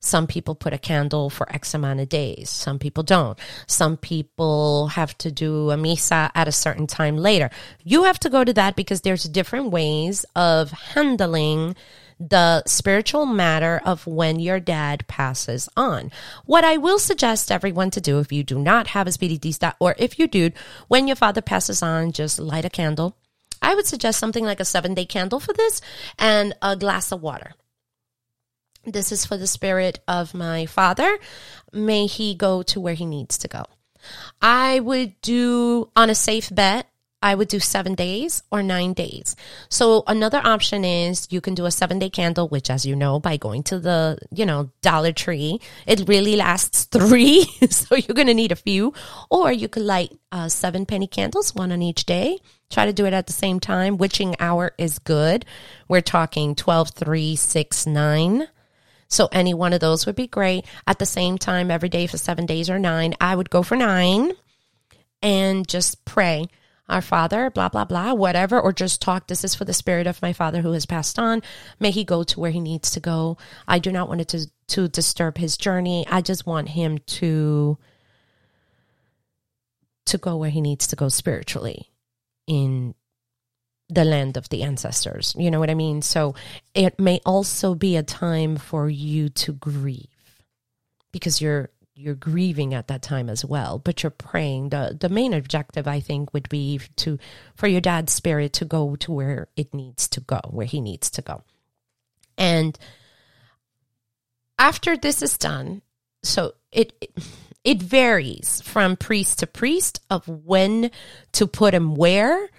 Some 0.05 0.27
people 0.27 0.53
put 0.53 0.71
a 0.71 0.77
candle 0.77 1.31
for 1.31 1.51
X 1.51 1.73
amount 1.73 1.99
of 1.99 2.09
days. 2.09 2.49
Some 2.49 2.77
people 2.77 3.01
don't. 3.01 3.39
Some 3.65 3.97
people 3.97 4.89
have 4.89 5.17
to 5.17 5.31
do 5.31 5.71
a 5.71 5.77
misa 5.77 6.29
at 6.35 6.47
a 6.47 6.51
certain 6.51 6.85
time 6.85 7.17
later. 7.17 7.49
You 7.83 8.03
have 8.03 8.19
to 8.19 8.29
go 8.29 8.43
to 8.43 8.53
that 8.53 8.75
because 8.75 9.01
there's 9.01 9.23
different 9.23 9.71
ways 9.71 10.23
of 10.35 10.69
handling 10.69 11.75
the 12.19 12.63
spiritual 12.65 13.25
matter 13.25 13.81
of 13.83 14.05
when 14.05 14.39
your 14.39 14.59
dad 14.59 15.07
passes 15.07 15.67
on. 15.75 16.11
What 16.45 16.63
I 16.63 16.77
will 16.77 16.99
suggest 16.99 17.51
everyone 17.51 17.89
to 17.91 17.99
do 17.99 18.19
if 18.19 18.31
you 18.31 18.43
do 18.43 18.59
not 18.59 18.87
have 18.87 19.07
a 19.07 19.09
espiritista 19.09 19.73
or 19.79 19.95
if 19.97 20.19
you 20.19 20.27
do, 20.27 20.51
when 20.87 21.07
your 21.07 21.15
father 21.15 21.41
passes 21.41 21.81
on, 21.81 22.11
just 22.11 22.39
light 22.39 22.63
a 22.63 22.69
candle. 22.69 23.17
I 23.59 23.73
would 23.73 23.87
suggest 23.87 24.19
something 24.19 24.45
like 24.45 24.59
a 24.59 24.65
seven 24.65 24.93
day 24.93 25.05
candle 25.05 25.39
for 25.39 25.53
this 25.53 25.81
and 26.19 26.53
a 26.61 26.75
glass 26.75 27.11
of 27.11 27.21
water. 27.21 27.53
This 28.85 29.11
is 29.11 29.25
for 29.25 29.37
the 29.37 29.47
spirit 29.47 29.99
of 30.07 30.33
my 30.33 30.65
father. 30.65 31.17
May 31.73 32.05
he 32.07 32.35
go 32.35 32.63
to 32.63 32.79
where 32.79 32.93
he 32.93 33.05
needs 33.05 33.37
to 33.39 33.47
go. 33.47 33.65
I 34.41 34.79
would 34.79 35.19
do 35.21 35.89
on 35.95 36.09
a 36.09 36.15
safe 36.15 36.53
bet. 36.53 36.87
I 37.21 37.33
would 37.33 37.47
do 37.47 37.59
seven 37.59 37.95
days 37.95 38.43
or 38.51 38.61
nine 38.61 38.93
days. 38.93 39.35
So 39.67 40.03
another 40.05 40.39
option 40.43 40.85
is 40.85 41.27
you 41.31 41.41
can 41.41 41.55
do 41.55 41.65
a 41.65 41.71
seven 41.71 41.97
day 41.97 42.09
candle, 42.09 42.47
which 42.47 42.69
as 42.69 42.85
you 42.85 42.95
know, 42.95 43.19
by 43.19 43.37
going 43.37 43.63
to 43.63 43.79
the, 43.79 44.19
you 44.31 44.45
know, 44.45 44.69
Dollar 44.81 45.11
Tree, 45.11 45.59
it 45.87 46.07
really 46.07 46.35
lasts 46.35 46.83
three. 46.91 47.45
so 47.71 47.95
you're 47.95 48.13
going 48.13 48.27
to 48.27 48.35
need 48.35 48.51
a 48.51 48.55
few, 48.55 48.93
or 49.31 49.51
you 49.51 49.67
could 49.67 49.81
light 49.81 50.11
uh, 50.31 50.49
seven 50.49 50.85
penny 50.85 51.07
candles, 51.07 51.55
one 51.55 51.71
on 51.71 51.81
each 51.81 52.05
day 52.05 52.37
Try 52.69 52.85
to 52.85 52.93
do 52.93 53.05
it 53.05 53.13
at 53.13 53.27
the 53.27 53.33
same 53.33 53.59
time. 53.59 53.97
Witching 53.97 54.35
hour 54.39 54.73
is 54.77 54.99
good. 54.99 55.45
We're 55.87 56.01
talking 56.01 56.55
12, 56.55 56.89
3, 56.89 57.35
6, 57.35 57.87
9. 57.87 58.47
So 59.07 59.29
any 59.31 59.53
one 59.53 59.73
of 59.73 59.79
those 59.79 60.05
would 60.05 60.15
be 60.15 60.27
great. 60.27 60.65
At 60.87 60.99
the 60.99 61.05
same 61.05 61.37
time, 61.37 61.71
every 61.71 61.89
day 61.89 62.07
for 62.07 62.17
seven 62.17 62.45
days 62.45 62.69
or 62.69 62.79
nine, 62.79 63.13
I 63.21 63.35
would 63.35 63.49
go 63.49 63.63
for 63.63 63.75
nine 63.75 64.31
and 65.21 65.67
just 65.67 66.05
pray. 66.05 66.47
Our 66.87 67.01
Father, 67.01 67.49
blah, 67.49 67.69
blah, 67.69 67.85
blah, 67.85 68.13
whatever, 68.13 68.59
or 68.59 68.71
just 68.71 69.01
talk. 69.01 69.25
This 69.25 69.43
is 69.43 69.55
for 69.55 69.65
the 69.65 69.73
spirit 69.73 70.05
of 70.05 70.21
my 70.21 70.33
Father 70.33 70.61
who 70.61 70.73
has 70.73 70.85
passed 70.85 71.17
on. 71.17 71.41
May 71.79 71.89
he 71.89 72.03
go 72.03 72.21
to 72.21 72.39
where 72.39 72.51
he 72.51 72.59
needs 72.59 72.91
to 72.91 72.99
go. 72.99 73.37
I 73.67 73.79
do 73.79 73.91
not 73.91 74.07
want 74.07 74.21
it 74.21 74.27
to, 74.29 74.47
to 74.67 74.87
disturb 74.87 75.39
his 75.39 75.57
journey. 75.57 76.05
I 76.07 76.21
just 76.21 76.45
want 76.45 76.69
him 76.69 76.99
to 76.99 77.77
to 80.05 80.17
go 80.19 80.37
where 80.37 80.51
he 80.51 80.61
needs 80.61 80.85
to 80.85 80.95
go 80.95 81.09
spiritually 81.09 81.89
in 82.45 82.93
the 83.89 84.05
land 84.05 84.37
of 84.37 84.49
the 84.49 84.63
ancestors. 84.63 85.35
You 85.37 85.51
know 85.51 85.59
what 85.59 85.69
I 85.69 85.75
mean? 85.75 86.01
So 86.01 86.35
it 86.73 86.99
may 86.99 87.19
also 87.25 87.75
be 87.75 87.95
a 87.95 88.03
time 88.03 88.57
for 88.57 88.89
you 88.89 89.29
to 89.29 89.53
grieve 89.53 90.07
because 91.11 91.39
you're 91.41 91.69
you're 91.97 92.15
grieving 92.15 92.73
at 92.73 92.89
that 92.89 93.01
time 93.01 93.29
as 93.29 93.45
well, 93.45 93.79
but 93.79 94.03
you're 94.03 94.09
praying. 94.09 94.69
The 94.69 94.97
the 94.99 95.09
main 95.09 95.33
objective 95.33 95.87
I 95.87 95.99
think 95.99 96.33
would 96.33 96.49
be 96.49 96.81
to 96.97 97.17
for 97.55 97.67
your 97.67 97.81
dad's 97.81 98.11
spirit 98.11 98.53
to 98.53 98.65
go 98.65 98.95
to 98.97 99.11
where 99.11 99.47
it 99.55 99.73
needs 99.73 100.07
to 100.09 100.19
go, 100.19 100.41
where 100.49 100.65
he 100.65 100.81
needs 100.81 101.09
to 101.11 101.21
go. 101.21 101.43
And 102.37 102.77
after 104.59 104.97
this 104.97 105.21
is 105.21 105.37
done, 105.37 105.81
so 106.23 106.53
it, 106.71 106.93
it 106.99 107.11
it 107.63 107.81
varies 107.81 108.61
from 108.61 108.97
priest 108.97 109.39
to 109.39 109.47
priest 109.47 110.01
of 110.09 110.27
when 110.27 110.91
to 111.33 111.47
put 111.47 111.73
him 111.73 111.95
where. 111.95 112.49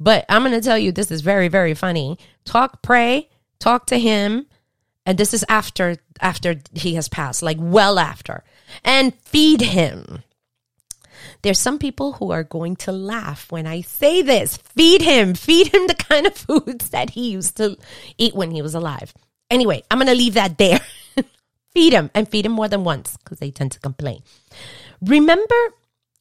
But 0.00 0.24
I'm 0.28 0.42
going 0.42 0.52
to 0.52 0.60
tell 0.60 0.78
you, 0.78 0.92
this 0.92 1.10
is 1.10 1.20
very, 1.22 1.48
very 1.48 1.74
funny. 1.74 2.18
Talk, 2.44 2.82
pray, 2.82 3.28
talk 3.58 3.86
to 3.86 3.98
him. 3.98 4.46
And 5.04 5.16
this 5.16 5.32
is 5.32 5.44
after, 5.48 5.96
after 6.20 6.56
he 6.74 6.94
has 6.94 7.08
passed, 7.08 7.42
like 7.42 7.56
well 7.58 7.98
after 7.98 8.44
and 8.84 9.14
feed 9.14 9.62
him. 9.62 10.22
There's 11.42 11.58
some 11.58 11.78
people 11.78 12.14
who 12.14 12.30
are 12.30 12.44
going 12.44 12.76
to 12.76 12.92
laugh 12.92 13.50
when 13.50 13.66
I 13.66 13.80
say 13.80 14.22
this. 14.22 14.56
Feed 14.56 15.02
him, 15.02 15.34
feed 15.34 15.68
him 15.68 15.86
the 15.86 15.94
kind 15.94 16.26
of 16.26 16.36
foods 16.36 16.90
that 16.90 17.10
he 17.10 17.30
used 17.30 17.56
to 17.56 17.76
eat 18.16 18.34
when 18.34 18.50
he 18.50 18.62
was 18.62 18.74
alive. 18.74 19.14
Anyway, 19.50 19.82
I'm 19.90 19.98
going 19.98 20.08
to 20.08 20.14
leave 20.14 20.34
that 20.34 20.58
there. 20.58 20.80
feed 21.72 21.92
him 21.92 22.10
and 22.14 22.28
feed 22.28 22.46
him 22.46 22.52
more 22.52 22.68
than 22.68 22.84
once 22.84 23.16
because 23.16 23.38
they 23.38 23.50
tend 23.50 23.72
to 23.72 23.80
complain. 23.80 24.22
Remember 25.00 25.54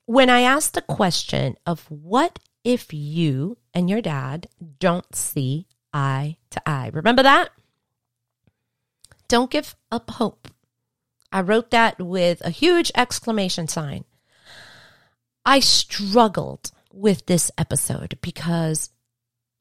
when 0.05 0.29
I 0.29 0.41
asked 0.41 0.73
the 0.73 0.81
question 0.81 1.57
of 1.65 1.81
what 1.89 2.39
if 2.67 2.93
you 2.93 3.57
and 3.73 3.89
your 3.89 4.01
dad 4.01 4.49
don't 4.77 5.15
see 5.15 5.67
eye 5.93 6.35
to 6.49 6.69
eye? 6.69 6.91
Remember 6.91 7.23
that? 7.23 7.49
Don't 9.29 9.49
give 9.49 9.77
up 9.89 10.11
hope. 10.11 10.49
I 11.31 11.39
wrote 11.39 11.71
that 11.71 11.97
with 11.97 12.41
a 12.41 12.49
huge 12.49 12.91
exclamation 12.93 13.69
sign. 13.69 14.03
I 15.45 15.61
struggled 15.61 16.71
with 16.91 17.25
this 17.27 17.49
episode 17.57 18.17
because 18.21 18.89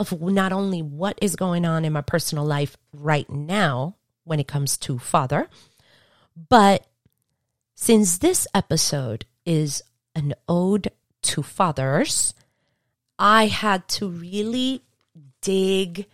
of 0.01 0.21
not 0.21 0.53
only 0.53 0.83
what 0.83 1.17
is 1.23 1.37
going 1.37 1.65
on 1.65 1.85
in 1.85 1.93
my 1.93 2.01
personal 2.01 2.45
life 2.45 2.77
right 2.93 3.31
now 3.31 3.95
when 4.25 4.41
it 4.41 4.49
comes 4.49 4.77
to 4.79 4.99
father, 4.99 5.49
but 6.49 6.85
since 7.77 8.19
this 8.19 8.49
episode 8.53 9.27
is 9.45 9.81
an 10.17 10.35
ode 10.49 10.91
to 11.23 11.45
fathers, 11.45 12.35
I 13.19 13.47
had 13.47 13.89
to 13.89 14.09
really 14.09 14.83
dig 15.41 16.07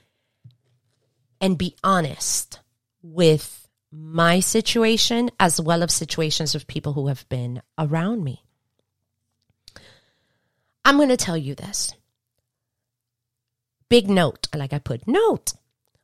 and 1.41 1.59
be 1.59 1.75
honest 1.83 2.61
with 3.03 3.69
my 3.91 4.41
situation 4.41 5.31
as 5.39 5.61
well 5.61 5.83
as 5.83 5.93
situations 5.93 6.55
of 6.55 6.67
people 6.67 6.93
who 6.95 7.09
have 7.09 7.29
been 7.29 7.61
around 7.79 8.25
me. 8.25 8.43
I'm 10.85 10.97
going 10.97 11.11
to 11.11 11.17
tell 11.17 11.37
you 11.37 11.55
this. 11.55 11.95
Big 13.89 14.09
note, 14.09 14.49
like 14.55 14.73
I 14.73 14.79
put 14.79 15.07
note. 15.07 15.53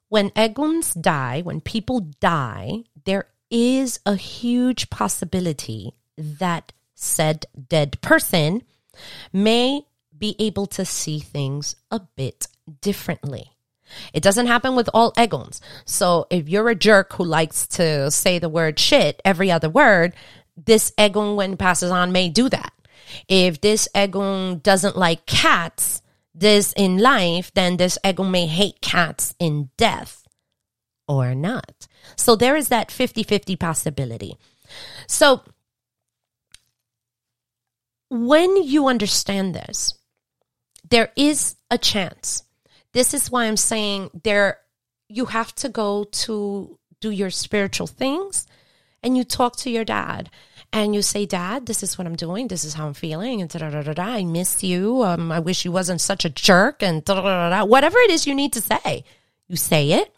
When 0.08 0.30
Eguns 0.30 1.00
die, 1.00 1.40
when 1.42 1.60
people 1.60 2.00
die, 2.20 2.84
there 3.04 3.28
is 3.50 4.00
a 4.04 4.14
huge 4.16 4.90
possibility 4.90 5.92
that 6.16 6.72
said 6.94 7.46
dead 7.68 8.00
person 8.00 8.62
may 9.32 9.86
be 10.18 10.36
able 10.38 10.66
to 10.66 10.84
see 10.84 11.18
things 11.18 11.76
a 11.90 12.00
bit 12.16 12.48
differently. 12.80 13.52
It 14.12 14.22
doesn't 14.22 14.46
happen 14.46 14.76
with 14.76 14.88
all 14.92 15.12
Eguns. 15.12 15.60
So 15.84 16.26
if 16.30 16.48
you're 16.48 16.68
a 16.68 16.74
jerk 16.74 17.14
who 17.14 17.24
likes 17.24 17.66
to 17.68 18.10
say 18.10 18.38
the 18.38 18.48
word 18.48 18.78
shit 18.78 19.20
every 19.24 19.50
other 19.50 19.70
word, 19.70 20.14
this 20.56 20.92
Egun, 20.98 21.36
when 21.36 21.56
passes 21.56 21.90
on, 21.90 22.12
may 22.12 22.28
do 22.28 22.48
that. 22.48 22.72
If 23.28 23.60
this 23.60 23.88
Egun 23.94 24.62
doesn't 24.62 24.96
like 24.96 25.26
cats, 25.26 26.02
this 26.34 26.72
in 26.76 26.98
life, 26.98 27.52
then 27.54 27.76
this 27.76 27.98
Egun 28.04 28.30
may 28.30 28.46
hate 28.46 28.80
cats 28.80 29.34
in 29.38 29.70
death 29.76 30.26
or 31.06 31.34
not. 31.34 31.88
So 32.16 32.36
there 32.36 32.56
is 32.56 32.68
that 32.68 32.90
50 32.90 33.22
50 33.22 33.56
possibility. 33.56 34.36
So 35.06 35.42
when 38.10 38.62
you 38.62 38.88
understand 38.88 39.54
this, 39.54 39.97
there 40.90 41.10
is 41.16 41.56
a 41.70 41.78
chance 41.78 42.44
this 42.92 43.14
is 43.14 43.30
why 43.30 43.44
I'm 43.44 43.56
saying 43.56 44.10
there 44.24 44.58
you 45.08 45.26
have 45.26 45.54
to 45.56 45.68
go 45.68 46.04
to 46.04 46.78
do 47.00 47.10
your 47.10 47.30
spiritual 47.30 47.86
things 47.86 48.46
and 49.02 49.16
you 49.16 49.24
talk 49.24 49.56
to 49.56 49.70
your 49.70 49.84
dad 49.84 50.30
and 50.72 50.94
you 50.94 51.02
say, 51.02 51.24
Dad, 51.24 51.66
this 51.66 51.82
is 51.82 51.96
what 51.96 52.06
I'm 52.06 52.16
doing. 52.16 52.48
This 52.48 52.64
is 52.64 52.74
how 52.74 52.86
I'm 52.86 52.94
feeling. 52.94 53.40
And 53.40 53.48
da 53.48 53.58
da 53.58 53.82
da 53.82 53.92
da. 53.92 54.02
I 54.02 54.24
miss 54.24 54.62
you. 54.62 55.02
Um, 55.02 55.32
I 55.32 55.38
wish 55.38 55.64
you 55.64 55.72
wasn't 55.72 56.00
such 56.00 56.24
a 56.24 56.30
jerk. 56.30 56.82
And 56.82 57.04
da 57.04 57.14
da 57.14 57.22
da 57.22 57.50
da 57.50 57.64
Whatever 57.64 57.98
it 58.00 58.10
is 58.10 58.26
you 58.26 58.34
need 58.34 58.52
to 58.52 58.60
say, 58.60 59.04
you 59.46 59.56
say 59.56 59.92
it. 59.92 60.14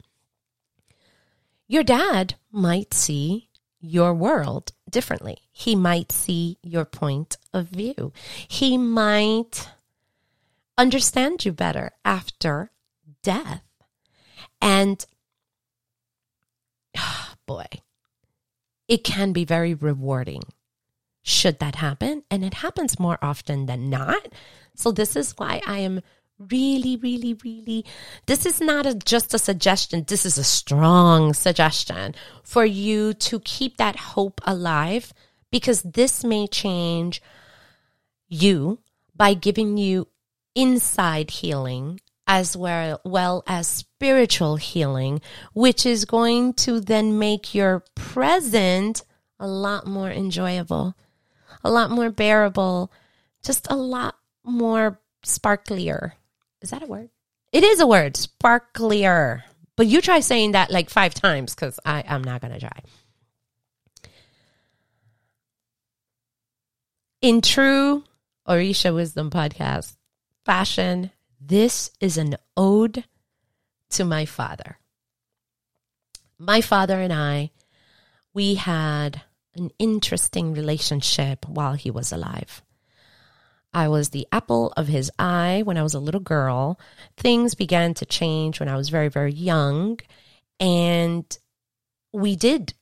Your 1.69 1.85
dad 1.85 2.35
might 2.51 2.95
see 2.95 3.49
your 3.81 4.13
world 4.13 4.73
differently. 4.91 5.39
He 5.53 5.77
might 5.77 6.11
see 6.11 6.59
your 6.63 6.85
point 6.85 7.37
of 7.55 7.69
view. 7.69 8.13
He 8.49 8.77
might 8.77 9.69
understand 10.81 11.45
you 11.45 11.53
better 11.53 11.93
after 12.05 12.71
death. 13.23 13.63
And 14.61 15.05
oh 16.97 17.35
boy, 17.47 17.67
it 18.89 19.05
can 19.05 19.33
be 19.33 19.45
very 19.45 19.75
rewarding 19.75 20.43
should 21.23 21.59
that 21.59 21.77
happen. 21.77 22.23
And 22.31 22.45
it 22.45 22.55
happens 22.55 22.99
more 22.99 23.19
often 23.21 23.67
than 23.67 23.91
not. 23.91 24.29
So, 24.75 24.91
this 24.91 25.17
is 25.17 25.33
why 25.37 25.61
I 25.67 25.81
am 25.81 26.01
really, 26.39 26.97
really, 26.97 27.35
really, 27.45 27.85
this 28.25 28.47
is 28.47 28.63
not 28.63 28.87
a, 28.87 28.95
just 28.95 29.35
a 29.35 29.39
suggestion. 29.39 30.05
This 30.09 30.25
is 30.25 30.39
a 30.39 30.45
strong 30.45 31.35
suggestion 31.35 32.15
for 32.43 32.65
you 32.65 33.13
to 33.15 33.41
keep 33.41 33.77
that 33.77 33.97
hope 33.97 34.41
alive 34.47 35.13
because 35.51 35.83
this 35.83 36.25
may 36.25 36.47
change 36.47 37.21
you 38.29 38.79
by 39.15 39.35
giving 39.35 39.77
you 39.77 40.09
inside 40.55 41.31
healing 41.31 42.01
as 42.27 42.57
well, 42.57 43.01
well 43.05 43.43
as 43.47 43.67
spiritual 43.67 44.57
healing, 44.57 45.21
which 45.53 45.85
is 45.85 46.05
going 46.05 46.53
to 46.55 46.81
then 46.81 47.19
make 47.19 47.55
your 47.55 47.83
present 47.95 49.03
a 49.41 49.49
lot 49.49 49.87
more 49.87 50.11
enjoyable, 50.11 50.95
a 51.65 51.71
lot 51.71 51.91
more 51.91 52.11
bearable, 52.11 52.93
just 53.43 53.67
a 53.71 53.77
lot 53.77 54.17
more 54.45 55.01
sparklier. 55.25 56.13
Is 56.63 56.71
that 56.71 56.83
a 56.83 56.87
word? 56.87 57.11
It 57.53 57.65
is 57.65 57.81
a 57.81 57.87
word, 57.87 58.15
sparklier. 58.15 59.43
But 59.77 59.87
you 59.87 60.01
try 60.01 60.21
saying 60.21 60.53
that 60.53 60.71
like 60.71 60.91
five 60.91 61.15
times 61.15 61.55
because 61.55 61.81
I'm 61.85 62.23
not 62.23 62.43
going 62.43 62.53
to 62.53 62.61
try. 62.61 62.83
In 67.23 67.41
true 67.41 68.05
Orisha 68.47 68.95
Wisdom 68.95 69.31
podcast, 69.31 69.97
fashion, 70.45 71.11
this 71.41 71.91
is 72.01 72.19
an 72.19 72.37
ode 72.57 73.05
to 73.91 74.05
my 74.05 74.25
father. 74.25 74.79
My 76.39 76.61
father 76.61 77.01
and 77.01 77.13
I, 77.13 77.51
we 78.33 78.55
had 78.55 79.23
an 79.55 79.71
interesting 79.79 80.55
relationship 80.55 81.47
while 81.49 81.75
he 81.75 81.91
was 81.91 82.13
alive. 82.13 82.63
I 83.73 83.89
was 83.89 84.09
the 84.09 84.27
apple 84.33 84.73
of 84.77 84.89
his 84.89 85.11
eye 85.19 85.63
when 85.65 85.77
I 85.77 85.83
was 85.83 85.95
a 85.95 86.01
little 86.01 86.21
girl. 86.21 86.79
Things 87.17 87.55
began 87.55 87.95
to 87.95 88.07
change 88.07 88.59
when 88.59 88.69
I 88.69 88.77
was 88.77 88.89
very, 88.89 89.09
very 89.09 89.33
young. 89.33 90.01
And 90.59 91.25
we 92.13 92.37
did 92.37 92.75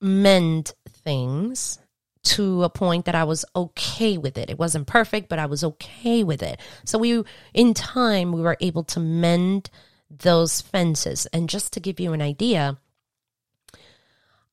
mend 0.00 0.74
things 0.88 1.78
to 2.24 2.62
a 2.62 2.68
point 2.68 3.04
that 3.06 3.14
I 3.14 3.24
was 3.24 3.44
okay 3.54 4.16
with 4.16 4.38
it. 4.38 4.50
It 4.50 4.58
wasn't 4.58 4.86
perfect, 4.86 5.28
but 5.28 5.38
I 5.38 5.46
was 5.46 5.64
okay 5.64 6.22
with 6.22 6.42
it. 6.42 6.60
So 6.84 6.98
we, 6.98 7.22
in 7.52 7.74
time, 7.74 8.32
we 8.32 8.40
were 8.40 8.56
able 8.60 8.84
to 8.84 9.00
mend 9.00 9.70
those 10.10 10.60
fences. 10.60 11.26
And 11.26 11.48
just 11.48 11.72
to 11.72 11.80
give 11.80 11.98
you 11.98 12.12
an 12.12 12.22
idea, 12.22 12.78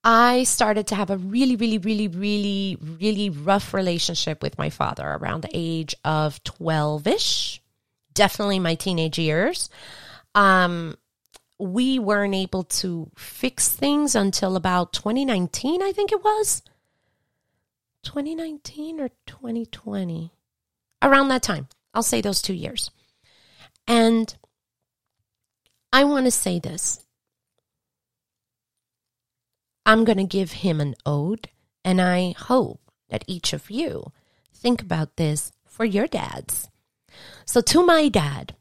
I 0.03 0.43
started 0.43 0.87
to 0.87 0.95
have 0.95 1.09
a 1.09 1.17
really, 1.17 1.55
really, 1.55 1.77
really, 1.77 2.07
really, 2.07 2.77
really 2.81 3.29
rough 3.29 3.73
relationship 3.73 4.41
with 4.41 4.57
my 4.57 4.69
father 4.69 5.05
around 5.05 5.41
the 5.41 5.49
age 5.53 5.93
of 6.05 6.41
12 6.43 7.05
ish, 7.05 7.61
definitely 8.13 8.59
my 8.59 8.75
teenage 8.75 9.19
years. 9.19 9.69
Um, 10.33 10.95
we 11.59 11.99
weren't 11.99 12.35
able 12.35 12.63
to 12.63 13.11
fix 13.17 13.69
things 13.69 14.15
until 14.15 14.55
about 14.55 14.93
2019, 14.93 15.83
I 15.83 15.91
think 15.91 16.13
it 16.13 16.23
was. 16.23 16.61
2019 18.03 18.99
or 18.99 19.09
2020? 19.25 20.31
Around 21.01 21.29
that 21.29 21.43
time. 21.43 21.67
I'll 21.93 22.03
say 22.03 22.21
those 22.21 22.41
two 22.41 22.53
years. 22.53 22.91
And 23.87 24.35
I 25.91 26.03
want 26.03 26.25
to 26.25 26.31
say 26.31 26.59
this 26.59 27.05
I'm 29.85 30.05
going 30.05 30.17
to 30.17 30.23
give 30.23 30.51
him 30.51 30.79
an 30.79 30.93
ode, 31.05 31.49
and 31.83 31.99
I 31.99 32.35
hope 32.37 32.79
that 33.09 33.23
each 33.27 33.53
of 33.53 33.71
you 33.71 34.11
think 34.53 34.81
about 34.81 35.15
this 35.15 35.51
for 35.65 35.83
your 35.83 36.05
dads. 36.05 36.69
So, 37.45 37.59
to 37.61 37.83
my 37.83 38.07
dad, 38.07 38.55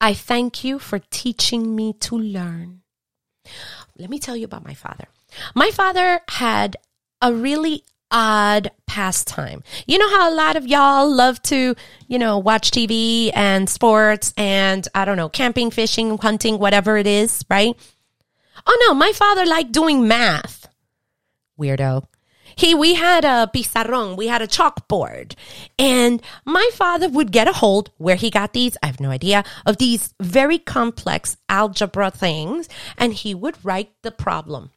I 0.00 0.14
thank 0.14 0.64
you 0.64 0.78
for 0.78 0.98
teaching 0.98 1.76
me 1.76 1.92
to 2.00 2.16
learn. 2.16 2.80
Let 3.98 4.08
me 4.08 4.18
tell 4.18 4.36
you 4.36 4.46
about 4.46 4.64
my 4.64 4.74
father. 4.74 5.08
My 5.54 5.70
father 5.70 6.20
had 6.28 6.76
a 7.20 7.34
really 7.34 7.84
odd 8.14 8.70
pastime. 8.86 9.62
You 9.86 9.98
know 9.98 10.08
how 10.08 10.30
a 10.30 10.34
lot 10.34 10.56
of 10.56 10.66
y'all 10.66 11.12
love 11.12 11.42
to, 11.42 11.74
you 12.06 12.18
know, 12.18 12.38
watch 12.38 12.70
TV 12.70 13.32
and 13.34 13.68
sports 13.68 14.32
and 14.36 14.86
I 14.94 15.04
don't 15.04 15.16
know, 15.16 15.28
camping, 15.28 15.72
fishing, 15.72 16.16
hunting, 16.16 16.58
whatever 16.60 16.96
it 16.96 17.08
is, 17.08 17.44
right? 17.50 17.74
Oh 18.66 18.86
no, 18.86 18.94
my 18.94 19.12
father 19.12 19.44
liked 19.44 19.72
doing 19.72 20.06
math. 20.06 20.68
Weirdo. 21.58 22.06
He, 22.56 22.72
we 22.72 22.94
had 22.94 23.24
a 23.24 23.50
pizarrón, 23.52 24.16
we 24.16 24.28
had 24.28 24.40
a 24.40 24.46
chalkboard, 24.46 25.34
and 25.76 26.22
my 26.44 26.70
father 26.72 27.08
would 27.08 27.32
get 27.32 27.48
a 27.48 27.52
hold 27.52 27.90
where 27.98 28.14
he 28.14 28.30
got 28.30 28.52
these, 28.52 28.76
I 28.80 28.86
have 28.86 29.00
no 29.00 29.10
idea, 29.10 29.42
of 29.66 29.78
these 29.78 30.14
very 30.20 30.58
complex 30.58 31.36
algebra 31.48 32.12
things, 32.12 32.68
and 32.96 33.12
he 33.12 33.34
would 33.34 33.56
write 33.64 33.90
the 34.02 34.12
problem. 34.12 34.70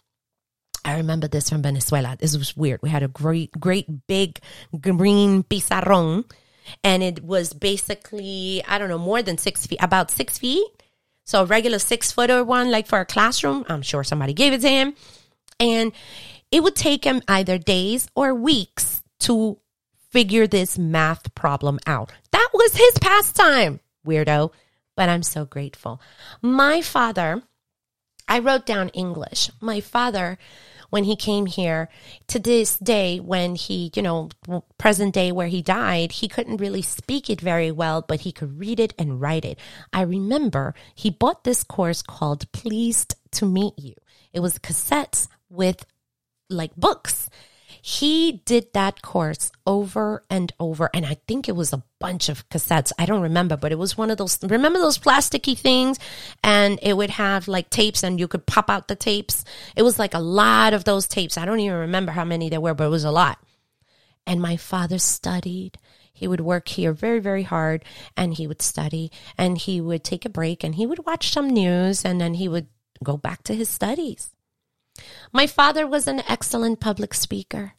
I 0.87 0.97
remember 0.97 1.27
this 1.27 1.49
from 1.49 1.61
Venezuela. 1.61 2.17
This 2.19 2.35
was 2.35 2.57
weird. 2.57 2.81
We 2.81 2.89
had 2.89 3.03
a 3.03 3.07
great, 3.07 3.51
great 3.59 4.07
big 4.07 4.39
green 4.79 5.43
pizarrón, 5.43 6.31
and 6.83 7.03
it 7.03 7.23
was 7.23 7.53
basically, 7.53 8.63
I 8.67 8.77
don't 8.79 8.89
know, 8.89 8.97
more 8.97 9.21
than 9.21 9.37
six 9.37 9.67
feet, 9.67 9.79
about 9.81 10.09
six 10.09 10.37
feet 10.39 10.65
so 11.27 11.41
a 11.41 11.45
regular 11.45 11.77
six 11.77 12.13
footer 12.13 12.41
one, 12.41 12.71
like 12.71 12.87
for 12.87 13.01
a 13.01 13.05
classroom, 13.05 13.65
I'm 13.67 13.81
sure 13.81 14.05
somebody 14.05 14.33
gave 14.33 14.53
it 14.53 14.61
to 14.61 14.69
him. 14.69 14.95
And 15.59 15.91
it 16.51 16.63
would 16.63 16.75
take 16.75 17.03
him 17.03 17.21
either 17.27 17.57
days 17.57 18.07
or 18.15 18.33
weeks 18.33 19.03
to 19.21 19.59
figure 20.09 20.47
this 20.47 20.77
math 20.77 21.35
problem 21.35 21.79
out. 21.85 22.13
That 22.31 22.49
was 22.53 22.77
his 22.77 22.97
pastime, 23.01 23.81
weirdo. 24.05 24.53
But 24.95 25.09
I'm 25.09 25.21
so 25.21 25.43
grateful. 25.43 26.01
My 26.41 26.81
father, 26.81 27.43
I 28.29 28.39
wrote 28.39 28.65
down 28.65 28.87
English. 28.89 29.51
My 29.59 29.81
father 29.81 30.37
when 30.89 31.03
he 31.03 31.15
came 31.15 31.45
here 31.45 31.89
to 32.27 32.39
this 32.39 32.77
day 32.77 33.19
when 33.19 33.55
he, 33.55 33.91
you 33.95 34.01
know, 34.01 34.29
present 34.77 35.13
day 35.13 35.31
where 35.31 35.47
he 35.47 35.61
died, 35.61 36.11
he 36.13 36.27
couldn't 36.27 36.57
really 36.57 36.81
speak 36.81 37.29
it 37.29 37.41
very 37.41 37.71
well, 37.71 38.01
but 38.01 38.21
he 38.21 38.31
could 38.31 38.59
read 38.59 38.79
it 38.79 38.93
and 38.97 39.21
write 39.21 39.45
it. 39.45 39.59
I 39.93 40.01
remember 40.01 40.73
he 40.95 41.09
bought 41.09 41.43
this 41.43 41.63
course 41.63 42.01
called 42.01 42.51
Pleased 42.51 43.15
to 43.31 43.45
Meet 43.45 43.73
You. 43.77 43.95
It 44.33 44.39
was 44.39 44.59
cassettes 44.59 45.27
with 45.49 45.85
like 46.49 46.75
books 46.75 47.29
he 47.81 48.41
did 48.43 48.73
that 48.73 49.01
course 49.01 49.49
over 49.65 50.21
and 50.29 50.51
over. 50.59 50.89
And 50.93 51.05
I 51.05 51.17
think 51.27 51.47
it 51.47 51.55
was 51.55 51.71
a 51.71 51.83
bunch 51.99 52.29
of 52.29 52.47
cassettes. 52.49 52.91
I 52.97 53.05
don't 53.05 53.21
remember, 53.21 53.57
but 53.57 53.71
it 53.71 53.79
was 53.79 53.97
one 53.97 54.11
of 54.11 54.17
those, 54.17 54.37
remember 54.43 54.79
those 54.79 54.97
plasticky 54.97 55.57
things? 55.57 55.97
And 56.43 56.79
it 56.81 56.95
would 56.95 57.11
have 57.11 57.47
like 57.47 57.69
tapes 57.69 58.03
and 58.03 58.19
you 58.19 58.27
could 58.27 58.45
pop 58.45 58.69
out 58.69 58.87
the 58.87 58.95
tapes. 58.95 59.43
It 59.75 59.83
was 59.83 59.99
like 59.99 60.13
a 60.13 60.19
lot 60.19 60.73
of 60.73 60.83
those 60.83 61.07
tapes. 61.07 61.37
I 61.37 61.45
don't 61.45 61.59
even 61.59 61.77
remember 61.77 62.11
how 62.11 62.25
many 62.25 62.49
there 62.49 62.61
were, 62.61 62.73
but 62.73 62.85
it 62.85 62.89
was 62.89 63.03
a 63.03 63.11
lot. 63.11 63.39
And 64.25 64.41
my 64.41 64.57
father 64.57 64.99
studied. 64.99 65.77
He 66.13 66.27
would 66.27 66.41
work 66.41 66.67
here 66.69 66.93
very, 66.93 67.19
very 67.19 67.43
hard 67.43 67.85
and 68.15 68.33
he 68.33 68.47
would 68.47 68.61
study 68.61 69.11
and 69.37 69.57
he 69.57 69.79
would 69.79 70.03
take 70.03 70.25
a 70.25 70.29
break 70.29 70.63
and 70.63 70.73
he 70.75 70.87
would 70.87 71.05
watch 71.05 71.29
some 71.29 71.49
news 71.49 72.03
and 72.03 72.19
then 72.19 72.33
he 72.33 72.47
would 72.47 72.67
go 73.03 73.17
back 73.17 73.43
to 73.43 73.53
his 73.53 73.69
studies. 73.69 74.31
My 75.31 75.45
father 75.45 75.85
was 75.85 76.07
an 76.07 76.23
excellent 76.27 76.79
public 76.79 77.13
speaker. 77.13 77.73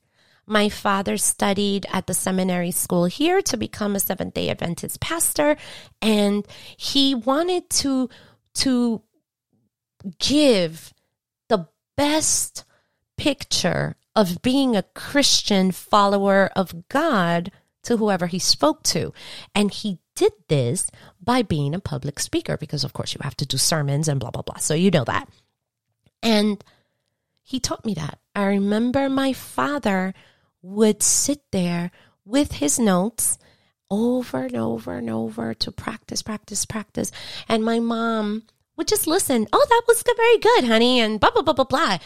My 0.49 0.68
father 0.68 1.18
studied 1.18 1.86
at 1.92 2.07
the 2.07 2.14
seminary 2.14 2.70
school 2.70 3.05
here 3.05 3.42
to 3.42 3.57
become 3.57 3.94
a 3.94 4.01
Seventh 4.01 4.34
day 4.34 4.49
Adventist 4.49 4.99
pastor, 5.01 5.57
and 6.01 6.46
he 6.76 7.14
wanted 7.14 7.68
to, 7.70 8.09
to 8.55 9.03
give 10.18 10.94
the 11.49 11.68
best 11.96 12.64
picture 13.16 13.96
of 14.16 14.40
being 14.42 14.74
a 14.74 14.82
Christian 14.82 15.70
follower 15.70 16.51
of 16.57 16.88
God 16.88 17.53
to 17.84 17.96
whoever 17.96 18.26
he 18.26 18.38
spoke 18.38 18.82
to. 18.84 19.12
And 19.55 19.70
he 19.70 19.99
did 20.16 20.32
this 20.49 20.90
by 21.20 21.42
being 21.42 21.74
a 21.74 21.80
public 21.80 22.18
speaker 22.20 22.57
because, 22.57 22.84
of 22.84 22.92
course, 22.92 23.14
you 23.14 23.20
have 23.22 23.36
to 23.36 23.46
do 23.46 23.57
sermons 23.57 24.09
and 24.09 24.18
blah, 24.18 24.30
blah, 24.30 24.42
blah. 24.42 24.57
So 24.57 24.74
you 24.74 24.90
know 24.90 25.05
that. 25.05 25.28
And 26.22 26.64
he 27.42 27.61
taught 27.61 27.84
me 27.84 27.94
that. 27.94 28.18
I 28.34 28.44
remember 28.46 29.09
my 29.09 29.32
father 29.32 30.14
would 30.63 31.03
sit 31.03 31.41
there 31.53 31.91
with 32.25 32.53
his 32.53 32.79
notes 32.79 33.39
over 33.91 34.45
and 34.45 34.57
over 34.57 34.95
and 34.95 35.09
over 35.09 35.55
to 35.55 35.73
practice, 35.73 36.23
practice, 36.23 36.65
practice. 36.65 37.11
And 37.49 37.65
my 37.65 37.81
mom 37.81 38.43
would 38.77 38.89
just 38.89 39.07
listen. 39.07 39.47
Oh, 39.53 39.67
that 39.69 39.83
was 39.89 40.05
very 40.17 40.39
good, 40.39 40.65
honey. 40.65 41.01
And 41.01 41.19
blah, 41.19 41.31
blah, 41.31 41.43
blah, 41.43 41.55
blah, 41.55 41.65
blah. 41.65 41.99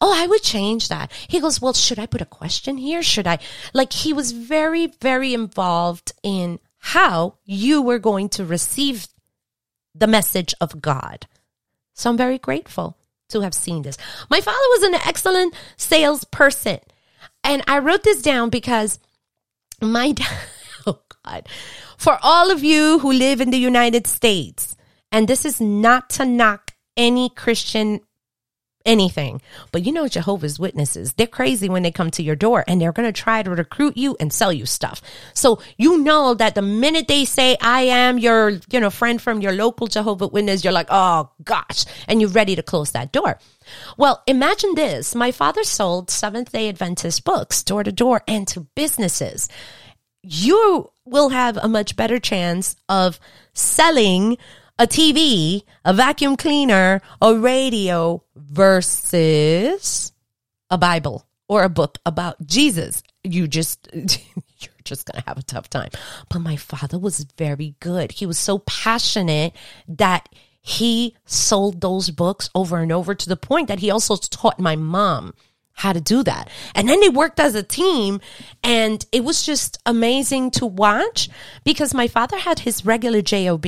Oh, 0.00 0.14
I 0.14 0.26
would 0.26 0.42
change 0.42 0.88
that. 0.88 1.10
He 1.28 1.40
goes, 1.40 1.60
well, 1.60 1.72
should 1.72 1.98
I 1.98 2.06
put 2.06 2.20
a 2.20 2.26
question 2.26 2.76
here? 2.76 3.02
Should 3.02 3.26
I? 3.26 3.38
Like, 3.72 3.92
he 3.92 4.12
was 4.12 4.32
very, 4.32 4.86
very 5.00 5.34
involved 5.34 6.12
in 6.22 6.60
how 6.78 7.34
you 7.44 7.82
were 7.82 7.98
going 7.98 8.28
to 8.30 8.44
receive 8.44 9.08
the 9.94 10.06
message 10.06 10.54
of 10.60 10.80
God. 10.80 11.26
So 11.94 12.10
I'm 12.10 12.16
very 12.16 12.38
grateful 12.38 12.96
to 13.30 13.40
have 13.40 13.54
seen 13.54 13.82
this. 13.82 13.98
My 14.30 14.40
father 14.40 14.56
was 14.56 14.82
an 14.84 14.94
excellent 14.94 15.54
salesperson. 15.76 16.80
And 17.44 17.62
I 17.66 17.78
wrote 17.78 18.02
this 18.02 18.22
down 18.22 18.50
because 18.50 18.98
my 19.80 20.12
dad, 20.12 20.38
oh 20.86 21.00
God, 21.24 21.48
for 21.96 22.18
all 22.22 22.50
of 22.50 22.62
you 22.62 22.98
who 22.98 23.12
live 23.12 23.40
in 23.40 23.50
the 23.50 23.58
United 23.58 24.06
States, 24.06 24.76
and 25.12 25.26
this 25.26 25.44
is 25.44 25.60
not 25.60 26.10
to 26.10 26.24
knock 26.24 26.72
any 26.96 27.28
Christian 27.30 28.00
anything. 28.84 29.40
But 29.72 29.84
you 29.84 29.92
know, 29.92 30.08
Jehovah's 30.08 30.58
Witnesses, 30.58 31.12
they're 31.14 31.26
crazy 31.26 31.68
when 31.68 31.82
they 31.82 31.90
come 31.90 32.10
to 32.12 32.22
your 32.22 32.36
door 32.36 32.64
and 32.66 32.80
they're 32.80 32.92
going 32.92 33.12
to 33.12 33.20
try 33.20 33.42
to 33.42 33.50
recruit 33.50 33.96
you 33.96 34.16
and 34.18 34.32
sell 34.32 34.52
you 34.52 34.66
stuff. 34.66 35.02
So 35.34 35.60
you 35.76 35.98
know 35.98 36.34
that 36.34 36.54
the 36.54 36.62
minute 36.62 37.08
they 37.08 37.24
say, 37.24 37.56
I 37.60 37.82
am 37.82 38.18
your, 38.18 38.50
you 38.70 38.80
know, 38.80 38.90
friend 38.90 39.20
from 39.20 39.40
your 39.40 39.52
local 39.52 39.86
Jehovah 39.86 40.28
Witness, 40.28 40.64
you're 40.64 40.72
like, 40.72 40.88
oh 40.90 41.30
gosh, 41.44 41.84
and 42.08 42.20
you're 42.20 42.30
ready 42.30 42.56
to 42.56 42.62
close 42.62 42.92
that 42.92 43.12
door. 43.12 43.38
Well, 43.96 44.22
imagine 44.26 44.74
this. 44.74 45.14
My 45.14 45.32
father 45.32 45.64
sold 45.64 46.10
Seventh 46.10 46.52
day 46.52 46.68
Adventist 46.68 47.24
books 47.24 47.62
door 47.62 47.84
to 47.84 47.92
door 47.92 48.22
and 48.26 48.46
to 48.48 48.60
businesses. 48.74 49.48
You 50.22 50.90
will 51.04 51.30
have 51.30 51.56
a 51.56 51.68
much 51.68 51.96
better 51.96 52.18
chance 52.18 52.76
of 52.88 53.18
selling 53.54 54.36
a 54.78 54.86
TV, 54.86 55.62
a 55.84 55.92
vacuum 55.92 56.36
cleaner, 56.36 57.02
a 57.20 57.34
radio 57.34 58.22
versus 58.34 60.12
a 60.70 60.78
Bible 60.78 61.26
or 61.48 61.64
a 61.64 61.68
book 61.68 61.98
about 62.06 62.46
Jesus. 62.46 63.02
You 63.22 63.46
just, 63.46 63.88
you're 63.92 64.74
just 64.84 65.04
going 65.04 65.20
to 65.20 65.28
have 65.28 65.36
a 65.36 65.42
tough 65.42 65.68
time. 65.68 65.90
But 66.28 66.38
my 66.38 66.56
father 66.56 66.98
was 66.98 67.26
very 67.36 67.74
good. 67.80 68.12
He 68.12 68.24
was 68.24 68.38
so 68.38 68.60
passionate 68.60 69.54
that 69.88 70.28
he 70.70 71.16
sold 71.24 71.80
those 71.80 72.10
books 72.10 72.48
over 72.54 72.78
and 72.78 72.92
over 72.92 73.14
to 73.14 73.28
the 73.28 73.36
point 73.36 73.68
that 73.68 73.80
he 73.80 73.90
also 73.90 74.16
taught 74.16 74.58
my 74.58 74.76
mom 74.76 75.34
how 75.72 75.92
to 75.92 76.00
do 76.00 76.22
that. 76.22 76.50
And 76.74 76.88
then 76.88 77.00
they 77.00 77.08
worked 77.08 77.40
as 77.40 77.54
a 77.54 77.62
team 77.62 78.20
and 78.62 79.04
it 79.12 79.24
was 79.24 79.42
just 79.42 79.78
amazing 79.86 80.50
to 80.52 80.66
watch 80.66 81.28
because 81.64 81.94
my 81.94 82.06
father 82.06 82.38
had 82.38 82.60
his 82.60 82.84
regular 82.84 83.22
job 83.22 83.66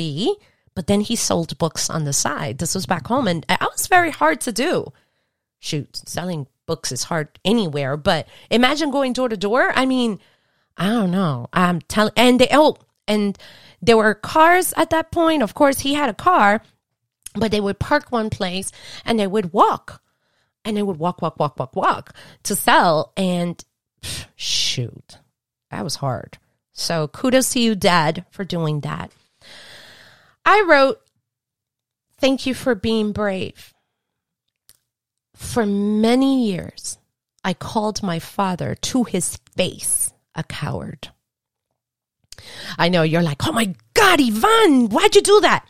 but 0.74 0.86
then 0.86 1.00
he 1.00 1.16
sold 1.16 1.58
books 1.58 1.90
on 1.90 2.04
the 2.04 2.12
side. 2.12 2.58
This 2.58 2.74
was 2.74 2.86
back 2.86 3.06
home, 3.06 3.28
and 3.28 3.44
that 3.48 3.60
was 3.60 3.86
very 3.86 4.10
hard 4.10 4.40
to 4.42 4.52
do. 4.52 4.92
Shoot, 5.58 5.96
selling 6.06 6.46
books 6.66 6.92
is 6.92 7.04
hard 7.04 7.38
anywhere, 7.44 7.96
but 7.96 8.26
imagine 8.50 8.90
going 8.90 9.12
door 9.12 9.28
to 9.28 9.36
door. 9.36 9.72
I 9.74 9.84
mean, 9.86 10.18
I 10.76 10.88
don't 10.88 11.10
know. 11.10 11.48
I'm 11.52 11.82
telling, 11.82 12.14
and 12.16 12.40
they, 12.40 12.48
oh, 12.52 12.76
and 13.06 13.36
there 13.82 13.96
were 13.96 14.14
cars 14.14 14.72
at 14.76 14.90
that 14.90 15.10
point. 15.10 15.42
Of 15.42 15.54
course, 15.54 15.80
he 15.80 15.94
had 15.94 16.08
a 16.08 16.14
car, 16.14 16.62
but 17.34 17.50
they 17.50 17.60
would 17.60 17.78
park 17.78 18.10
one 18.10 18.30
place 18.30 18.72
and 19.04 19.18
they 19.18 19.26
would 19.26 19.52
walk 19.52 20.02
and 20.64 20.76
they 20.76 20.82
would 20.82 20.98
walk, 20.98 21.22
walk, 21.22 21.38
walk, 21.38 21.58
walk, 21.58 21.74
walk 21.76 22.14
to 22.44 22.54
sell. 22.54 23.12
And 23.16 23.62
shoot, 24.36 25.18
that 25.70 25.84
was 25.84 25.96
hard. 25.96 26.38
So 26.72 27.08
kudos 27.08 27.52
to 27.52 27.60
you, 27.60 27.74
Dad, 27.74 28.24
for 28.30 28.44
doing 28.44 28.80
that. 28.80 29.12
I 30.44 30.64
wrote, 30.66 30.98
Thank 32.18 32.46
you 32.46 32.54
for 32.54 32.76
being 32.76 33.10
brave. 33.10 33.74
For 35.34 35.66
many 35.66 36.46
years, 36.46 36.96
I 37.42 37.52
called 37.52 38.02
my 38.02 38.20
father 38.20 38.76
to 38.76 39.02
his 39.02 39.38
face 39.56 40.12
a 40.34 40.44
coward. 40.44 41.08
I 42.78 42.88
know 42.88 43.02
you're 43.02 43.22
like, 43.22 43.46
oh 43.46 43.52
my 43.52 43.74
God, 43.94 44.20
Ivon, 44.20 44.90
why'd 44.90 45.16
you 45.16 45.22
do 45.22 45.40
that? 45.40 45.66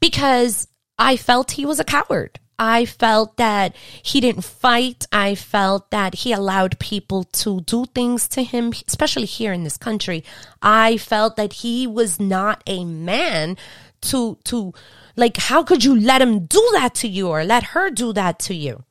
Because 0.00 0.66
I 0.98 1.16
felt 1.16 1.52
he 1.52 1.64
was 1.64 1.78
a 1.78 1.84
coward. 1.84 2.40
I 2.58 2.86
felt 2.86 3.36
that 3.36 3.76
he 4.02 4.20
didn't 4.20 4.42
fight. 4.42 5.06
I 5.12 5.36
felt 5.36 5.92
that 5.92 6.16
he 6.16 6.32
allowed 6.32 6.80
people 6.80 7.22
to 7.24 7.60
do 7.60 7.84
things 7.86 8.26
to 8.28 8.42
him, 8.42 8.72
especially 8.86 9.26
here 9.26 9.52
in 9.52 9.62
this 9.62 9.76
country. 9.76 10.24
I 10.60 10.96
felt 10.96 11.36
that 11.36 11.52
he 11.52 11.86
was 11.86 12.18
not 12.18 12.64
a 12.66 12.84
man 12.84 13.56
to, 14.00 14.38
to, 14.44 14.74
like, 15.14 15.36
how 15.36 15.62
could 15.62 15.84
you 15.84 15.98
let 15.98 16.20
him 16.20 16.46
do 16.46 16.68
that 16.72 16.96
to 16.96 17.08
you 17.08 17.28
or 17.28 17.44
let 17.44 17.62
her 17.62 17.90
do 17.90 18.12
that 18.14 18.40
to 18.40 18.54
you? 18.54 18.82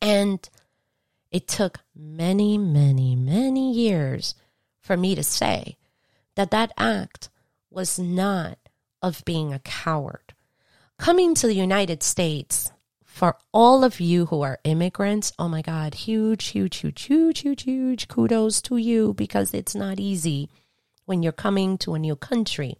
And 0.00 0.48
it 1.32 1.48
took 1.48 1.80
many, 1.96 2.58
many, 2.58 3.16
many 3.16 3.72
years 3.72 4.36
for 4.80 4.96
me 4.96 5.16
to 5.16 5.24
say 5.24 5.76
that 6.36 6.52
that 6.52 6.72
act 6.78 7.28
was 7.70 7.98
not 7.98 8.58
of 9.02 9.24
being 9.24 9.52
a 9.52 9.58
coward. 9.58 10.27
Coming 10.98 11.36
to 11.36 11.46
the 11.46 11.54
United 11.54 12.02
States, 12.02 12.72
for 13.04 13.36
all 13.52 13.84
of 13.84 14.00
you 14.00 14.26
who 14.26 14.42
are 14.42 14.58
immigrants, 14.64 15.32
oh 15.38 15.48
my 15.48 15.62
God, 15.62 15.94
huge, 15.94 16.48
huge, 16.48 16.76
huge, 16.76 17.02
huge, 17.02 17.40
huge, 17.40 17.62
huge 17.62 18.08
kudos 18.08 18.60
to 18.62 18.76
you 18.76 19.14
because 19.14 19.54
it's 19.54 19.76
not 19.76 20.00
easy 20.00 20.50
when 21.06 21.22
you're 21.22 21.32
coming 21.32 21.78
to 21.78 21.94
a 21.94 22.00
new 22.00 22.16
country. 22.16 22.78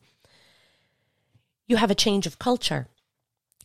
You 1.68 1.76
have 1.76 1.92
a 1.92 1.94
change 1.94 2.26
of 2.26 2.40
culture. 2.40 2.88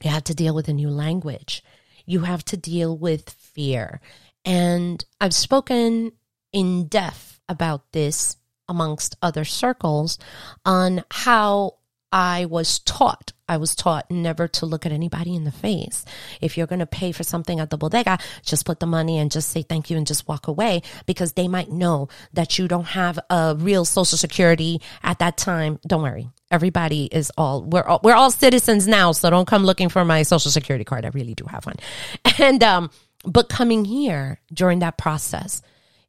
You 0.03 0.11
have 0.11 0.23
to 0.25 0.35
deal 0.35 0.53
with 0.53 0.67
a 0.67 0.73
new 0.73 0.89
language. 0.89 1.63
You 2.05 2.21
have 2.21 2.45
to 2.45 2.57
deal 2.57 2.95
with 2.95 3.31
fear. 3.31 4.01
And 4.45 5.03
I've 5.19 5.33
spoken 5.33 6.11
in 6.51 6.87
depth 6.87 7.39
about 7.49 7.91
this 7.91 8.37
amongst 8.69 9.15
other 9.19 9.45
circles 9.45 10.19
on 10.63 11.03
how 11.09 11.77
I 12.11 12.45
was 12.45 12.79
taught. 12.79 13.33
I 13.53 13.57
was 13.57 13.75
taught 13.75 14.09
never 14.09 14.47
to 14.47 14.65
look 14.65 14.85
at 14.85 14.91
anybody 14.91 15.35
in 15.35 15.43
the 15.43 15.51
face. 15.51 16.03
If 16.41 16.57
you're 16.57 16.67
going 16.67 16.79
to 16.79 16.87
pay 16.87 17.11
for 17.11 17.23
something 17.23 17.59
at 17.59 17.69
the 17.69 17.77
bodega, 17.77 18.17
just 18.41 18.65
put 18.65 18.79
the 18.79 18.87
money 18.87 19.19
and 19.19 19.31
just 19.31 19.49
say 19.49 19.61
thank 19.61 19.91
you 19.91 19.97
and 19.97 20.07
just 20.07 20.27
walk 20.27 20.47
away 20.47 20.81
because 21.05 21.33
they 21.33 21.47
might 21.47 21.71
know 21.71 22.09
that 22.33 22.57
you 22.57 22.67
don't 22.67 22.87
have 22.87 23.19
a 23.29 23.55
real 23.57 23.85
social 23.85 24.17
security 24.17 24.81
at 25.03 25.19
that 25.19 25.37
time. 25.37 25.79
Don't 25.85 26.01
worry. 26.01 26.29
Everybody 26.49 27.05
is 27.05 27.31
all, 27.37 27.63
we're 27.63 27.83
all, 27.83 27.99
we're 28.03 28.15
all 28.15 28.31
citizens 28.31 28.87
now. 28.87 29.11
So 29.11 29.29
don't 29.29 29.47
come 29.47 29.63
looking 29.63 29.89
for 29.89 30.03
my 30.03 30.23
social 30.23 30.51
security 30.51 30.83
card. 30.83 31.05
I 31.05 31.09
really 31.09 31.35
do 31.35 31.45
have 31.45 31.65
one. 31.65 31.75
And, 32.39 32.63
um, 32.63 32.89
but 33.25 33.47
coming 33.47 33.85
here 33.85 34.39
during 34.51 34.79
that 34.79 34.97
process 34.97 35.61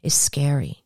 is 0.03 0.15
scary. 0.15 0.83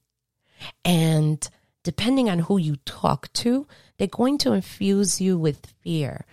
And 0.85 1.49
depending 1.85 2.29
on 2.29 2.41
who 2.41 2.59
you 2.59 2.77
talk 2.85 3.33
to, 3.35 3.67
they're 3.99 4.09
going 4.09 4.39
to 4.39 4.53
infuse 4.53 5.21
you 5.21 5.39
with 5.39 5.67
fear. 5.83 6.25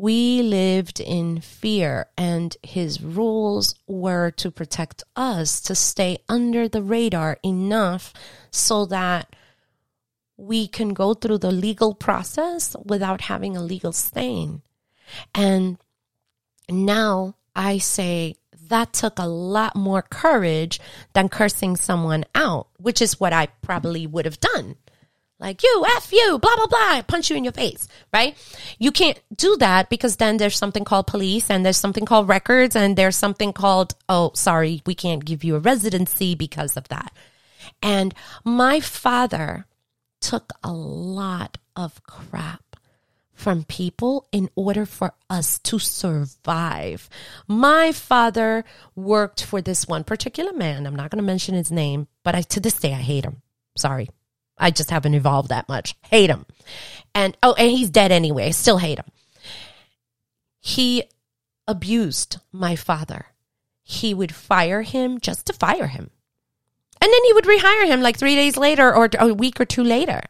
We 0.00 0.40
lived 0.40 0.98
in 0.98 1.42
fear, 1.42 2.06
and 2.16 2.56
his 2.62 3.02
rules 3.02 3.74
were 3.86 4.30
to 4.30 4.50
protect 4.50 5.04
us 5.14 5.60
to 5.60 5.74
stay 5.74 6.20
under 6.26 6.68
the 6.68 6.80
radar 6.80 7.36
enough 7.44 8.14
so 8.50 8.86
that 8.86 9.36
we 10.38 10.68
can 10.68 10.94
go 10.94 11.12
through 11.12 11.36
the 11.36 11.52
legal 11.52 11.94
process 11.94 12.74
without 12.82 13.20
having 13.20 13.58
a 13.58 13.62
legal 13.62 13.92
stain. 13.92 14.62
And 15.34 15.76
now 16.66 17.34
I 17.54 17.76
say 17.76 18.36
that 18.68 18.94
took 18.94 19.18
a 19.18 19.26
lot 19.26 19.76
more 19.76 20.00
courage 20.00 20.80
than 21.12 21.28
cursing 21.28 21.76
someone 21.76 22.24
out, 22.34 22.68
which 22.78 23.02
is 23.02 23.20
what 23.20 23.34
I 23.34 23.48
probably 23.60 24.06
would 24.06 24.24
have 24.24 24.40
done 24.40 24.76
like 25.40 25.62
you, 25.62 25.84
F 25.96 26.12
you, 26.12 26.38
blah, 26.38 26.54
blah, 26.56 26.66
blah, 26.66 27.02
punch 27.02 27.30
you 27.30 27.36
in 27.36 27.44
your 27.44 27.52
face, 27.54 27.88
right? 28.12 28.36
You 28.78 28.92
can't 28.92 29.18
do 29.34 29.56
that 29.56 29.88
because 29.88 30.16
then 30.16 30.36
there's 30.36 30.58
something 30.58 30.84
called 30.84 31.06
police 31.06 31.50
and 31.50 31.64
there's 31.64 31.78
something 31.78 32.04
called 32.04 32.28
records 32.28 32.76
and 32.76 32.94
there's 32.94 33.16
something 33.16 33.54
called, 33.54 33.94
oh, 34.08 34.32
sorry, 34.34 34.82
we 34.84 34.94
can't 34.94 35.24
give 35.24 35.42
you 35.42 35.56
a 35.56 35.60
residency 35.60 36.34
because 36.34 36.76
of 36.76 36.88
that. 36.88 37.12
And 37.82 38.14
my 38.44 38.80
father 38.80 39.66
took 40.20 40.52
a 40.62 40.72
lot 40.72 41.56
of 41.74 42.02
crap 42.02 42.76
from 43.32 43.64
people 43.64 44.26
in 44.32 44.50
order 44.54 44.84
for 44.84 45.14
us 45.30 45.58
to 45.60 45.78
survive. 45.78 47.08
My 47.48 47.90
father 47.90 48.66
worked 48.94 49.42
for 49.42 49.62
this 49.62 49.88
one 49.88 50.04
particular 50.04 50.52
man. 50.52 50.86
I'm 50.86 50.94
not 50.94 51.10
going 51.10 51.22
to 51.22 51.26
mention 51.26 51.54
his 51.54 51.72
name, 51.72 52.06
but 52.22 52.34
I, 52.34 52.42
to 52.42 52.60
this 52.60 52.78
day, 52.78 52.92
I 52.92 52.96
hate 52.96 53.24
him. 53.24 53.40
Sorry. 53.78 54.10
I 54.60 54.70
just 54.70 54.90
haven't 54.90 55.14
evolved 55.14 55.48
that 55.48 55.68
much. 55.68 55.94
Hate 56.02 56.30
him. 56.30 56.46
And 57.14 57.36
oh, 57.42 57.54
and 57.54 57.70
he's 57.70 57.90
dead 57.90 58.12
anyway. 58.12 58.52
Still 58.52 58.78
hate 58.78 58.98
him. 58.98 59.06
He 60.60 61.04
abused 61.66 62.38
my 62.52 62.76
father. 62.76 63.26
He 63.82 64.14
would 64.14 64.34
fire 64.34 64.82
him 64.82 65.18
just 65.18 65.46
to 65.46 65.52
fire 65.52 65.88
him. 65.88 66.10
And 67.02 67.12
then 67.12 67.24
he 67.24 67.32
would 67.32 67.44
rehire 67.44 67.86
him 67.86 68.02
like 68.02 68.18
three 68.18 68.36
days 68.36 68.56
later 68.56 68.94
or 68.94 69.08
a 69.18 69.32
week 69.32 69.60
or 69.60 69.64
two 69.64 69.82
later. 69.82 70.22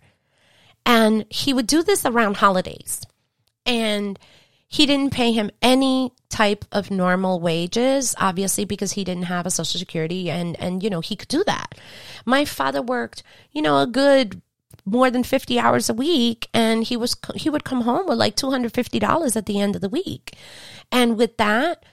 And 0.86 1.26
he 1.28 1.52
would 1.52 1.66
do 1.66 1.82
this 1.82 2.06
around 2.06 2.36
holidays. 2.36 3.02
And 3.66 4.18
he 4.72 4.86
didn't 4.86 5.12
pay 5.12 5.32
him 5.32 5.50
any 5.60 6.12
type 6.28 6.64
of 6.70 6.92
normal 6.92 7.40
wages, 7.40 8.14
obviously, 8.18 8.64
because 8.64 8.92
he 8.92 9.02
didn't 9.02 9.24
have 9.24 9.44
a 9.44 9.50
social 9.50 9.80
security 9.80 10.30
and, 10.30 10.58
and, 10.60 10.80
you 10.84 10.88
know, 10.88 11.00
he 11.00 11.16
could 11.16 11.26
do 11.26 11.42
that. 11.44 11.74
My 12.24 12.44
father 12.44 12.80
worked, 12.80 13.24
you 13.50 13.62
know, 13.62 13.78
a 13.78 13.86
good 13.86 14.40
more 14.84 15.10
than 15.10 15.24
50 15.24 15.58
hours 15.58 15.90
a 15.90 15.94
week 15.94 16.48
and 16.54 16.84
he 16.84 16.96
was, 16.96 17.16
he 17.34 17.50
would 17.50 17.64
come 17.64 17.80
home 17.80 18.06
with 18.06 18.16
like 18.16 18.36
$250 18.36 19.36
at 19.36 19.46
the 19.46 19.60
end 19.60 19.74
of 19.74 19.82
the 19.82 19.88
week. 19.88 20.36
And 20.92 21.18
with 21.18 21.36
that, 21.38 21.84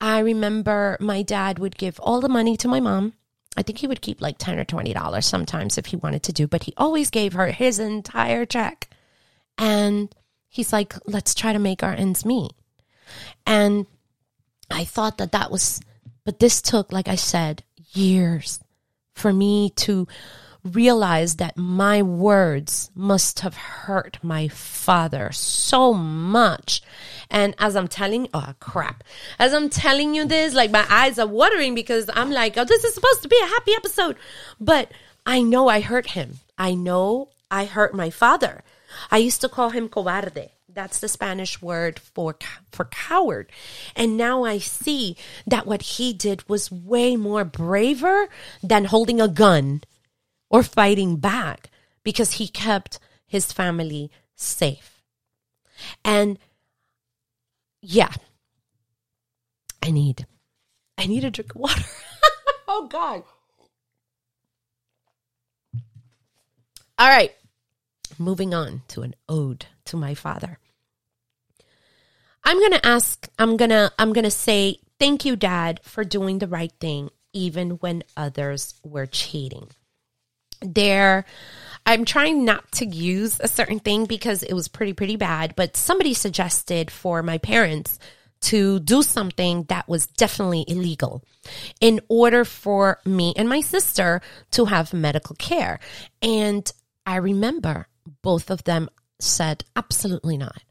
I 0.00 0.18
remember 0.18 0.96
my 0.98 1.22
dad 1.22 1.60
would 1.60 1.78
give 1.78 2.00
all 2.00 2.20
the 2.20 2.28
money 2.28 2.56
to 2.56 2.68
my 2.68 2.80
mom. 2.80 3.12
I 3.56 3.62
think 3.62 3.78
he 3.78 3.86
would 3.86 4.02
keep 4.02 4.20
like 4.20 4.38
10 4.38 4.58
or 4.58 4.64
$20 4.64 5.22
sometimes 5.22 5.78
if 5.78 5.86
he 5.86 5.96
wanted 5.96 6.24
to 6.24 6.32
do, 6.32 6.48
but 6.48 6.64
he 6.64 6.74
always 6.76 7.10
gave 7.10 7.34
her 7.34 7.46
his 7.46 7.78
entire 7.78 8.44
check. 8.44 8.90
And 9.56 10.12
he's 10.54 10.72
like, 10.72 10.94
let's 11.04 11.34
try 11.34 11.52
to 11.52 11.58
make 11.58 11.82
our 11.82 11.92
ends 11.92 12.24
meet. 12.24 12.52
And 13.44 13.86
I 14.70 14.84
thought 14.84 15.18
that 15.18 15.32
that 15.32 15.50
was, 15.50 15.80
but 16.24 16.38
this 16.38 16.62
took, 16.62 16.92
like 16.92 17.08
I 17.08 17.16
said, 17.16 17.64
years 17.92 18.60
for 19.14 19.32
me 19.32 19.70
to 19.70 20.06
realize 20.62 21.36
that 21.36 21.56
my 21.56 22.02
words 22.02 22.92
must 22.94 23.40
have 23.40 23.56
hurt 23.56 24.18
my 24.22 24.46
father 24.46 25.32
so 25.32 25.92
much. 25.92 26.82
And 27.28 27.56
as 27.58 27.74
I'm 27.74 27.88
telling, 27.88 28.28
oh 28.32 28.54
crap, 28.60 29.02
as 29.40 29.52
I'm 29.52 29.68
telling 29.68 30.14
you 30.14 30.24
this, 30.24 30.54
like 30.54 30.70
my 30.70 30.86
eyes 30.88 31.18
are 31.18 31.26
watering 31.26 31.74
because 31.74 32.08
I'm 32.14 32.30
like, 32.30 32.56
oh, 32.56 32.64
this 32.64 32.84
is 32.84 32.94
supposed 32.94 33.22
to 33.22 33.28
be 33.28 33.40
a 33.42 33.48
happy 33.48 33.72
episode. 33.72 34.16
But 34.60 34.92
I 35.26 35.42
know 35.42 35.66
I 35.66 35.80
hurt 35.80 36.10
him. 36.10 36.38
I 36.56 36.74
know 36.74 37.30
I 37.50 37.64
hurt 37.64 37.92
my 37.92 38.10
father. 38.10 38.62
I 39.10 39.18
used 39.18 39.40
to 39.40 39.48
call 39.48 39.70
him 39.70 39.88
cobarde. 39.88 40.50
That's 40.68 40.98
the 40.98 41.08
Spanish 41.08 41.62
word 41.62 41.98
for 41.98 42.36
for 42.72 42.86
coward. 42.86 43.50
And 43.94 44.16
now 44.16 44.44
I 44.44 44.58
see 44.58 45.16
that 45.46 45.66
what 45.66 45.82
he 45.82 46.12
did 46.12 46.48
was 46.48 46.72
way 46.72 47.16
more 47.16 47.44
braver 47.44 48.28
than 48.62 48.86
holding 48.86 49.20
a 49.20 49.28
gun 49.28 49.82
or 50.50 50.62
fighting 50.62 51.16
back 51.16 51.70
because 52.02 52.32
he 52.32 52.48
kept 52.48 52.98
his 53.26 53.52
family 53.52 54.10
safe. 54.34 55.02
And 56.04 56.38
yeah. 57.80 58.12
I 59.82 59.90
need 59.90 60.26
I 60.98 61.06
need 61.06 61.24
a 61.24 61.30
drink 61.30 61.54
of 61.54 61.60
water. 61.60 61.84
oh 62.68 62.88
god. 62.88 63.22
All 66.98 67.08
right 67.08 67.34
moving 68.18 68.54
on 68.54 68.82
to 68.88 69.02
an 69.02 69.14
ode 69.28 69.66
to 69.86 69.96
my 69.96 70.14
father. 70.14 70.58
I'm 72.44 72.58
going 72.58 72.72
to 72.72 72.86
ask, 72.86 73.28
I'm 73.38 73.56
going 73.56 73.70
to, 73.70 73.90
I'm 73.98 74.12
going 74.12 74.24
to 74.24 74.30
say, 74.30 74.78
thank 74.98 75.24
you, 75.24 75.36
dad, 75.36 75.80
for 75.82 76.04
doing 76.04 76.38
the 76.38 76.48
right 76.48 76.72
thing. 76.80 77.10
even 77.34 77.70
when 77.72 78.04
others 78.16 78.74
were 78.82 79.06
cheating. 79.06 79.68
There, 80.62 81.26
I'm 81.84 82.06
trying 82.06 82.46
not 82.46 82.70
to 82.72 82.86
use 82.86 83.38
a 83.40 83.48
certain 83.48 83.80
thing 83.80 84.06
because 84.06 84.42
it 84.42 84.54
was 84.54 84.68
pretty, 84.68 84.94
pretty 84.94 85.16
bad, 85.16 85.54
but 85.56 85.76
somebody 85.76 86.14
suggested 86.14 86.90
for 86.90 87.22
my 87.22 87.36
parents 87.36 87.98
to 88.42 88.78
do 88.80 89.02
something 89.02 89.64
that 89.64 89.88
was 89.88 90.06
definitely 90.06 90.64
illegal 90.68 91.22
in 91.80 92.00
order 92.08 92.44
for 92.44 93.00
me 93.04 93.34
and 93.36 93.48
my 93.48 93.60
sister 93.60 94.22
to 94.52 94.66
have 94.66 94.94
medical 94.94 95.34
care. 95.36 95.80
And 96.22 96.70
I 97.04 97.16
remember 97.16 97.88
both 98.22 98.50
of 98.50 98.64
them 98.64 98.88
said, 99.20 99.64
absolutely 99.76 100.36
not. 100.36 100.62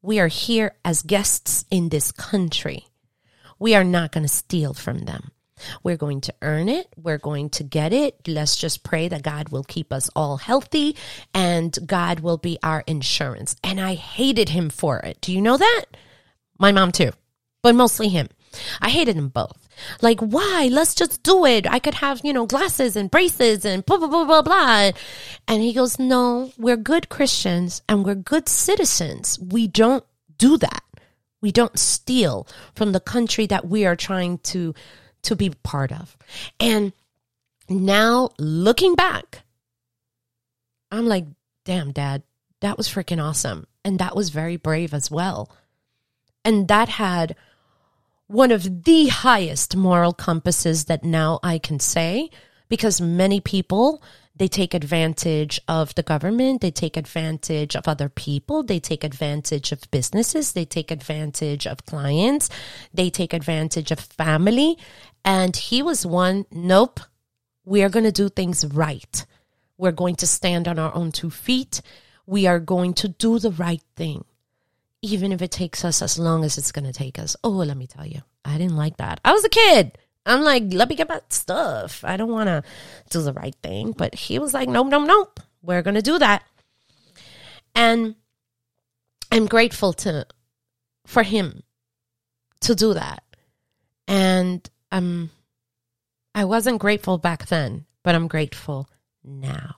We 0.00 0.18
are 0.18 0.28
here 0.28 0.74
as 0.84 1.02
guests 1.02 1.64
in 1.70 1.88
this 1.88 2.10
country. 2.12 2.86
We 3.58 3.74
are 3.74 3.84
not 3.84 4.12
going 4.12 4.24
to 4.24 4.32
steal 4.32 4.74
from 4.74 5.00
them. 5.00 5.30
We're 5.82 5.96
going 5.96 6.22
to 6.22 6.34
earn 6.42 6.68
it. 6.68 6.88
We're 6.96 7.18
going 7.18 7.50
to 7.50 7.62
get 7.62 7.92
it. 7.92 8.16
Let's 8.26 8.56
just 8.56 8.82
pray 8.82 9.08
that 9.08 9.22
God 9.22 9.50
will 9.50 9.62
keep 9.62 9.92
us 9.92 10.10
all 10.16 10.36
healthy 10.38 10.96
and 11.32 11.76
God 11.86 12.20
will 12.20 12.38
be 12.38 12.58
our 12.62 12.82
insurance. 12.86 13.54
And 13.62 13.80
I 13.80 13.94
hated 13.94 14.48
him 14.48 14.70
for 14.70 14.98
it. 15.00 15.20
Do 15.20 15.32
you 15.32 15.40
know 15.40 15.56
that? 15.56 15.84
My 16.58 16.72
mom 16.72 16.90
too, 16.90 17.12
but 17.62 17.74
mostly 17.74 18.08
him. 18.08 18.28
I 18.80 18.90
hated 18.90 19.16
them 19.16 19.28
both. 19.28 19.61
Like, 20.00 20.20
why? 20.20 20.68
Let's 20.70 20.94
just 20.94 21.22
do 21.22 21.44
it. 21.44 21.66
I 21.70 21.78
could 21.78 21.94
have, 21.94 22.20
you 22.24 22.32
know, 22.32 22.46
glasses 22.46 22.96
and 22.96 23.10
braces 23.10 23.64
and 23.64 23.84
blah, 23.84 23.98
blah, 23.98 24.08
blah, 24.08 24.24
blah, 24.24 24.42
blah. 24.42 24.90
And 25.48 25.62
he 25.62 25.72
goes, 25.72 25.98
no, 25.98 26.52
we're 26.58 26.76
good 26.76 27.08
Christians 27.08 27.82
and 27.88 28.04
we're 28.04 28.14
good 28.14 28.48
citizens. 28.48 29.38
We 29.38 29.66
don't 29.66 30.04
do 30.38 30.56
that. 30.58 30.82
We 31.40 31.52
don't 31.52 31.78
steal 31.78 32.46
from 32.74 32.92
the 32.92 33.00
country 33.00 33.46
that 33.46 33.66
we 33.66 33.84
are 33.84 33.96
trying 33.96 34.38
to, 34.38 34.74
to 35.22 35.36
be 35.36 35.50
part 35.62 35.92
of. 35.92 36.16
And 36.60 36.92
now 37.68 38.30
looking 38.38 38.94
back, 38.94 39.42
I'm 40.90 41.06
like, 41.06 41.26
damn, 41.64 41.92
dad, 41.92 42.22
that 42.60 42.76
was 42.76 42.88
freaking 42.88 43.22
awesome. 43.22 43.66
And 43.84 43.98
that 43.98 44.14
was 44.14 44.30
very 44.30 44.56
brave 44.56 44.94
as 44.94 45.10
well. 45.10 45.50
And 46.44 46.68
that 46.68 46.88
had 46.88 47.34
one 48.32 48.50
of 48.50 48.84
the 48.84 49.08
highest 49.08 49.76
moral 49.76 50.14
compasses 50.14 50.86
that 50.86 51.04
now 51.04 51.38
I 51.42 51.58
can 51.58 51.78
say 51.78 52.30
because 52.70 52.98
many 52.98 53.40
people 53.40 54.02
they 54.34 54.48
take 54.48 54.72
advantage 54.72 55.60
of 55.68 55.94
the 55.94 56.02
government, 56.02 56.62
they 56.62 56.70
take 56.70 56.96
advantage 56.96 57.76
of 57.76 57.86
other 57.86 58.08
people, 58.08 58.62
they 58.62 58.80
take 58.80 59.04
advantage 59.04 59.70
of 59.70 59.82
businesses, 59.90 60.52
they 60.52 60.64
take 60.64 60.90
advantage 60.90 61.66
of 61.66 61.84
clients, 61.84 62.48
they 62.94 63.10
take 63.10 63.34
advantage 63.34 63.90
of 63.90 64.00
family. 64.00 64.78
And 65.22 65.54
he 65.54 65.82
was 65.82 66.06
one, 66.06 66.46
nope, 66.50 67.00
we 67.66 67.82
are 67.82 67.90
going 67.90 68.06
to 68.06 68.12
do 68.12 68.30
things 68.30 68.64
right. 68.64 69.26
We're 69.76 69.92
going 69.92 70.16
to 70.16 70.26
stand 70.26 70.66
on 70.66 70.78
our 70.78 70.94
own 70.94 71.12
two 71.12 71.30
feet. 71.30 71.82
We 72.24 72.46
are 72.46 72.58
going 72.58 72.94
to 72.94 73.08
do 73.08 73.38
the 73.38 73.50
right 73.50 73.82
thing 73.94 74.24
even 75.02 75.32
if 75.32 75.42
it 75.42 75.50
takes 75.50 75.84
us 75.84 76.00
as 76.00 76.18
long 76.18 76.44
as 76.44 76.56
it's 76.56 76.72
going 76.72 76.84
to 76.84 76.92
take 76.92 77.18
us. 77.18 77.36
Oh, 77.42 77.50
let 77.50 77.76
me 77.76 77.86
tell 77.86 78.06
you, 78.06 78.22
I 78.44 78.56
didn't 78.56 78.76
like 78.76 78.96
that. 78.98 79.20
I 79.24 79.32
was 79.32 79.44
a 79.44 79.48
kid. 79.48 79.98
I'm 80.24 80.42
like, 80.42 80.64
let 80.70 80.88
me 80.88 80.94
get 80.94 81.08
my 81.08 81.20
stuff. 81.28 82.04
I 82.04 82.16
don't 82.16 82.30
want 82.30 82.46
to 82.46 82.62
do 83.10 83.22
the 83.22 83.32
right 83.32 83.56
thing. 83.62 83.92
But 83.92 84.14
he 84.14 84.38
was 84.38 84.54
like, 84.54 84.68
nope, 84.68 84.86
nope, 84.86 85.06
nope. 85.06 85.40
We're 85.60 85.82
going 85.82 85.96
to 85.96 86.02
do 86.02 86.18
that. 86.20 86.44
And 87.74 88.14
I'm 89.32 89.46
grateful 89.46 89.92
to, 89.94 90.26
for 91.06 91.24
him 91.24 91.64
to 92.60 92.74
do 92.76 92.94
that. 92.94 93.24
And 94.06 94.68
um, 94.92 95.30
I 96.34 96.44
wasn't 96.44 96.80
grateful 96.80 97.18
back 97.18 97.46
then, 97.46 97.86
but 98.04 98.14
I'm 98.14 98.28
grateful 98.28 98.88
now. 99.24 99.74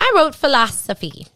I 0.00 0.12
wrote 0.16 0.34
philosophy. 0.34 1.26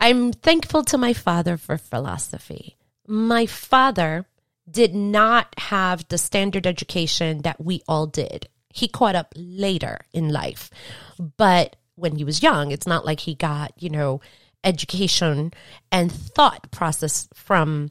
I'm 0.00 0.32
thankful 0.32 0.82
to 0.84 0.98
my 0.98 1.12
father 1.12 1.58
for 1.58 1.76
philosophy. 1.76 2.78
My 3.06 3.44
father 3.44 4.24
did 4.70 4.94
not 4.94 5.54
have 5.58 6.08
the 6.08 6.16
standard 6.16 6.66
education 6.66 7.42
that 7.42 7.62
we 7.62 7.82
all 7.86 8.06
did. 8.06 8.48
He 8.70 8.88
caught 8.88 9.14
up 9.14 9.34
later 9.36 9.98
in 10.12 10.30
life. 10.30 10.70
But 11.18 11.76
when 11.96 12.16
he 12.16 12.24
was 12.24 12.42
young, 12.42 12.70
it's 12.70 12.86
not 12.86 13.04
like 13.04 13.20
he 13.20 13.34
got, 13.34 13.72
you 13.78 13.90
know, 13.90 14.22
education 14.64 15.52
and 15.92 16.10
thought 16.10 16.70
process 16.70 17.28
from 17.34 17.90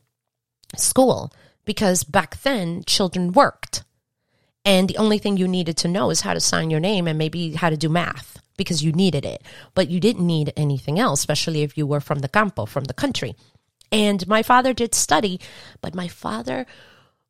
school 0.77 1.31
because 1.65 2.03
back 2.03 2.41
then 2.41 2.83
children 2.87 3.33
worked. 3.33 3.83
And 4.65 4.87
the 4.87 4.97
only 4.97 5.19
thing 5.19 5.37
you 5.37 5.47
needed 5.47 5.77
to 5.77 5.87
know 5.87 6.09
is 6.09 6.21
how 6.21 6.33
to 6.33 6.39
sign 6.39 6.71
your 6.71 6.79
name 6.79 7.07
and 7.07 7.17
maybe 7.19 7.53
how 7.53 7.69
to 7.69 7.77
do 7.77 7.89
math 7.89 8.39
because 8.59 8.83
you 8.83 8.91
needed 8.91 9.25
it, 9.25 9.41
but 9.73 9.89
you 9.89 9.99
didn't 9.99 10.27
need 10.27 10.53
anything 10.55 10.99
else, 10.99 11.21
especially 11.21 11.63
if 11.63 11.77
you 11.77 11.87
were 11.87 12.01
from 12.01 12.19
the 12.19 12.27
campo, 12.27 12.65
from 12.65 12.83
the 12.83 12.93
country. 12.93 13.33
And 13.91 14.27
my 14.27 14.43
father 14.43 14.73
did 14.73 14.93
study, 14.93 15.39
but 15.81 15.95
my 15.95 16.09
father 16.09 16.67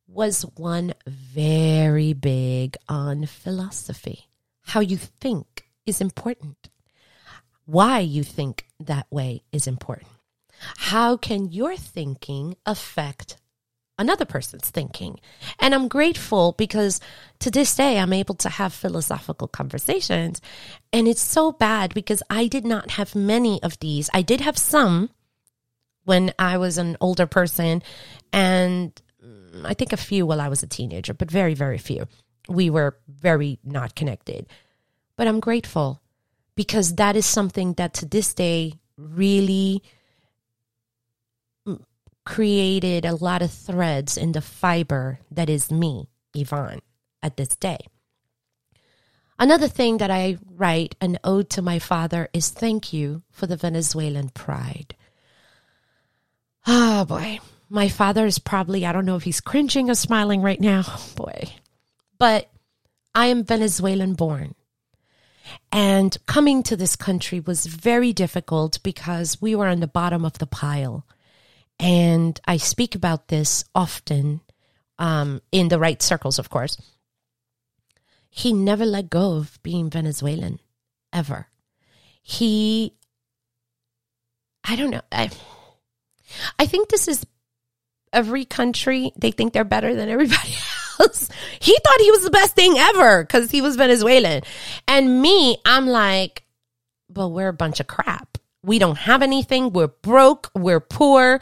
was 0.06 0.42
one 0.56 0.92
very 1.06 2.12
big 2.12 2.76
on 2.88 3.26
philosophy. 3.26 4.28
How 4.62 4.80
you 4.80 4.96
think 4.96 5.64
is 5.86 6.00
important. 6.00 6.68
Why 7.64 8.00
you 8.00 8.24
think 8.24 8.66
that 8.80 9.06
way 9.10 9.42
is 9.52 9.68
important. 9.68 10.10
How 10.90 11.16
can 11.16 11.52
your 11.52 11.76
thinking 11.76 12.56
affect 12.66 13.36
another 14.00 14.24
person's 14.24 14.70
thinking. 14.70 15.20
And 15.58 15.74
I'm 15.74 15.86
grateful 15.86 16.52
because 16.58 17.00
to 17.40 17.50
this 17.50 17.74
day, 17.74 17.98
I'm 17.98 18.12
able 18.12 18.34
to 18.36 18.48
have 18.48 18.72
philosophical 18.72 19.46
conversations. 19.46 20.40
And 20.92 21.06
it's 21.06 21.20
so 21.20 21.52
bad 21.52 21.94
because 21.94 22.22
I 22.30 22.46
did 22.46 22.64
not 22.64 22.92
have 22.92 23.14
many 23.14 23.62
of 23.62 23.78
these. 23.78 24.10
I 24.12 24.22
did 24.22 24.40
have 24.40 24.58
some 24.58 25.10
when 26.04 26.32
I 26.38 26.56
was 26.56 26.78
an 26.78 26.96
older 27.00 27.26
person, 27.26 27.82
and 28.32 29.00
mm, 29.24 29.64
I 29.64 29.74
think 29.74 29.92
a 29.92 29.98
few 29.98 30.26
while 30.26 30.40
I 30.40 30.48
was 30.48 30.62
a 30.62 30.66
teenager, 30.66 31.14
but 31.14 31.30
very, 31.30 31.54
very 31.54 31.78
few. 31.78 32.08
We 32.48 32.70
were 32.70 32.96
very 33.06 33.58
not 33.62 33.94
connected. 33.94 34.46
But 35.16 35.28
I'm 35.28 35.40
grateful 35.40 36.00
because 36.56 36.96
that 36.96 37.16
is 37.16 37.26
something 37.26 37.74
that 37.74 37.94
to 37.94 38.06
this 38.06 38.32
day 38.32 38.80
really 38.96 39.82
created 42.30 43.04
a 43.04 43.16
lot 43.16 43.42
of 43.42 43.50
threads 43.50 44.16
in 44.16 44.30
the 44.30 44.40
fiber 44.40 45.18
that 45.32 45.50
is 45.50 45.72
me, 45.72 46.08
Ivon, 46.36 46.78
at 47.24 47.36
this 47.36 47.56
day. 47.56 47.78
Another 49.36 49.66
thing 49.66 49.96
that 49.96 50.12
I 50.12 50.38
write 50.48 50.94
an 51.00 51.18
ode 51.24 51.50
to 51.50 51.60
my 51.60 51.80
father 51.80 52.28
is 52.32 52.48
thank 52.48 52.92
you 52.92 53.22
for 53.32 53.48
the 53.48 53.56
Venezuelan 53.56 54.28
pride. 54.28 54.94
Oh 56.68 57.04
boy. 57.04 57.40
My 57.68 57.88
father 57.88 58.26
is 58.26 58.38
probably, 58.38 58.86
I 58.86 58.92
don't 58.92 59.06
know 59.06 59.16
if 59.16 59.24
he's 59.24 59.40
cringing 59.40 59.90
or 59.90 59.96
smiling 59.96 60.40
right 60.40 60.60
now. 60.60 60.84
boy. 61.16 61.52
But 62.16 62.48
I 63.12 63.26
am 63.26 63.42
Venezuelan 63.42 64.14
born. 64.14 64.54
And 65.72 66.16
coming 66.26 66.62
to 66.62 66.76
this 66.76 66.94
country 66.94 67.40
was 67.40 67.66
very 67.66 68.12
difficult 68.12 68.80
because 68.84 69.42
we 69.42 69.56
were 69.56 69.66
on 69.66 69.80
the 69.80 69.88
bottom 69.88 70.24
of 70.24 70.38
the 70.38 70.46
pile. 70.46 71.04
And 71.80 72.38
I 72.46 72.58
speak 72.58 72.94
about 72.94 73.28
this 73.28 73.64
often 73.74 74.42
um, 74.98 75.40
in 75.50 75.68
the 75.68 75.78
right 75.78 76.00
circles, 76.02 76.38
of 76.38 76.50
course. 76.50 76.76
He 78.28 78.52
never 78.52 78.84
let 78.84 79.08
go 79.08 79.36
of 79.36 79.58
being 79.62 79.88
Venezuelan, 79.88 80.60
ever. 81.10 81.48
He, 82.22 82.94
I 84.62 84.76
don't 84.76 84.90
know. 84.90 85.00
I, 85.10 85.30
I 86.58 86.66
think 86.66 86.90
this 86.90 87.08
is 87.08 87.24
every 88.12 88.44
country, 88.44 89.12
they 89.16 89.30
think 89.30 89.54
they're 89.54 89.64
better 89.64 89.94
than 89.94 90.10
everybody 90.10 90.54
else. 91.00 91.30
he 91.60 91.76
thought 91.82 92.00
he 92.00 92.10
was 92.10 92.22
the 92.24 92.30
best 92.30 92.54
thing 92.54 92.74
ever 92.76 93.24
because 93.24 93.50
he 93.50 93.62
was 93.62 93.76
Venezuelan. 93.76 94.42
And 94.86 95.22
me, 95.22 95.56
I'm 95.64 95.86
like, 95.86 96.44
but 97.08 97.28
we're 97.28 97.48
a 97.48 97.54
bunch 97.54 97.80
of 97.80 97.86
crap 97.86 98.29
we 98.62 98.78
don't 98.78 98.98
have 98.98 99.22
anything. 99.22 99.72
We're 99.72 99.88
broke. 99.88 100.50
We're 100.54 100.80
poor. 100.80 101.40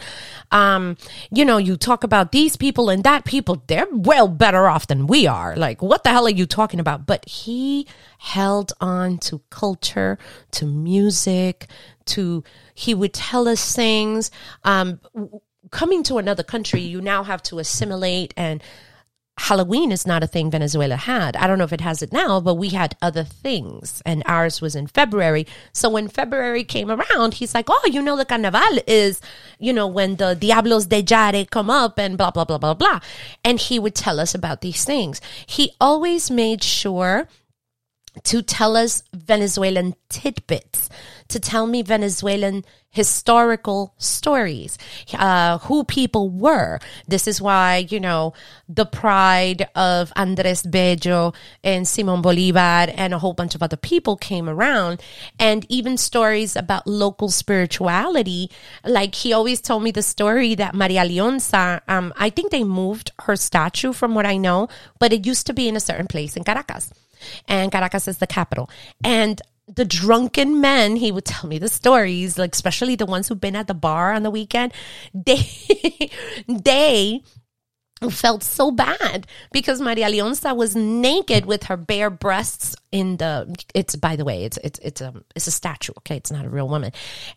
Um, 0.53 0.97
you 1.31 1.45
know, 1.45 1.59
you 1.59 1.77
talk 1.77 2.05
about 2.05 2.33
these 2.33 2.57
people 2.57 2.91
and 2.91 3.03
that 3.05 3.25
people, 3.25 3.63
they're 3.67 3.89
well 3.91 4.29
better 4.29 4.69
off 4.69 4.87
than 4.87 5.07
we 5.07 5.27
are. 5.27 5.57
Like, 5.57 5.83
what 5.83 6.05
the 6.05 6.11
hell 6.11 6.27
are 6.27 6.31
you 6.31 6.47
talking 6.47 6.81
about? 6.81 7.07
But 7.07 7.29
he 7.29 7.87
held 8.19 8.73
on 8.81 9.19
to 9.19 9.41
culture, 9.51 10.19
to 10.53 10.67
music, 10.67 11.67
to, 12.07 12.45
he 12.75 12.95
would 12.95 13.15
tell 13.15 13.49
us 13.49 13.75
things. 13.75 14.31
Um, 14.65 15.01
coming 15.71 16.03
to 16.05 16.19
another 16.19 16.45
country, 16.45 16.81
you 16.81 17.01
now 17.01 17.25
have 17.25 17.43
to 17.45 17.59
assimilate 17.59 18.33
and 18.37 18.63
Halloween 19.39 19.93
is 19.93 20.07
not 20.07 20.23
a 20.23 20.27
thing 20.27 20.51
Venezuela 20.51 20.97
had. 20.97 21.37
I 21.37 21.47
don't 21.47 21.59
know 21.59 21.65
if 21.65 21.73
it 21.73 21.81
has 21.81 22.03
it 22.03 22.13
now, 22.13 22.41
but 22.41 22.55
we 22.55 22.71
had 22.71 22.97
other 23.01 23.25
things 23.25 24.03
and 24.05 24.23
ours 24.27 24.61
was 24.61 24.75
in 24.75 24.89
February. 24.89 25.47
So 25.73 25.89
when 25.89 26.09
February 26.09 26.65
came 26.65 26.91
around, 26.91 27.35
he's 27.35 27.55
like, 27.55 27.67
Oh, 27.69 27.89
you 27.91 28.03
know, 28.03 28.17
the 28.17 28.25
carnaval 28.25 28.81
is, 28.87 29.21
you 29.59 29.73
know, 29.73 29.87
when 29.87 30.17
the 30.17 30.35
Diablos 30.35 30.87
de 30.87 31.03
Yare 31.03 31.45
come 31.45 31.71
up 31.71 31.99
and 31.99 32.19
blah, 32.19 32.31
blah, 32.31 32.45
blah, 32.45 32.59
blah, 32.59 32.75
blah. 32.75 33.01
And 33.45 33.61
he 33.61 33.79
would 33.79 33.95
tell 33.95 34.19
us 34.21 34.35
about 34.35 34.61
these 34.61 34.85
things. 34.85 35.21
He 35.47 35.73
always 35.81 36.31
made 36.31 36.63
sure 36.65 37.29
to 38.25 38.43
tell 38.43 38.77
us 38.77 39.03
Venezuelan 39.13 39.95
tidbits, 40.09 40.89
to 41.29 41.41
tell 41.41 41.67
me 41.67 41.83
Venezuelan 41.83 42.65
historical 42.91 43.95
stories, 43.99 44.79
uh, 45.15 45.59
who 45.59 45.85
people 45.85 46.31
were. 46.31 46.81
This 47.07 47.29
is 47.29 47.41
why, 47.41 47.87
you 47.89 48.01
know, 48.01 48.33
the 48.69 48.87
pride 48.87 49.69
of 49.75 50.13
Andres 50.17 50.63
Bello 50.63 51.33
and 51.63 51.87
Simon 51.87 52.23
Bolivar 52.23 52.91
and 52.97 53.13
a 53.13 53.19
whole 53.19 53.35
bunch 53.35 53.55
of 53.55 53.63
other 53.63 53.77
people 53.77 54.17
came 54.17 54.49
around. 54.49 55.03
And 55.39 55.67
even 55.69 55.97
stories 55.97 56.57
about 56.57 56.87
local 56.87 57.29
spirituality. 57.29 58.51
Like 58.85 59.15
he 59.15 59.33
always 59.33 59.61
told 59.61 59.83
me 59.83 59.91
the 59.91 60.03
story 60.03 60.55
that 60.55 60.75
Maria 60.75 61.05
Lionza, 61.05 61.83
um, 61.89 62.13
I 62.17 62.31
think 62.31 62.51
they 62.51 62.65
moved 62.65 63.13
her 63.21 63.37
statue 63.37 63.93
from 63.93 64.15
what 64.15 64.27
I 64.27 64.39
know, 64.39 64.69
but 64.99 65.13
it 65.13 65.27
used 65.27 65.47
to 65.47 65.53
be 65.53 65.69
in 65.69 65.77
a 65.77 65.81
certain 65.81 66.07
place 66.07 66.37
in 66.37 66.45
Caracas 66.45 66.93
and 67.47 67.73
Caracas 67.73 68.09
is 68.09 68.19
the 68.19 68.27
capital. 68.27 68.71
And 69.05 69.41
the 69.67 69.85
drunken 69.85 70.61
men, 70.61 70.97
he 70.97 71.13
would 71.13 71.25
tell 71.25 71.49
me 71.49 71.59
the 71.59 71.69
stories, 71.69 72.39
like 72.39 72.55
especially 72.55 72.97
the 72.97 73.07
ones 73.07 73.29
who've 73.29 73.41
been 73.41 73.57
at 73.57 73.67
the 73.67 73.75
bar 73.75 74.13
on 74.13 74.23
the 74.23 74.31
weekend. 74.31 74.73
They, 75.15 76.11
they 76.49 77.23
felt 78.11 78.43
so 78.43 78.71
bad 78.71 79.27
because 79.53 79.81
Maria 79.81 80.09
Lionza 80.09 80.57
was 80.57 80.77
naked 80.77 81.47
with 81.47 81.65
her 81.65 81.77
bare 81.77 82.11
breasts 82.11 82.77
in 82.91 83.19
the 83.19 83.55
it's 83.75 83.97
by 83.97 84.17
the 84.17 84.25
way 84.25 84.45
it's 84.45 84.57
it's 84.65 84.79
it's 84.79 85.01
a 85.01 85.13
it's 85.37 85.47
a 85.47 85.51
statue 85.51 85.93
okay? 85.99 86.17
It's 86.17 86.31
not 86.31 86.45
a 86.45 86.49
real 86.49 86.69
woman. 86.69 86.93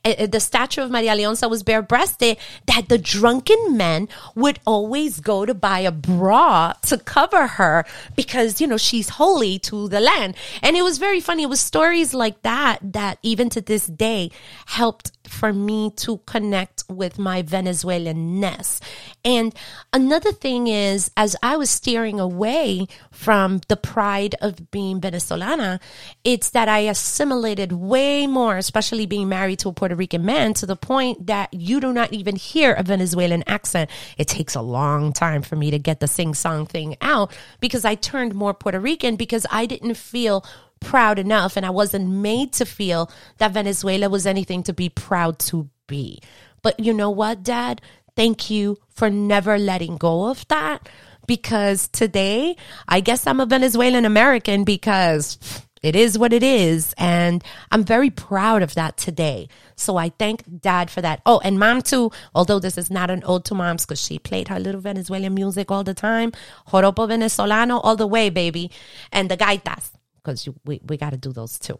Uh, 0.05 0.13
uh, 0.17 0.27
the 0.27 0.39
statue 0.39 0.81
of 0.81 0.89
Maria 0.89 1.13
Lionza 1.13 1.49
was 1.49 1.61
bare 1.63 1.81
breasted 1.81 2.37
that 2.67 2.87
the 2.87 2.97
drunken 2.97 3.75
men 3.75 4.07
would 4.35 4.59
always 4.65 5.19
go 5.19 5.45
to 5.45 5.53
buy 5.53 5.79
a 5.79 5.91
bra 5.91 6.73
to 6.83 6.97
cover 6.97 7.47
her 7.47 7.85
because 8.15 8.61
you 8.61 8.67
know 8.67 8.77
she's 8.77 9.09
holy 9.09 9.59
to 9.59 9.89
the 9.89 9.99
land. 9.99 10.35
And 10.61 10.77
it 10.77 10.83
was 10.83 10.97
very 10.97 11.19
funny. 11.19 11.43
It 11.43 11.49
was 11.49 11.59
stories 11.59 12.13
like 12.13 12.41
that 12.43 12.79
that 12.81 13.17
even 13.21 13.49
to 13.49 13.61
this 13.61 13.87
day 13.87 14.31
helped 14.65 15.11
for 15.27 15.53
me 15.53 15.91
to 15.95 16.17
connect 16.25 16.83
with 16.89 17.17
my 17.17 17.41
Venezuelan-ness. 17.41 18.81
And 19.23 19.53
another 19.93 20.31
thing 20.31 20.67
is 20.67 21.11
as 21.15 21.35
I 21.41 21.57
was 21.57 21.69
steering 21.69 22.19
away 22.19 22.87
from 23.11 23.61
the 23.67 23.77
pride 23.77 24.35
of 24.41 24.71
being 24.71 24.99
Venezuelan 24.99 25.40
Venezolana, 25.41 25.79
it's 26.23 26.51
that 26.51 26.69
I 26.69 26.79
assimilated 26.79 27.71
way 27.71 28.27
more, 28.27 28.57
especially 28.57 29.05
being 29.05 29.29
married 29.29 29.59
to 29.59 29.69
a 29.69 29.73
Puerto 29.73 29.95
Rican 29.95 30.25
man, 30.25 30.53
to 30.55 30.65
the 30.65 30.75
point 30.75 31.27
that 31.27 31.53
you 31.53 31.79
do 31.79 31.93
not 31.93 32.13
even 32.13 32.35
hear 32.35 32.73
a 32.73 32.83
Venezuelan 32.83 33.43
accent. 33.47 33.89
It 34.17 34.27
takes 34.27 34.55
a 34.55 34.61
long 34.61 35.13
time 35.13 35.41
for 35.41 35.55
me 35.55 35.71
to 35.71 35.79
get 35.79 35.99
the 35.99 36.07
sing 36.07 36.33
song 36.33 36.65
thing 36.65 36.95
out 37.01 37.31
because 37.59 37.85
I 37.85 37.95
turned 37.95 38.35
more 38.35 38.53
Puerto 38.53 38.79
Rican 38.79 39.15
because 39.15 39.45
I 39.51 39.65
didn't 39.65 39.95
feel 39.95 40.45
proud 40.79 41.19
enough 41.19 41.57
and 41.57 41.65
I 41.65 41.69
wasn't 41.69 42.09
made 42.09 42.53
to 42.53 42.65
feel 42.65 43.11
that 43.37 43.51
Venezuela 43.51 44.09
was 44.09 44.25
anything 44.25 44.63
to 44.63 44.73
be 44.73 44.89
proud 44.89 45.39
to 45.39 45.69
be. 45.87 46.19
But 46.63 46.79
you 46.79 46.93
know 46.93 47.09
what, 47.09 47.43
Dad? 47.43 47.81
Thank 48.15 48.49
you 48.49 48.77
for 48.89 49.09
never 49.09 49.57
letting 49.57 49.97
go 49.97 50.29
of 50.29 50.47
that 50.49 50.87
because 51.27 51.87
today 51.89 52.55
I 52.87 52.99
guess 52.99 53.27
I'm 53.27 53.39
a 53.39 53.45
Venezuelan 53.45 54.05
American 54.05 54.63
because 54.63 55.37
it 55.81 55.95
is 55.95 56.17
what 56.17 56.31
it 56.31 56.43
is. 56.43 56.93
And 56.97 57.43
I'm 57.71 57.83
very 57.83 58.09
proud 58.09 58.61
of 58.61 58.75
that 58.75 58.97
today. 58.97 59.47
So 59.75 59.97
I 59.97 60.09
thank 60.09 60.43
dad 60.61 60.91
for 60.91 61.01
that. 61.01 61.21
Oh, 61.25 61.39
and 61.43 61.57
mom 61.57 61.81
too, 61.81 62.11
although 62.35 62.59
this 62.59 62.77
is 62.77 62.91
not 62.91 63.09
an 63.09 63.23
ode 63.25 63.45
to 63.45 63.55
moms 63.55 63.85
because 63.85 63.99
she 63.99 64.19
played 64.19 64.47
her 64.49 64.59
little 64.59 64.81
Venezuelan 64.81 65.33
music 65.33 65.71
all 65.71 65.83
the 65.83 65.93
time. 65.93 66.31
Joropo 66.67 67.07
Venezolano 67.07 67.81
all 67.83 67.95
the 67.95 68.07
way, 68.07 68.29
baby. 68.29 68.71
And 69.11 69.29
the 69.29 69.37
gaitas 69.37 69.91
because 70.23 70.47
we, 70.65 70.81
we 70.85 70.97
got 70.97 71.11
to 71.11 71.17
do 71.17 71.33
those 71.33 71.57
too. 71.57 71.79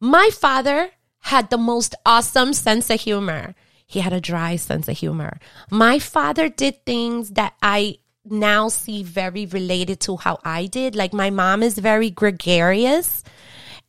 My 0.00 0.30
father 0.32 0.90
had 1.20 1.50
the 1.50 1.58
most 1.58 1.94
awesome 2.06 2.54
sense 2.54 2.88
of 2.88 3.00
humor. 3.00 3.54
He 3.90 3.98
had 3.98 4.12
a 4.12 4.20
dry 4.20 4.54
sense 4.54 4.86
of 4.86 4.96
humor. 4.96 5.40
My 5.68 5.98
father 5.98 6.48
did 6.48 6.86
things 6.86 7.30
that 7.30 7.54
I 7.60 7.98
now 8.24 8.68
see 8.68 9.02
very 9.02 9.46
related 9.46 9.98
to 10.02 10.16
how 10.16 10.38
I 10.44 10.66
did. 10.66 10.94
Like 10.94 11.12
my 11.12 11.30
mom 11.30 11.64
is 11.64 11.76
very 11.76 12.08
gregarious 12.08 13.24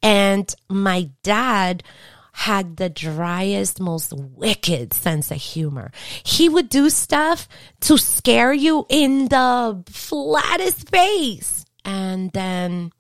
and 0.02 0.52
my 0.68 1.12
dad 1.22 1.84
had 2.32 2.78
the 2.78 2.90
driest, 2.90 3.80
most 3.80 4.12
wicked 4.14 4.96
sense 4.96 5.30
of 5.30 5.38
humor. 5.38 5.92
He 6.24 6.50
would 6.50 6.70
do 6.70 6.90
stuff 6.90 7.48
to 7.82 8.00
scare 8.00 8.54
you 8.54 8.88
in 8.90 9.28
the 9.28 9.84
flattest 9.88 10.90
face. 10.90 11.64
And 11.86 12.32
then 12.32 12.92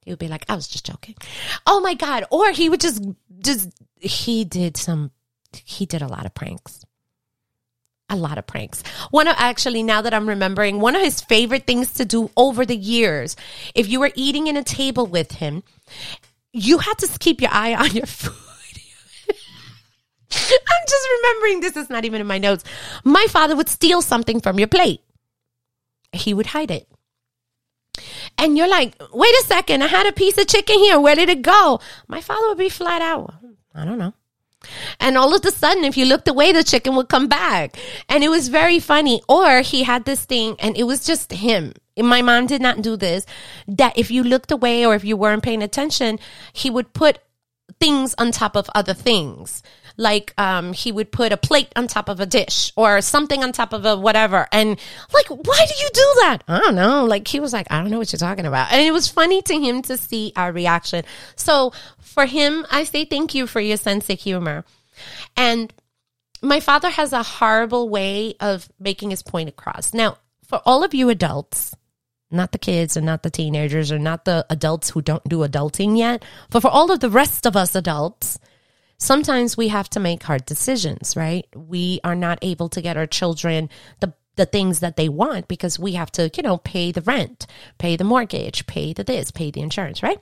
he 0.00 0.12
would 0.12 0.18
be 0.18 0.28
like, 0.28 0.46
I 0.48 0.54
was 0.54 0.66
just 0.66 0.86
joking. 0.86 1.16
Oh 1.66 1.80
my 1.80 1.92
God. 1.92 2.24
Or 2.30 2.52
he 2.52 2.70
would 2.70 2.80
just, 2.80 3.04
just, 3.40 3.68
he 4.00 4.46
did 4.46 4.78
some 4.78 5.10
he 5.52 5.86
did 5.86 6.02
a 6.02 6.08
lot 6.08 6.26
of 6.26 6.34
pranks. 6.34 6.84
A 8.08 8.16
lot 8.16 8.38
of 8.38 8.46
pranks. 8.46 8.82
One 9.10 9.28
of 9.28 9.36
actually, 9.38 9.82
now 9.82 10.02
that 10.02 10.12
I'm 10.12 10.28
remembering, 10.28 10.80
one 10.80 10.96
of 10.96 11.02
his 11.02 11.20
favorite 11.20 11.66
things 11.66 11.92
to 11.94 12.04
do 12.04 12.30
over 12.36 12.66
the 12.66 12.76
years, 12.76 13.36
if 13.74 13.88
you 13.88 14.00
were 14.00 14.10
eating 14.16 14.48
in 14.48 14.56
a 14.56 14.64
table 14.64 15.06
with 15.06 15.32
him, 15.32 15.62
you 16.52 16.78
had 16.78 16.98
to 16.98 17.18
keep 17.18 17.40
your 17.40 17.52
eye 17.52 17.74
on 17.74 17.92
your 17.92 18.06
food. 18.06 18.34
I'm 20.32 20.84
just 20.88 21.08
remembering 21.18 21.60
this 21.60 21.76
is 21.76 21.90
not 21.90 22.04
even 22.04 22.20
in 22.20 22.26
my 22.26 22.38
notes. 22.38 22.64
My 23.04 23.26
father 23.28 23.56
would 23.56 23.68
steal 23.68 24.02
something 24.02 24.40
from 24.40 24.58
your 24.58 24.68
plate. 24.68 25.00
He 26.12 26.34
would 26.34 26.46
hide 26.46 26.70
it. 26.70 26.88
And 28.38 28.56
you're 28.56 28.68
like, 28.68 28.94
wait 29.12 29.34
a 29.34 29.44
second, 29.44 29.82
I 29.82 29.86
had 29.86 30.06
a 30.06 30.12
piece 30.12 30.38
of 30.38 30.46
chicken 30.46 30.78
here. 30.78 30.98
Where 31.00 31.14
did 31.16 31.28
it 31.28 31.42
go? 31.42 31.80
My 32.08 32.20
father 32.20 32.48
would 32.48 32.58
be 32.58 32.68
flat 32.68 33.02
out. 33.02 33.34
I 33.74 33.84
don't 33.84 33.98
know. 33.98 34.14
And 34.98 35.16
all 35.16 35.34
of 35.34 35.44
a 35.44 35.50
sudden, 35.50 35.84
if 35.84 35.96
you 35.96 36.04
looked 36.04 36.28
away, 36.28 36.52
the 36.52 36.64
chicken 36.64 36.94
would 36.96 37.08
come 37.08 37.28
back. 37.28 37.76
And 38.08 38.22
it 38.22 38.28
was 38.28 38.48
very 38.48 38.78
funny. 38.78 39.22
Or 39.28 39.60
he 39.60 39.82
had 39.82 40.04
this 40.04 40.24
thing 40.24 40.56
and 40.58 40.76
it 40.76 40.84
was 40.84 41.04
just 41.04 41.32
him. 41.32 41.72
My 41.96 42.22
mom 42.22 42.46
did 42.46 42.62
not 42.62 42.82
do 42.82 42.96
this. 42.96 43.26
That 43.66 43.98
if 43.98 44.10
you 44.10 44.22
looked 44.22 44.50
away 44.50 44.86
or 44.86 44.94
if 44.94 45.04
you 45.04 45.16
weren't 45.16 45.42
paying 45.42 45.62
attention, 45.62 46.18
he 46.52 46.70
would 46.70 46.92
put 46.92 47.18
things 47.78 48.14
on 48.18 48.30
top 48.30 48.56
of 48.56 48.68
other 48.74 48.94
things 48.94 49.62
like 49.96 50.32
um, 50.38 50.72
he 50.72 50.92
would 50.92 51.12
put 51.12 51.32
a 51.32 51.36
plate 51.36 51.72
on 51.76 51.86
top 51.86 52.08
of 52.08 52.20
a 52.20 52.26
dish 52.26 52.72
or 52.76 53.00
something 53.00 53.42
on 53.42 53.52
top 53.52 53.72
of 53.72 53.84
a 53.84 53.96
whatever. 53.96 54.46
And 54.52 54.78
like, 55.12 55.28
why 55.28 55.66
do 55.66 55.74
you 55.82 55.88
do 55.92 56.12
that? 56.22 56.38
I 56.48 56.58
don't 56.60 56.74
know. 56.74 57.04
Like 57.04 57.28
he 57.28 57.40
was 57.40 57.52
like, 57.52 57.66
I 57.70 57.80
don't 57.80 57.90
know 57.90 57.98
what 57.98 58.12
you're 58.12 58.18
talking 58.18 58.46
about. 58.46 58.72
And 58.72 58.82
it 58.82 58.92
was 58.92 59.08
funny 59.08 59.42
to 59.42 59.54
him 59.54 59.82
to 59.82 59.96
see 59.96 60.32
our 60.36 60.52
reaction. 60.52 61.04
So 61.36 61.72
for 61.98 62.26
him, 62.26 62.66
I 62.70 62.84
say 62.84 63.04
thank 63.04 63.34
you 63.34 63.46
for 63.46 63.60
your 63.60 63.76
sense 63.76 64.08
of 64.10 64.18
humor. 64.18 64.64
And 65.36 65.72
my 66.42 66.60
father 66.60 66.90
has 66.90 67.12
a 67.12 67.22
horrible 67.22 67.88
way 67.88 68.34
of 68.40 68.68
making 68.78 69.10
his 69.10 69.22
point 69.22 69.48
across. 69.48 69.92
Now, 69.92 70.18
for 70.44 70.60
all 70.64 70.84
of 70.84 70.94
you 70.94 71.08
adults, 71.10 71.74
not 72.30 72.52
the 72.52 72.58
kids 72.58 72.96
and 72.96 73.04
not 73.04 73.22
the 73.22 73.30
teenagers 73.30 73.90
or 73.90 73.98
not 73.98 74.24
the 74.24 74.46
adults 74.50 74.90
who 74.90 75.02
don't 75.02 75.24
do 75.24 75.38
adulting 75.38 75.98
yet, 75.98 76.24
but 76.50 76.60
for 76.60 76.68
all 76.68 76.90
of 76.90 77.00
the 77.00 77.10
rest 77.10 77.46
of 77.46 77.56
us 77.56 77.74
adults, 77.74 78.38
sometimes 79.00 79.56
we 79.56 79.68
have 79.68 79.90
to 79.90 80.00
make 80.00 80.22
hard 80.22 80.46
decisions, 80.46 81.16
right? 81.16 81.46
We 81.56 82.00
are 82.04 82.14
not 82.14 82.38
able 82.42 82.68
to 82.68 82.80
get 82.80 82.96
our 82.96 83.06
children 83.06 83.68
the 83.98 84.14
the 84.36 84.46
things 84.46 84.78
that 84.80 84.96
they 84.96 85.08
want 85.08 85.48
because 85.48 85.78
we 85.78 85.92
have 85.94 86.10
to, 86.12 86.30
you 86.34 86.42
know, 86.42 86.56
pay 86.58 86.92
the 86.92 87.02
rent, 87.02 87.46
pay 87.78 87.96
the 87.96 88.04
mortgage, 88.04 88.66
pay 88.66 88.92
the 88.92 89.04
this, 89.04 89.30
pay 89.30 89.50
the 89.50 89.60
insurance, 89.60 90.02
right? 90.02 90.18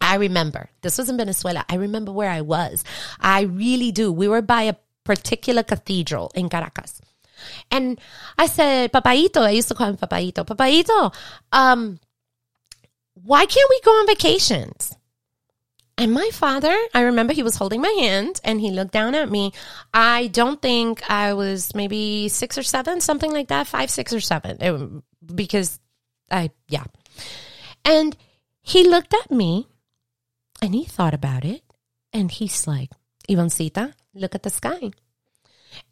I 0.00 0.14
remember 0.16 0.70
this 0.82 0.96
was 0.96 1.10
in 1.10 1.16
Venezuela. 1.16 1.64
I 1.68 1.74
remember 1.74 2.12
where 2.12 2.30
I 2.30 2.40
was. 2.40 2.84
I 3.20 3.42
really 3.42 3.90
do. 3.90 4.12
We 4.12 4.28
were 4.28 4.40
by 4.40 4.62
a 4.62 4.76
particular 5.02 5.62
cathedral 5.62 6.30
in 6.34 6.48
Caracas. 6.48 7.02
And 7.70 8.00
I 8.38 8.46
said, 8.46 8.92
Papaito, 8.92 9.42
I 9.42 9.50
used 9.50 9.68
to 9.68 9.74
call 9.74 9.88
him 9.88 9.96
Papaito, 9.96 10.46
Papaito, 10.46 11.14
um, 11.52 11.98
why 13.14 13.44
can't 13.44 13.70
we 13.70 13.80
go 13.82 13.90
on 13.90 14.06
vacations? 14.06 14.96
And 15.96 16.12
my 16.12 16.28
father, 16.32 16.76
I 16.92 17.02
remember 17.02 17.32
he 17.32 17.44
was 17.44 17.56
holding 17.56 17.80
my 17.80 17.94
hand 18.00 18.40
and 18.42 18.60
he 18.60 18.70
looked 18.70 18.92
down 18.92 19.14
at 19.14 19.30
me. 19.30 19.52
I 19.92 20.26
don't 20.28 20.60
think 20.60 21.08
I 21.08 21.34
was 21.34 21.74
maybe 21.74 22.28
six 22.28 22.58
or 22.58 22.64
seven, 22.64 23.00
something 23.00 23.32
like 23.32 23.48
that, 23.48 23.68
five, 23.68 23.90
six 23.90 24.12
or 24.12 24.20
seven, 24.20 24.56
it, 24.60 25.02
because 25.36 25.78
I, 26.30 26.50
yeah. 26.68 26.84
And 27.84 28.16
he 28.60 28.88
looked 28.88 29.14
at 29.14 29.30
me 29.30 29.68
and 30.60 30.74
he 30.74 30.84
thought 30.84 31.14
about 31.14 31.44
it 31.44 31.62
and 32.12 32.30
he's 32.30 32.66
like, 32.66 32.90
Ivancita, 33.28 33.94
look 34.14 34.34
at 34.34 34.42
the 34.42 34.50
sky. 34.50 34.90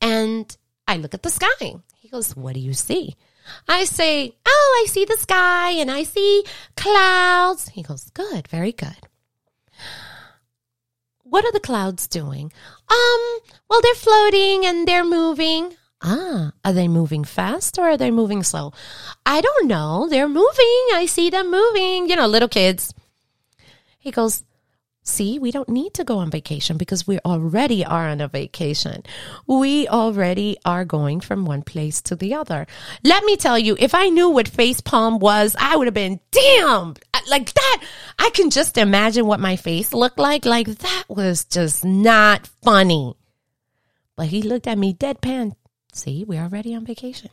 And 0.01 0.57
I 0.89 0.97
look 0.97 1.15
at 1.15 1.23
the 1.23 1.31
sky. 1.31 1.77
He 1.97 2.09
goes, 2.09 2.37
What 2.37 2.55
do 2.55 2.61
you 2.61 2.73
see? 2.73 3.15
I 3.69 3.85
say, 3.85 4.35
Oh, 4.47 4.83
I 4.85 4.91
see 4.91 5.05
the 5.05 5.17
sky 5.17 5.73
and 5.73 5.91
I 5.91 6.03
see 6.03 6.45
clouds. 6.77 7.69
He 7.69 7.83
goes, 7.83 8.11
Good, 8.11 8.49
very 8.49 8.73
good. 8.73 9.09
What 11.23 11.45
are 11.45 11.53
the 11.53 11.61
clouds 11.61 12.07
doing? 12.09 12.53
Um, 12.91 13.39
well, 13.69 13.81
they're 13.81 13.95
floating 13.95 14.67
and 14.67 14.87
they're 14.87 15.05
moving. 15.05 15.77
Ah, 16.03 16.53
are 16.65 16.73
they 16.73 16.89
moving 16.89 17.25
fast 17.25 17.79
or 17.79 17.85
are 17.85 17.97
they 17.97 18.11
moving 18.11 18.43
slow? 18.43 18.73
I 19.25 19.41
don't 19.41 19.69
know. 19.69 20.09
They're 20.11 20.29
moving. 20.29 20.85
I 20.95 21.07
see 21.09 21.31
them 21.31 21.51
moving. 21.51 22.09
You 22.09 22.17
know, 22.17 22.27
little 22.27 22.49
kids. 22.49 22.93
He 23.99 24.11
goes, 24.11 24.43
See, 25.05 25.39
we 25.41 25.51
don't 25.51 25.69
need 25.69 25.95
to 25.95 26.05
go 26.05 26.19
on 26.19 26.31
vacation 26.31 26.77
because 26.77 27.07
we 27.07 27.19
already 27.21 27.85
are 27.85 28.09
on 28.09 28.21
a 28.21 28.29
vacation. 28.29 29.03
We 29.49 29.89
already 29.89 30.59
are 30.65 30.85
going 30.85 31.21
from 31.21 31.45
one 31.45 31.63
place 31.63 32.01
to 32.03 32.15
the 32.15 32.35
other. 32.35 32.69
Let 33.03 33.25
me 33.25 33.37
tell 33.37 33.59
you, 33.59 33.77
if 33.81 33.95
I 33.95 34.11
knew 34.11 34.31
what 34.31 34.47
face 34.47 34.81
palm 34.81 35.19
was, 35.19 35.57
I 35.59 35.77
would 35.77 35.89
have 35.89 35.95
been 35.95 36.21
damn 36.31 36.95
like 37.29 37.53
that. 37.53 37.85
I 38.19 38.31
can 38.31 38.51
just 38.51 38.79
imagine 38.79 39.27
what 39.27 39.41
my 39.41 39.57
face 39.57 39.93
looked 39.93 40.19
like. 40.19 40.45
Like 40.45 40.67
that 40.67 41.05
was 41.09 41.45
just 41.45 41.85
not 41.85 42.49
funny. 42.63 43.17
But 44.17 44.27
he 44.27 44.43
looked 44.43 44.67
at 44.67 44.79
me 44.79 44.95
deadpan. 44.95 45.57
See, 45.93 46.25
we're 46.25 46.43
already 46.43 46.75
on 46.75 46.85
vacation. 46.85 47.31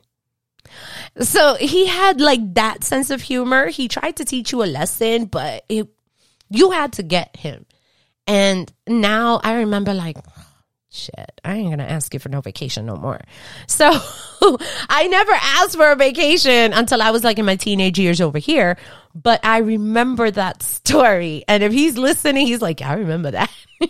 So 1.20 1.55
he 1.55 1.88
had 1.88 2.22
like 2.22 2.53
that 2.55 2.84
sense 2.84 3.09
of 3.09 3.22
humor. 3.22 3.67
He 3.67 3.88
tried 3.88 4.17
to 4.17 4.26
teach 4.26 4.51
you 4.51 4.63
a 4.63 4.65
lesson, 4.65 5.26
but 5.26 5.65
it 5.70 5.88
you 6.50 6.72
had 6.72 6.93
to 6.93 7.04
get 7.04 7.36
him. 7.36 7.66
And 8.28 8.72
now 8.88 9.39
I 9.43 9.56
remember 9.58 9.93
like, 9.93 10.18
shit, 10.89 11.41
I 11.43 11.56
ain't 11.56 11.70
gonna 11.72 11.84
ask 11.84 12.14
you 12.14 12.20
for 12.20 12.30
no 12.30 12.41
vacation 12.41 12.86
no 12.86 12.95
more. 12.95 13.22
So 13.68 13.91
I 14.89 15.08
never 15.08 15.32
asked 15.32 15.76
for 15.76 15.91
a 15.91 15.95
vacation 15.95 16.74
until 16.74 17.02
I 17.02 17.12
was 17.12 17.24
like 17.24 17.39
in 17.39 17.45
my 17.45 17.56
teenage 17.56 18.00
years 18.00 18.22
over 18.22 18.39
here. 18.39 18.78
But 19.14 19.43
I 19.43 19.60
remember 19.60 20.32
that 20.32 20.64
story. 20.64 21.43
And 21.47 21.64
if 21.64 21.72
he's 21.72 21.97
listening, 21.97 22.47
he's 22.47 22.62
like, 22.62 22.82
I 22.82 22.93
remember 22.93 23.32
that. 23.32 23.52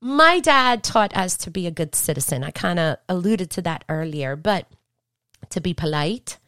my 0.00 0.40
dad 0.40 0.82
taught 0.82 1.16
us 1.16 1.36
to 1.38 1.50
be 1.50 1.66
a 1.66 1.70
good 1.70 1.94
citizen. 1.94 2.44
I 2.44 2.50
kind 2.50 2.78
of 2.78 2.98
alluded 3.08 3.50
to 3.52 3.62
that 3.62 3.84
earlier, 3.88 4.36
but 4.36 4.66
to 5.50 5.60
be 5.60 5.74
polite, 5.74 6.38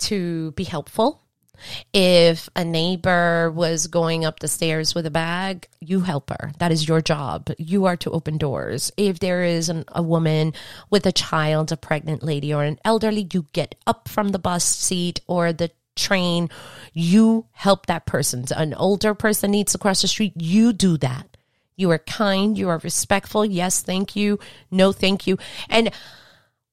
to 0.00 0.52
be 0.52 0.64
helpful, 0.64 1.23
if 1.92 2.48
a 2.56 2.64
neighbor 2.64 3.50
was 3.50 3.86
going 3.86 4.24
up 4.24 4.40
the 4.40 4.48
stairs 4.48 4.94
with 4.94 5.06
a 5.06 5.10
bag, 5.10 5.68
you 5.80 6.00
help 6.00 6.30
her. 6.30 6.52
That 6.58 6.72
is 6.72 6.86
your 6.88 7.00
job. 7.00 7.50
You 7.58 7.86
are 7.86 7.96
to 7.98 8.10
open 8.10 8.38
doors. 8.38 8.92
If 8.96 9.18
there 9.18 9.44
is 9.44 9.68
an, 9.68 9.84
a 9.88 10.02
woman 10.02 10.52
with 10.90 11.06
a 11.06 11.12
child, 11.12 11.72
a 11.72 11.76
pregnant 11.76 12.22
lady, 12.22 12.52
or 12.52 12.64
an 12.64 12.78
elderly, 12.84 13.28
you 13.32 13.46
get 13.52 13.74
up 13.86 14.08
from 14.08 14.28
the 14.30 14.38
bus 14.38 14.64
seat 14.64 15.20
or 15.26 15.52
the 15.52 15.70
train. 15.96 16.50
You 16.92 17.46
help 17.52 17.86
that 17.86 18.06
person. 18.06 18.44
An 18.56 18.74
older 18.74 19.14
person 19.14 19.50
needs 19.50 19.72
to 19.72 19.78
cross 19.78 20.02
the 20.02 20.08
street. 20.08 20.32
You 20.36 20.72
do 20.72 20.96
that. 20.98 21.36
You 21.76 21.90
are 21.90 21.98
kind. 21.98 22.56
You 22.56 22.68
are 22.68 22.78
respectful. 22.78 23.44
Yes, 23.44 23.82
thank 23.82 24.14
you. 24.14 24.38
No, 24.70 24.92
thank 24.92 25.26
you. 25.26 25.38
And 25.68 25.90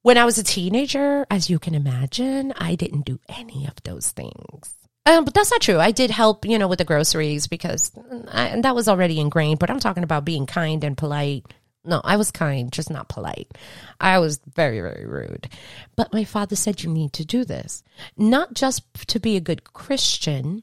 when 0.01 0.17
I 0.17 0.25
was 0.25 0.37
a 0.37 0.43
teenager, 0.43 1.25
as 1.29 1.49
you 1.49 1.59
can 1.59 1.75
imagine, 1.75 2.53
I 2.57 2.75
didn't 2.75 3.05
do 3.05 3.19
any 3.29 3.67
of 3.67 3.75
those 3.83 4.11
things. 4.11 4.75
Um, 5.05 5.25
but 5.25 5.33
that's 5.33 5.51
not 5.51 5.61
true. 5.61 5.79
I 5.79 5.91
did 5.91 6.11
help, 6.11 6.45
you 6.45 6.59
know, 6.59 6.67
with 6.67 6.79
the 6.79 6.85
groceries 6.85 7.47
because 7.47 7.91
I, 8.31 8.59
that 8.61 8.75
was 8.75 8.87
already 8.87 9.19
ingrained. 9.19 9.59
But 9.59 9.71
I'm 9.71 9.79
talking 9.79 10.03
about 10.03 10.25
being 10.25 10.45
kind 10.45 10.83
and 10.83 10.97
polite. 10.97 11.45
No, 11.83 12.01
I 12.03 12.17
was 12.17 12.29
kind, 12.29 12.71
just 12.71 12.91
not 12.91 13.09
polite. 13.09 13.51
I 13.99 14.19
was 14.19 14.39
very, 14.53 14.79
very 14.79 15.07
rude. 15.07 15.49
But 15.95 16.13
my 16.13 16.23
father 16.23 16.55
said, 16.55 16.83
you 16.83 16.91
need 16.91 17.13
to 17.13 17.25
do 17.25 17.43
this, 17.43 17.83
not 18.15 18.53
just 18.53 18.83
to 19.07 19.19
be 19.19 19.35
a 19.35 19.41
good 19.41 19.63
Christian, 19.73 20.61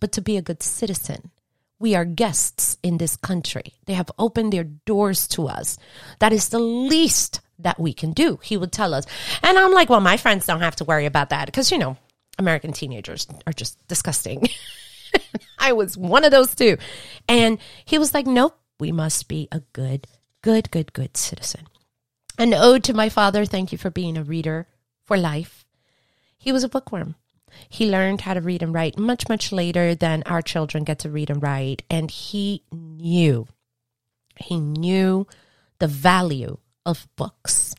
but 0.00 0.12
to 0.12 0.20
be 0.20 0.36
a 0.36 0.42
good 0.42 0.62
citizen. 0.62 1.30
We 1.78 1.94
are 1.94 2.04
guests 2.04 2.76
in 2.82 2.98
this 2.98 3.16
country. 3.16 3.74
They 3.86 3.94
have 3.94 4.10
opened 4.18 4.52
their 4.52 4.64
doors 4.64 5.26
to 5.28 5.48
us. 5.48 5.78
That 6.18 6.34
is 6.34 6.50
the 6.50 6.58
least 6.58 7.40
that 7.58 7.78
we 7.78 7.92
can 7.92 8.12
do. 8.12 8.38
He 8.42 8.56
would 8.56 8.72
tell 8.72 8.94
us. 8.94 9.04
And 9.42 9.58
I'm 9.58 9.72
like, 9.72 9.88
well, 9.88 10.00
my 10.00 10.16
friends 10.16 10.46
don't 10.46 10.60
have 10.60 10.76
to 10.76 10.84
worry 10.84 11.06
about 11.06 11.30
that 11.30 11.46
because, 11.46 11.70
you 11.70 11.78
know, 11.78 11.96
American 12.38 12.72
teenagers 12.72 13.26
are 13.46 13.52
just 13.52 13.86
disgusting. 13.88 14.48
I 15.58 15.72
was 15.72 15.96
one 15.96 16.24
of 16.24 16.30
those 16.30 16.54
too. 16.54 16.78
And 17.28 17.58
he 17.84 17.98
was 17.98 18.14
like, 18.14 18.26
nope, 18.26 18.58
we 18.78 18.92
must 18.92 19.28
be 19.28 19.48
a 19.50 19.60
good, 19.72 20.06
good, 20.42 20.70
good, 20.70 20.92
good 20.92 21.16
citizen. 21.16 21.66
An 22.38 22.54
ode 22.54 22.84
to 22.84 22.94
my 22.94 23.08
father. 23.08 23.44
Thank 23.44 23.72
you 23.72 23.78
for 23.78 23.90
being 23.90 24.16
a 24.16 24.22
reader 24.22 24.68
for 25.04 25.16
life. 25.16 25.64
He 26.36 26.52
was 26.52 26.62
a 26.62 26.68
bookworm. 26.68 27.16
He 27.68 27.90
learned 27.90 28.20
how 28.20 28.34
to 28.34 28.40
read 28.40 28.62
and 28.62 28.72
write 28.72 28.98
much, 28.98 29.28
much 29.28 29.50
later 29.50 29.94
than 29.94 30.22
our 30.26 30.42
children 30.42 30.84
get 30.84 31.00
to 31.00 31.10
read 31.10 31.30
and 31.30 31.42
write. 31.42 31.82
And 31.90 32.10
he 32.10 32.62
knew, 32.70 33.48
he 34.36 34.60
knew 34.60 35.26
the 35.78 35.88
value 35.88 36.58
of 36.88 37.06
books. 37.16 37.74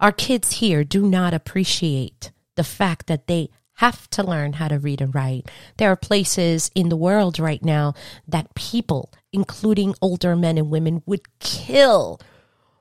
Our 0.00 0.12
kids 0.12 0.52
here 0.52 0.84
do 0.84 1.06
not 1.06 1.34
appreciate 1.34 2.30
the 2.54 2.64
fact 2.64 3.08
that 3.08 3.26
they 3.26 3.50
have 3.74 4.08
to 4.10 4.22
learn 4.22 4.54
how 4.54 4.68
to 4.68 4.78
read 4.78 5.00
and 5.00 5.14
write. 5.14 5.50
There 5.76 5.90
are 5.90 5.96
places 5.96 6.70
in 6.74 6.88
the 6.88 6.96
world 6.96 7.38
right 7.40 7.62
now 7.64 7.94
that 8.28 8.54
people, 8.54 9.10
including 9.32 9.96
older 10.00 10.36
men 10.36 10.58
and 10.58 10.70
women, 10.70 11.02
would 11.06 11.22
kill 11.40 12.20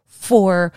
for 0.06 0.72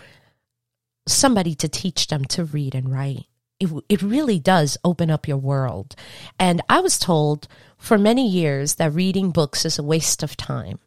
somebody 1.07 1.53
to 1.55 1.69
teach 1.69 2.07
them 2.07 2.25
to 2.25 2.45
read 2.45 2.73
and 2.73 2.91
write. 2.91 3.27
It, 3.59 3.69
it 3.87 4.01
really 4.01 4.39
does 4.39 4.77
open 4.83 5.11
up 5.11 5.27
your 5.27 5.37
world. 5.37 5.95
And 6.39 6.61
I 6.67 6.79
was 6.79 6.97
told 6.97 7.47
for 7.77 7.97
many 7.97 8.27
years 8.27 8.75
that 8.75 8.93
reading 8.93 9.29
books 9.29 9.65
is 9.65 9.77
a 9.77 9.83
waste 9.83 10.23
of 10.23 10.35
time. 10.35 10.79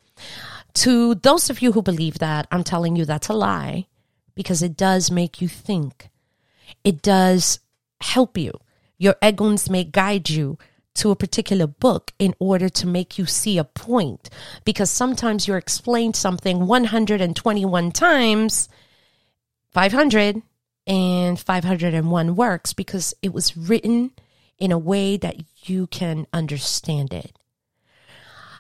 To 0.75 1.15
those 1.15 1.49
of 1.51 1.63
you 1.63 1.73
who 1.73 1.83
believe 1.83 2.19
that, 2.19 2.49
I'm 2.51 2.65
telling 2.65 2.97
you 2.97 3.05
that's 3.05 3.29
a 3.29 3.33
lie 3.33 3.87
because 4.39 4.63
it 4.63 4.77
does 4.77 5.11
make 5.11 5.41
you 5.41 5.49
think. 5.49 6.11
It 6.85 7.03
does 7.03 7.59
help 8.01 8.39
you. 8.39 8.53
Your 8.97 9.15
eguns 9.15 9.69
may 9.69 9.83
guide 9.83 10.31
you 10.31 10.59
to 10.95 11.11
a 11.11 11.17
particular 11.17 11.67
book 11.67 12.13
in 12.21 12.37
order 12.39 12.69
to 12.69 12.87
make 12.87 13.19
you 13.19 13.27
see 13.27 13.59
a 13.59 13.65
point 13.65 14.31
because 14.65 14.93
sometimes 14.93 15.49
you're 15.49 15.59
explained 15.59 16.15
something 16.15 16.69
121 16.69 17.91
times 17.91 18.69
500 19.73 20.43
and 20.87 21.41
501 21.41 22.37
works 22.37 22.73
because 22.73 23.15
it 23.21 23.33
was 23.33 23.57
written 23.57 24.13
in 24.57 24.71
a 24.71 24.79
way 24.79 25.17
that 25.17 25.35
you 25.65 25.89
can 25.89 26.29
understand 26.33 27.13
it. 27.13 27.37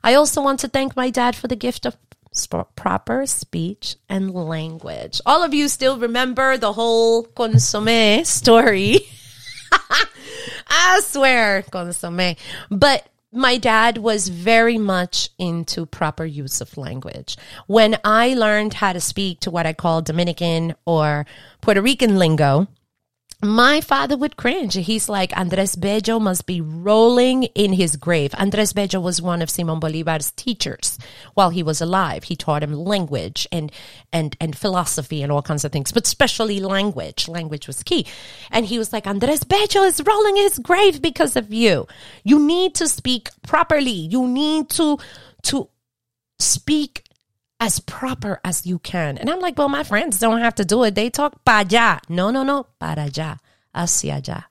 I 0.03 0.15
also 0.15 0.43
want 0.43 0.59
to 0.61 0.69
thank 0.69 0.97
my 0.97 1.11
dad 1.11 1.37
for 1.37 1.47
the 1.47 1.55
gift 1.55 1.87
of 1.87 1.97
sp- 2.33 2.71
proper 2.77 3.27
speech 3.27 3.97
and 4.09 4.33
language. 4.33 5.21
All 5.27 5.43
of 5.43 5.55
you 5.55 5.69
still 5.69 5.99
remember 5.99 6.57
the 6.57 6.73
whole 6.73 7.25
consomme 7.25 8.25
story. 8.25 9.01
I 10.69 11.01
swear, 11.05 11.63
consomme. 11.63 12.37
But 12.71 13.09
my 13.33 13.59
dad 13.59 13.99
was 13.99 14.29
very 14.29 14.79
much 14.79 15.31
into 15.39 15.85
proper 15.85 16.25
use 16.25 16.61
of 16.61 16.77
language. 16.79 17.37
When 17.67 17.99
I 18.05 18.35
learned 18.35 18.75
how 18.75 18.93
to 18.93 19.01
speak 19.01 19.41
to 19.41 19.51
what 19.51 19.67
I 19.67 19.75
call 19.75 20.01
Dominican 20.01 20.75
or 20.87 21.27
Puerto 21.61 21.83
Rican 21.83 22.19
lingo, 22.19 22.69
my 23.41 23.81
father 23.81 24.17
would 24.17 24.37
cringe. 24.37 24.75
He's 24.75 25.09
like, 25.09 25.37
Andres 25.39 25.77
Bello 25.77 26.19
must 26.19 26.45
be 26.45 26.61
rolling 26.61 27.45
in 27.45 27.73
his 27.73 27.95
grave. 27.95 28.35
Andres 28.37 28.73
Bello 28.73 28.99
was 28.99 29.23
one 29.23 29.43
of 29.43 29.49
Simon 29.49 29.79
Bolivar's 29.79 30.33
teachers 30.33 30.99
while 31.35 31.51
he 31.51 31.63
was 31.63 31.81
alive. 31.81 32.25
He 32.25 32.35
taught 32.35 32.65
him 32.65 32.73
language 32.73 33.47
and, 33.53 33.71
and, 34.13 34.37
and 34.41 34.59
philosophy 34.59 35.23
and 35.23 35.31
all 35.31 35.43
kinds 35.43 35.65
of 35.65 35.71
things, 35.71 35.93
but 35.93 36.05
especially 36.05 36.59
language. 36.59 37.29
Language 37.29 37.69
was 37.69 37.85
key. 37.85 38.07
And 38.51 38.67
he 38.67 38.77
was 38.77 38.93
like, 38.93 39.07
Andres 39.07 39.45
Bello 39.45 39.87
is 39.87 40.03
rolling 40.05 40.37
in 40.37 40.43
his 40.43 40.59
grave 40.59 41.01
because 41.01 41.37
of 41.37 41.55
you. 41.55 41.87
You 42.25 42.41
need 42.41 42.75
to 42.77 42.89
speak 42.89 43.31
properly. 43.47 43.91
You 43.91 44.27
need 44.27 44.69
to, 44.71 44.99
to 45.45 45.69
speak 46.41 47.05
as 47.61 47.81
proper 47.81 48.41
as 48.45 48.67
you 48.67 48.79
can. 48.79 49.19
And 49.19 49.29
I'm 49.29 49.41
like, 49.41 49.59
well, 49.59 49.69
my 49.69 49.83
friends 49.83 50.19
don't 50.19 50.41
have 50.41 50.55
to 50.57 50.65
do 50.65 50.83
it. 50.85 50.95
They 50.95 51.11
talk 51.11 51.45
para 51.45 51.65
allá. 51.65 52.01
No, 52.09 52.31
no, 52.31 52.43
no, 52.43 52.67
para 52.79 53.07
allá, 53.07 53.39
hacia 53.75 54.21
allá. 54.21 54.45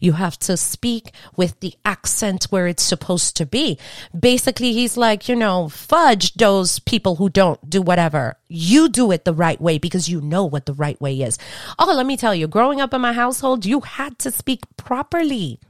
You 0.00 0.12
have 0.12 0.38
to 0.40 0.56
speak 0.56 1.12
with 1.36 1.60
the 1.60 1.74
accent 1.84 2.44
where 2.44 2.66
it's 2.66 2.82
supposed 2.82 3.36
to 3.36 3.44
be. 3.44 3.78
Basically, 4.18 4.72
he's 4.72 4.96
like, 4.96 5.28
you 5.28 5.36
know, 5.36 5.68
fudge 5.68 6.32
those 6.34 6.78
people 6.78 7.16
who 7.16 7.28
don't 7.28 7.68
do 7.68 7.82
whatever. 7.82 8.38
You 8.48 8.88
do 8.88 9.10
it 9.10 9.24
the 9.24 9.34
right 9.34 9.60
way 9.60 9.76
because 9.76 10.08
you 10.08 10.20
know 10.22 10.44
what 10.46 10.64
the 10.64 10.72
right 10.72 10.98
way 11.00 11.20
is. 11.20 11.38
Oh, 11.78 11.92
let 11.94 12.06
me 12.06 12.16
tell 12.16 12.34
you, 12.34 12.48
growing 12.48 12.80
up 12.80 12.94
in 12.94 13.02
my 13.02 13.12
household, 13.12 13.66
you 13.66 13.80
had 13.80 14.18
to 14.20 14.30
speak 14.30 14.60
properly. 14.78 15.60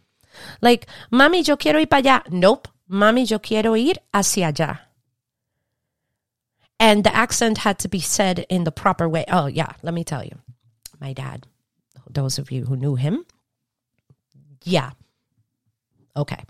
Like, 0.60 0.86
mami, 1.10 1.46
yo 1.46 1.56
quiero 1.56 1.80
ir 1.80 1.86
para 1.86 2.02
allá. 2.02 2.30
Nope. 2.30 2.68
Mami, 2.88 3.28
yo 3.28 3.38
quiero 3.38 3.74
ir 3.74 3.96
hacia 4.14 4.52
allá 4.52 4.91
and 6.82 7.04
the 7.04 7.14
accent 7.14 7.58
had 7.58 7.78
to 7.78 7.88
be 7.88 8.00
said 8.00 8.44
in 8.48 8.64
the 8.64 8.72
proper 8.72 9.08
way. 9.08 9.24
Oh, 9.28 9.46
yeah, 9.46 9.72
let 9.84 9.94
me 9.94 10.02
tell 10.02 10.24
you. 10.24 10.36
My 10.98 11.12
dad, 11.12 11.46
those 12.10 12.40
of 12.40 12.50
you 12.50 12.64
who 12.64 12.76
knew 12.76 12.96
him. 12.96 13.24
Yeah. 14.64 14.90
Okay. 16.16 16.42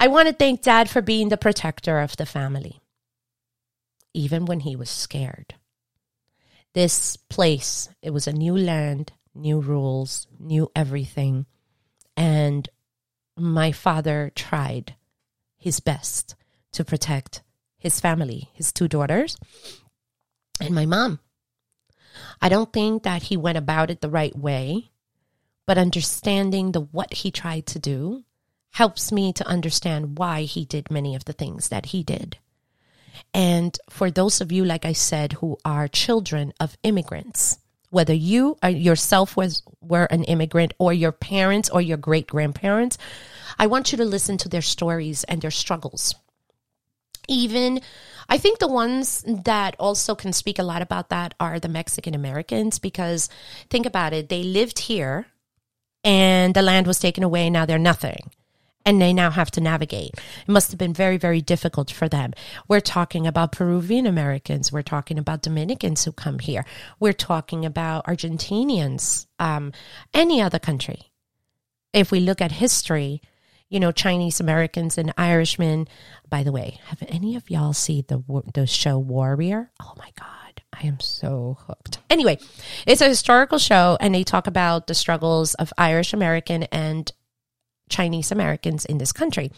I 0.00 0.08
want 0.08 0.26
to 0.26 0.34
thank 0.34 0.62
dad 0.62 0.90
for 0.90 1.00
being 1.00 1.28
the 1.28 1.36
protector 1.36 2.00
of 2.00 2.16
the 2.16 2.26
family, 2.26 2.80
even 4.14 4.46
when 4.46 4.60
he 4.60 4.74
was 4.74 4.90
scared. 4.90 5.54
This 6.74 7.16
place, 7.16 7.88
it 8.02 8.10
was 8.10 8.26
a 8.26 8.32
new 8.32 8.58
land, 8.58 9.12
new 9.32 9.60
rules, 9.60 10.26
new 10.40 10.72
everything. 10.74 11.46
And 12.16 12.68
my 13.36 13.70
father 13.70 14.32
tried 14.34 14.96
his 15.56 15.78
best 15.78 16.34
to 16.72 16.84
protect 16.84 17.42
his 17.78 18.00
family, 18.00 18.50
his 18.52 18.72
two 18.72 18.88
daughters, 18.88 19.36
and 20.60 20.74
my 20.74 20.86
mom. 20.86 21.20
I 22.40 22.48
don't 22.48 22.72
think 22.72 23.04
that 23.04 23.24
he 23.24 23.36
went 23.36 23.58
about 23.58 23.90
it 23.90 24.00
the 24.00 24.10
right 24.10 24.36
way, 24.36 24.90
but 25.66 25.78
understanding 25.78 26.72
the 26.72 26.80
what 26.80 27.12
he 27.12 27.30
tried 27.30 27.66
to 27.66 27.78
do 27.78 28.24
helps 28.72 29.10
me 29.12 29.32
to 29.32 29.46
understand 29.46 30.18
why 30.18 30.42
he 30.42 30.64
did 30.64 30.90
many 30.90 31.14
of 31.14 31.24
the 31.24 31.32
things 31.32 31.68
that 31.68 31.86
he 31.86 32.02
did. 32.02 32.38
And 33.34 33.78
for 33.90 34.10
those 34.10 34.40
of 34.40 34.52
you, 34.52 34.64
like 34.64 34.84
I 34.84 34.92
said, 34.92 35.34
who 35.34 35.58
are 35.64 35.88
children 35.88 36.52
of 36.60 36.76
immigrants, 36.82 37.58
whether 37.90 38.14
you 38.14 38.56
uh, 38.62 38.68
yourself 38.68 39.36
was 39.36 39.62
were 39.80 40.04
an 40.04 40.24
immigrant 40.24 40.74
or 40.78 40.92
your 40.92 41.12
parents 41.12 41.70
or 41.70 41.80
your 41.80 41.96
great 41.96 42.26
grandparents, 42.26 42.98
I 43.58 43.66
want 43.66 43.92
you 43.92 43.98
to 43.98 44.04
listen 44.04 44.38
to 44.38 44.48
their 44.48 44.62
stories 44.62 45.24
and 45.24 45.40
their 45.40 45.50
struggles. 45.50 46.14
Even 47.28 47.80
I 48.28 48.38
think 48.38 48.58
the 48.58 48.68
ones 48.68 49.24
that 49.26 49.76
also 49.78 50.14
can 50.14 50.32
speak 50.32 50.58
a 50.58 50.62
lot 50.62 50.82
about 50.82 51.10
that 51.10 51.34
are 51.38 51.60
the 51.60 51.68
Mexican 51.68 52.14
Americans 52.14 52.78
because 52.78 53.28
think 53.70 53.86
about 53.86 54.12
it, 54.12 54.28
they 54.28 54.42
lived 54.42 54.78
here 54.78 55.26
and 56.04 56.54
the 56.54 56.62
land 56.62 56.86
was 56.86 56.98
taken 56.98 57.24
away, 57.24 57.48
now 57.50 57.64
they're 57.64 57.78
nothing 57.78 58.30
and 58.88 59.02
they 59.02 59.12
now 59.12 59.30
have 59.30 59.50
to 59.50 59.60
navigate. 59.60 60.14
It 60.14 60.48
must 60.48 60.70
have 60.70 60.78
been 60.78 60.94
very, 60.94 61.18
very 61.18 61.42
difficult 61.42 61.90
for 61.90 62.08
them. 62.08 62.32
We're 62.68 62.80
talking 62.80 63.26
about 63.26 63.52
Peruvian 63.52 64.06
Americans. 64.06 64.72
We're 64.72 64.80
talking 64.80 65.18
about 65.18 65.42
Dominicans 65.42 66.04
who 66.04 66.12
come 66.12 66.38
here. 66.38 66.64
We're 66.98 67.12
talking 67.12 67.66
about 67.66 68.06
Argentinians, 68.06 69.26
um, 69.38 69.72
any 70.14 70.40
other 70.40 70.58
country. 70.58 71.12
If 71.92 72.10
we 72.10 72.20
look 72.20 72.40
at 72.40 72.52
history, 72.52 73.20
you 73.68 73.80
know, 73.80 73.92
Chinese 73.92 74.40
Americans 74.40 74.98
and 74.98 75.12
Irishmen. 75.18 75.88
By 76.28 76.42
the 76.42 76.52
way, 76.52 76.78
have 76.86 77.02
any 77.08 77.36
of 77.36 77.50
y'all 77.50 77.72
seen 77.72 78.04
the 78.08 78.22
the 78.54 78.66
show 78.66 78.98
Warrior? 78.98 79.70
Oh 79.80 79.92
my 79.98 80.10
god, 80.18 80.62
I 80.72 80.86
am 80.86 81.00
so 81.00 81.58
hooked. 81.66 81.98
Anyway, 82.10 82.38
it's 82.86 83.00
a 83.00 83.08
historical 83.08 83.58
show, 83.58 83.96
and 84.00 84.14
they 84.14 84.24
talk 84.24 84.46
about 84.46 84.86
the 84.86 84.94
struggles 84.94 85.54
of 85.54 85.72
Irish 85.76 86.12
American 86.12 86.64
and 86.64 87.10
Chinese 87.88 88.30
Americans 88.30 88.84
in 88.84 88.98
this 88.98 89.12
country 89.12 89.50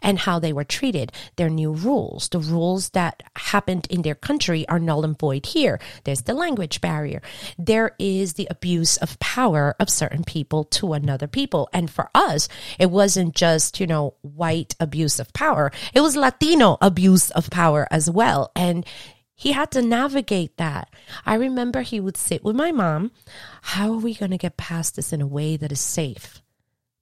and 0.00 0.18
how 0.20 0.38
they 0.38 0.52
were 0.52 0.64
treated, 0.64 1.12
their 1.36 1.50
new 1.50 1.72
rules. 1.72 2.28
The 2.28 2.38
rules 2.38 2.90
that 2.90 3.22
happened 3.34 3.86
in 3.90 4.02
their 4.02 4.14
country 4.14 4.66
are 4.68 4.78
null 4.78 5.04
and 5.04 5.18
void 5.18 5.46
here. 5.46 5.80
There's 6.04 6.22
the 6.22 6.34
language 6.34 6.80
barrier. 6.80 7.22
There 7.58 7.94
is 7.98 8.34
the 8.34 8.48
abuse 8.50 8.96
of 8.98 9.18
power 9.18 9.74
of 9.80 9.90
certain 9.90 10.24
people 10.24 10.64
to 10.64 10.92
another 10.92 11.26
people. 11.26 11.68
And 11.72 11.90
for 11.90 12.10
us, 12.14 12.48
it 12.78 12.90
wasn't 12.90 13.34
just, 13.34 13.80
you 13.80 13.86
know, 13.86 14.14
white 14.22 14.74
abuse 14.78 15.18
of 15.18 15.32
power. 15.32 15.72
It 15.94 16.00
was 16.00 16.16
Latino 16.16 16.78
abuse 16.80 17.30
of 17.30 17.50
power 17.50 17.86
as 17.90 18.10
well. 18.10 18.52
And 18.54 18.86
he 19.38 19.52
had 19.52 19.70
to 19.72 19.82
navigate 19.82 20.56
that. 20.56 20.88
I 21.26 21.34
remember 21.34 21.82
he 21.82 22.00
would 22.00 22.16
sit 22.16 22.42
with 22.42 22.56
my 22.56 22.72
mom. 22.72 23.12
How 23.60 23.92
are 23.92 23.98
we 23.98 24.14
going 24.14 24.30
to 24.30 24.38
get 24.38 24.56
past 24.56 24.96
this 24.96 25.12
in 25.12 25.20
a 25.20 25.26
way 25.26 25.58
that 25.58 25.70
is 25.70 25.80
safe? 25.80 26.40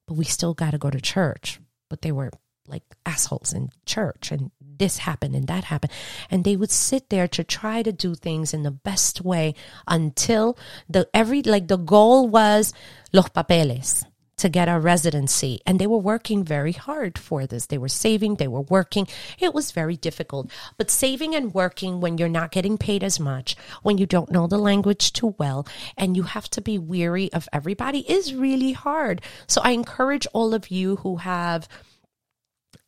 But 0.07 0.15
we 0.15 0.25
still 0.25 0.55
got 0.55 0.73
to 0.73 0.79
go 0.79 0.91
to 0.91 1.01
church. 1.01 1.61
But 1.89 2.03
they 2.03 2.13
were 2.13 2.31
like 2.67 2.83
assholes 3.05 3.53
in 3.53 3.71
church 3.85 4.33
and 4.33 4.51
this 4.61 4.99
happened 4.99 5.35
and 5.35 5.47
that 5.49 5.65
happened. 5.65 5.93
And 6.31 6.45
they 6.45 6.57
would 6.57 6.71
sit 6.71 7.11
there 7.11 7.29
to 7.29 7.45
try 7.45 7.83
to 7.83 7.93
do 7.93 8.15
things 8.15 8.55
in 8.55 8.63
the 8.63 8.71
best 8.71 9.21
way 9.21 9.55
until 9.87 10.59
the 10.89 11.09
every 11.13 11.43
like 11.43 11.69
the 11.69 11.77
goal 11.77 12.29
was 12.29 12.73
los 13.13 13.29
papeles 13.29 14.05
to 14.37 14.49
get 14.49 14.69
a 14.69 14.79
residency. 14.79 15.61
And 15.67 15.79
they 15.79 15.87
were 15.87 15.99
working 15.99 16.45
very 16.45 16.73
hard 16.73 17.19
for 17.19 17.47
this. 17.47 17.67
They 17.67 17.79
were 17.79 17.89
saving, 17.89 18.37
they 18.37 18.49
were 18.49 18.63
working. 18.63 19.07
It 19.39 19.55
was 19.55 19.71
very 19.71 19.97
difficult. 19.97 20.51
But 20.77 20.91
saving 20.91 21.35
and 21.35 21.55
working 21.55 22.01
when 22.01 22.19
you're 22.19 22.29
not 22.29 22.51
getting 22.51 22.79
paid 22.79 23.05
as 23.05 23.21
much, 23.21 23.57
when 23.83 23.99
you 23.99 24.07
don't 24.07 24.31
know 24.31 24.47
the 24.47 24.59
language 24.59 25.13
too 25.13 25.35
well, 25.39 25.67
and 25.97 26.17
you 26.17 26.25
have 26.25 26.49
to 26.51 26.61
be 26.61 26.79
weary 26.79 27.33
of 27.33 27.49
everybody 27.53 28.01
is 28.11 28.35
really 28.35 28.73
hard. 28.73 29.21
So 29.47 29.61
I 29.63 29.71
encourage 29.71 30.27
all 30.33 30.55
of 30.55 30.71
you 30.71 30.97
who 30.97 31.17
have 31.17 31.69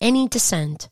any 0.00 0.28
descent 0.28 0.88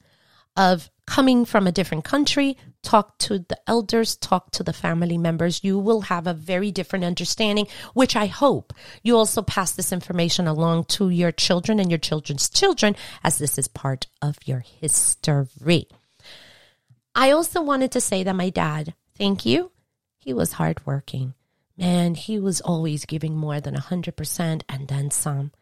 of 0.56 0.90
coming 1.06 1.44
from 1.44 1.66
a 1.66 1.72
different 1.72 2.04
country, 2.04 2.56
talk 2.82 3.18
to 3.18 3.38
the 3.40 3.58
elders, 3.66 4.16
talk 4.16 4.50
to 4.52 4.62
the 4.62 4.72
family 4.72 5.18
members. 5.18 5.62
You 5.62 5.78
will 5.78 6.02
have 6.02 6.26
a 6.26 6.34
very 6.34 6.70
different 6.70 7.04
understanding, 7.04 7.66
which 7.92 8.16
I 8.16 8.26
hope 8.26 8.72
you 9.02 9.16
also 9.16 9.42
pass 9.42 9.72
this 9.72 9.92
information 9.92 10.46
along 10.46 10.84
to 10.84 11.10
your 11.10 11.32
children 11.32 11.80
and 11.80 11.90
your 11.90 11.98
children's 11.98 12.48
children, 12.48 12.96
as 13.22 13.38
this 13.38 13.58
is 13.58 13.68
part 13.68 14.06
of 14.22 14.38
your 14.44 14.60
history. 14.60 15.88
I 17.14 17.30
also 17.30 17.62
wanted 17.62 17.92
to 17.92 18.00
say 18.00 18.22
that 18.24 18.34
my 18.34 18.50
dad, 18.50 18.94
thank 19.16 19.46
you, 19.46 19.70
he 20.16 20.32
was 20.32 20.52
hardworking. 20.52 21.34
Man, 21.76 22.14
he 22.14 22.38
was 22.38 22.60
always 22.60 23.04
giving 23.04 23.36
more 23.36 23.60
than 23.60 23.74
100% 23.74 24.62
and 24.68 24.88
then 24.88 25.10
some. 25.10 25.52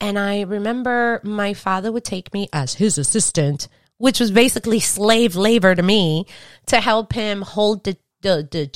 And 0.00 0.18
I 0.18 0.42
remember 0.42 1.20
my 1.24 1.54
father 1.54 1.90
would 1.90 2.04
take 2.04 2.32
me 2.32 2.48
as 2.52 2.74
his 2.74 2.98
assistant 2.98 3.68
which 3.98 4.20
was 4.20 4.30
basically 4.30 4.80
slave 4.80 5.36
labor 5.36 5.74
to 5.74 5.82
me, 5.82 6.26
to 6.66 6.80
help 6.80 7.12
him 7.12 7.42
hold 7.42 7.84
the 7.84 7.96
the, 8.22 8.48
the 8.50 8.66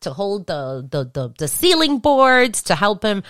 to 0.00 0.12
hold 0.12 0.46
the, 0.46 0.86
the, 0.90 1.04
the, 1.04 1.34
the 1.38 1.48
ceiling 1.48 1.98
boards, 1.98 2.62
to 2.64 2.74
help 2.74 3.02
him, 3.02 3.22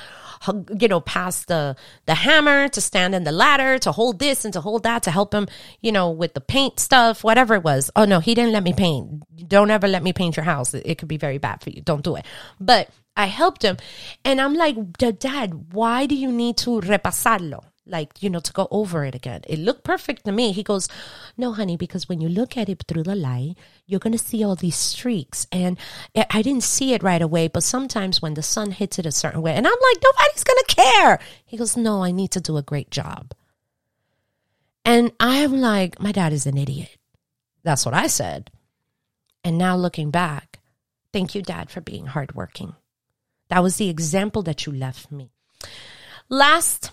you 0.80 0.88
know, 0.88 1.00
pass 1.00 1.44
the, 1.44 1.76
the 2.06 2.14
hammer, 2.14 2.68
to 2.68 2.80
stand 2.80 3.14
in 3.14 3.24
the 3.24 3.32
ladder, 3.32 3.78
to 3.78 3.92
hold 3.92 4.18
this 4.18 4.44
and 4.44 4.54
to 4.54 4.60
hold 4.60 4.82
that, 4.82 5.04
to 5.04 5.10
help 5.10 5.32
him, 5.32 5.46
you 5.80 5.92
know, 5.92 6.10
with 6.10 6.34
the 6.34 6.40
paint 6.40 6.80
stuff, 6.80 7.22
whatever 7.22 7.54
it 7.54 7.62
was. 7.62 7.90
Oh 7.94 8.04
no, 8.04 8.20
he 8.20 8.34
didn't 8.34 8.52
let 8.52 8.62
me 8.62 8.72
paint. 8.72 9.22
Don't 9.48 9.70
ever 9.70 9.86
let 9.86 10.02
me 10.02 10.12
paint 10.12 10.36
your 10.36 10.44
house. 10.44 10.74
It, 10.74 10.84
it 10.86 10.98
could 10.98 11.08
be 11.08 11.18
very 11.18 11.38
bad 11.38 11.62
for 11.62 11.70
you. 11.70 11.82
Don't 11.82 12.02
do 12.02 12.16
it. 12.16 12.24
But 12.58 12.88
I 13.16 13.26
helped 13.26 13.62
him. 13.62 13.76
And 14.24 14.40
I'm 14.40 14.54
like, 14.54 14.76
Dad, 14.96 15.72
why 15.72 16.06
do 16.06 16.14
you 16.14 16.32
need 16.32 16.56
to 16.58 16.80
repasarlo? 16.80 17.64
Like 17.89 18.23
you 18.23 18.31
know 18.31 18.40
to 18.40 18.52
go 18.52 18.69
over 18.70 19.05
it 19.05 19.15
again. 19.15 19.43
It 19.48 19.59
looked 19.59 19.85
perfect 19.85 20.24
to 20.24 20.32
me. 20.32 20.52
He 20.52 20.62
goes 20.62 20.89
no 21.36 21.52
honey 21.52 21.77
because 21.77 22.09
when 22.09 22.20
you 22.20 22.28
look 22.28 22.56
at 22.56 22.69
it 22.69 22.85
through 22.86 23.05
the 23.05 23.16
light 23.16 23.56
you're 23.86 24.01
going 24.01 24.12
to 24.12 24.19
see 24.19 24.44
all 24.44 24.55
these 24.55 24.77
streaks. 24.77 25.47
And 25.51 25.78
i 26.31 26.43
didn't 26.43 26.62
see 26.62 26.93
it 26.93 27.02
right 27.02 27.23
away 27.23 27.48
but 27.48 27.62
sometimes 27.62 28.20
when 28.20 28.35
the 28.35 28.43
sun 28.43 28.73
hits 28.73 28.98
it 28.98 29.06
a 29.06 29.12
certain 29.12 29.43
way 29.43 29.55
and 29.55 29.66
i'm 29.66 29.73
like 29.73 30.02
nobody's 30.02 30.44
going 30.44 30.62
to 30.66 30.74
care. 30.74 31.19
He 31.44 31.56
goes 31.56 31.77
no 31.77 32.02
i 32.02 32.10
need 32.12 32.31
to 32.32 32.40
do 32.40 32.56
a 32.56 32.62
great 32.62 32.90
job. 32.90 33.32
And 34.85 35.12
i'm 35.19 35.60
like 35.60 36.01
my 36.01 36.12
dad 36.12 36.32
is 36.32 36.47
an 36.47 36.59
idiot. 36.59 36.97
That's 37.62 37.85
what 37.85 37.94
i 37.94 38.06
said. 38.06 38.51
And 39.43 39.56
now 39.59 39.77
looking 39.77 40.10
back 40.10 40.60
thank 41.12 41.35
you 41.35 41.43
dad 41.43 41.70
for 41.70 41.81
being 41.81 42.06
hardworking. 42.06 42.74
That 43.48 43.62
was 43.62 43.77
the 43.77 43.89
example 43.89 44.43
that 44.43 44.66
you 44.66 44.73
left 44.73 45.10
me. 45.10 45.31
Last 46.28 46.93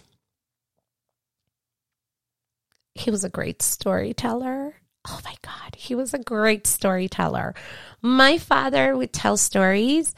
he 2.96 3.12
was 3.12 3.24
a 3.24 3.30
great 3.30 3.62
storyteller. 3.62 4.76
Oh 5.08 5.20
my 5.24 5.36
God, 5.44 5.76
he 5.76 5.94
was 5.94 6.14
a 6.14 6.20
great 6.20 6.66
storyteller. 6.66 7.54
My 8.02 8.38
father 8.38 8.98
would 8.98 9.14
tell 9.14 9.38
stories, 9.38 10.16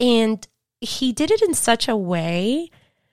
and 0.00 0.46
he 0.80 1.12
did 1.12 1.30
it 1.30 1.42
in 1.42 1.54
such 1.54 1.86
a 1.86 1.96
way 1.96 2.70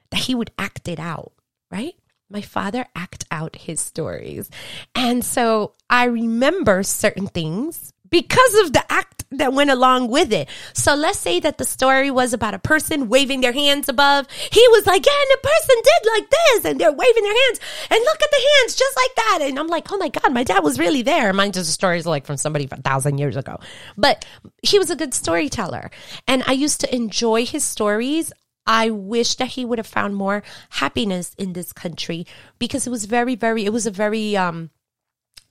that 0.10 0.22
he 0.22 0.34
would 0.34 0.52
act 0.58 0.88
it 0.88 1.00
out, 1.00 1.34
right? 1.70 1.94
My 2.30 2.42
father 2.42 2.86
act 2.96 3.26
out 3.30 3.56
his 3.56 3.80
stories. 3.80 4.50
And 4.96 5.24
so 5.24 5.74
I 5.90 6.06
remember 6.06 6.82
certain 6.82 7.28
things 7.28 7.94
because 8.10 8.56
of 8.56 8.74
the 8.74 8.90
act 8.92 9.21
that 9.32 9.54
went 9.54 9.70
along 9.70 10.10
with 10.10 10.34
it. 10.34 10.50
So 10.74 10.94
let's 10.94 11.20
say 11.20 11.40
that 11.40 11.58
the 11.58 11.66
story 11.66 12.12
was 12.12 12.34
about 12.34 12.54
a 12.54 12.60
person 12.60 13.08
waving 13.08 13.42
their 13.42 13.54
hands 13.54 13.88
above. 13.88 14.28
He 14.30 14.68
was 14.70 14.86
like, 14.86 15.06
yeah, 15.06 15.22
and 15.22 15.32
the 15.32 15.48
person 15.48 15.76
did 15.84 16.12
like 16.12 16.30
this 16.30 16.66
and 16.66 16.80
they're 16.80 16.92
waving 16.92 17.24
their 17.24 17.46
hands 17.46 17.60
and 17.90 18.00
look 18.04 18.22
at 18.22 18.32
the 18.32 18.50
hands 18.60 18.76
just 18.76 18.98
like 18.98 19.16
that. 19.16 19.40
And 19.44 19.58
I'm 19.58 19.68
like, 19.68 19.92
oh 19.92 19.98
my 19.98 20.10
God, 20.10 20.34
my 20.34 20.44
dad 20.44 20.64
was 20.64 20.78
really 20.78 21.02
there. 21.02 21.32
Mine 21.34 21.54
just 21.54 21.72
stories 21.72 22.06
like 22.06 22.26
from 22.26 22.38
somebody 22.38 22.68
a 22.70 22.82
thousand 22.82 23.18
years 23.18 23.38
ago, 23.38 23.60
but 23.98 24.26
he 24.62 24.78
was 24.78 24.90
a 24.90 24.96
good 24.96 25.14
storyteller. 25.14 25.92
And 26.28 26.44
I 26.46 26.52
used 26.52 26.82
to 26.82 26.94
enjoy 26.94 27.46
his 27.46 27.64
stories. 27.64 28.34
I 28.68 28.90
wish 28.90 29.36
that 29.36 29.48
he 29.48 29.66
would 29.66 29.80
have 29.80 29.88
found 29.88 30.16
more 30.16 30.44
happiness 30.70 31.34
in 31.38 31.54
this 31.54 31.74
country 31.74 32.28
because 32.60 32.86
it 32.86 32.92
was 32.92 33.06
very, 33.06 33.36
very, 33.36 33.66
it 33.66 33.74
was 33.74 33.88
a 33.88 33.92
very, 33.92 34.36
um, 34.38 34.70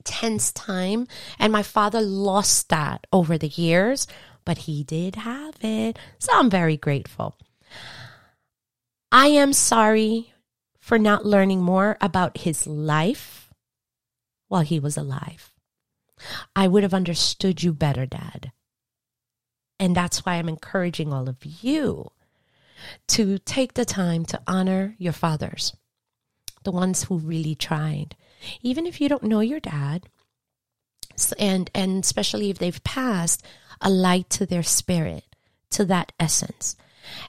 tense 0.01 0.51
time. 0.51 1.07
And 1.39 1.51
my 1.51 1.63
father 1.63 2.01
lost 2.01 2.69
that 2.69 3.07
over 3.11 3.37
the 3.37 3.47
years, 3.47 4.07
but 4.45 4.59
he 4.59 4.83
did 4.83 5.15
have 5.15 5.55
it. 5.61 5.97
So 6.19 6.31
I'm 6.33 6.49
very 6.49 6.77
grateful. 6.77 7.37
I 9.11 9.27
am 9.27 9.53
sorry 9.53 10.33
for 10.79 10.97
not 10.97 11.25
learning 11.25 11.61
more 11.61 11.97
about 12.01 12.39
his 12.39 12.65
life 12.65 13.53
while 14.47 14.61
he 14.61 14.79
was 14.79 14.97
alive. 14.97 15.51
I 16.55 16.67
would 16.67 16.83
have 16.83 16.93
understood 16.93 17.63
you 17.63 17.73
better, 17.73 18.05
Dad. 18.05 18.51
And 19.79 19.95
that's 19.95 20.25
why 20.25 20.35
I'm 20.35 20.49
encouraging 20.49 21.11
all 21.11 21.27
of 21.27 21.37
you 21.43 22.11
to 23.07 23.37
take 23.39 23.73
the 23.73 23.85
time 23.85 24.25
to 24.25 24.41
honor 24.47 24.95
your 24.97 25.13
fathers, 25.13 25.75
the 26.63 26.71
ones 26.71 27.03
who 27.03 27.17
really 27.17 27.55
tried. 27.55 28.15
Even 28.61 28.85
if 28.85 28.99
you 28.99 29.09
don't 29.09 29.23
know 29.23 29.39
your 29.39 29.59
dad, 29.59 30.07
and, 31.37 31.69
and 31.73 32.03
especially 32.03 32.49
if 32.49 32.57
they've 32.57 32.83
passed, 32.83 33.43
a 33.81 33.89
light 33.89 34.29
to 34.31 34.45
their 34.45 34.63
spirit, 34.63 35.23
to 35.71 35.85
that 35.85 36.11
essence. 36.19 36.75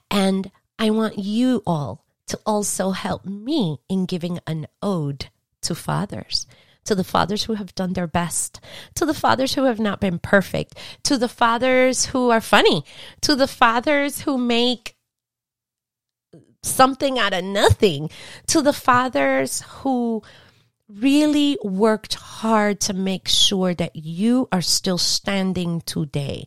And 0.09 0.51
I 0.77 0.89
want 0.89 1.17
you 1.17 1.63
all 1.65 2.05
to 2.27 2.39
also 2.45 2.91
help 2.91 3.25
me 3.25 3.79
in 3.89 4.05
giving 4.05 4.39
an 4.47 4.67
ode 4.81 5.29
to 5.61 5.75
fathers, 5.75 6.47
to 6.85 6.95
the 6.95 7.03
fathers 7.03 7.43
who 7.43 7.53
have 7.53 7.75
done 7.75 7.93
their 7.93 8.07
best, 8.07 8.59
to 8.95 9.05
the 9.05 9.13
fathers 9.13 9.55
who 9.55 9.65
have 9.65 9.79
not 9.79 9.99
been 9.99 10.19
perfect, 10.19 10.75
to 11.03 11.17
the 11.17 11.29
fathers 11.29 12.07
who 12.07 12.29
are 12.29 12.41
funny, 12.41 12.83
to 13.21 13.35
the 13.35 13.47
fathers 13.47 14.21
who 14.21 14.37
make 14.37 14.95
something 16.61 17.19
out 17.19 17.33
of 17.33 17.43
nothing, 17.43 18.09
to 18.47 18.61
the 18.61 18.73
fathers 18.73 19.61
who 19.61 20.23
really 20.87 21.57
worked 21.63 22.15
hard 22.15 22.79
to 22.81 22.93
make 22.93 23.27
sure 23.27 23.73
that 23.73 23.95
you 23.95 24.47
are 24.51 24.61
still 24.61 24.97
standing 24.97 25.81
today, 25.81 26.45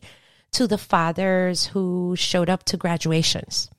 to 0.51 0.67
the 0.67 0.77
fathers 0.77 1.67
who 1.67 2.15
showed 2.15 2.49
up 2.49 2.63
to 2.65 2.77
graduations 2.77 3.69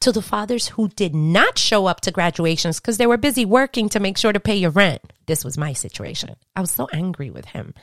to 0.00 0.12
the 0.12 0.22
fathers 0.22 0.68
who 0.68 0.88
did 0.88 1.14
not 1.14 1.58
show 1.58 1.86
up 1.86 2.00
to 2.02 2.10
graduations 2.10 2.80
because 2.80 2.98
they 2.98 3.06
were 3.06 3.16
busy 3.16 3.44
working 3.44 3.88
to 3.90 4.00
make 4.00 4.16
sure 4.16 4.32
to 4.32 4.40
pay 4.40 4.56
your 4.56 4.70
rent. 4.70 5.02
This 5.26 5.44
was 5.44 5.58
my 5.58 5.72
situation. 5.72 6.36
I 6.56 6.60
was 6.60 6.70
so 6.70 6.88
angry 6.92 7.30
with 7.30 7.46
him. 7.46 7.74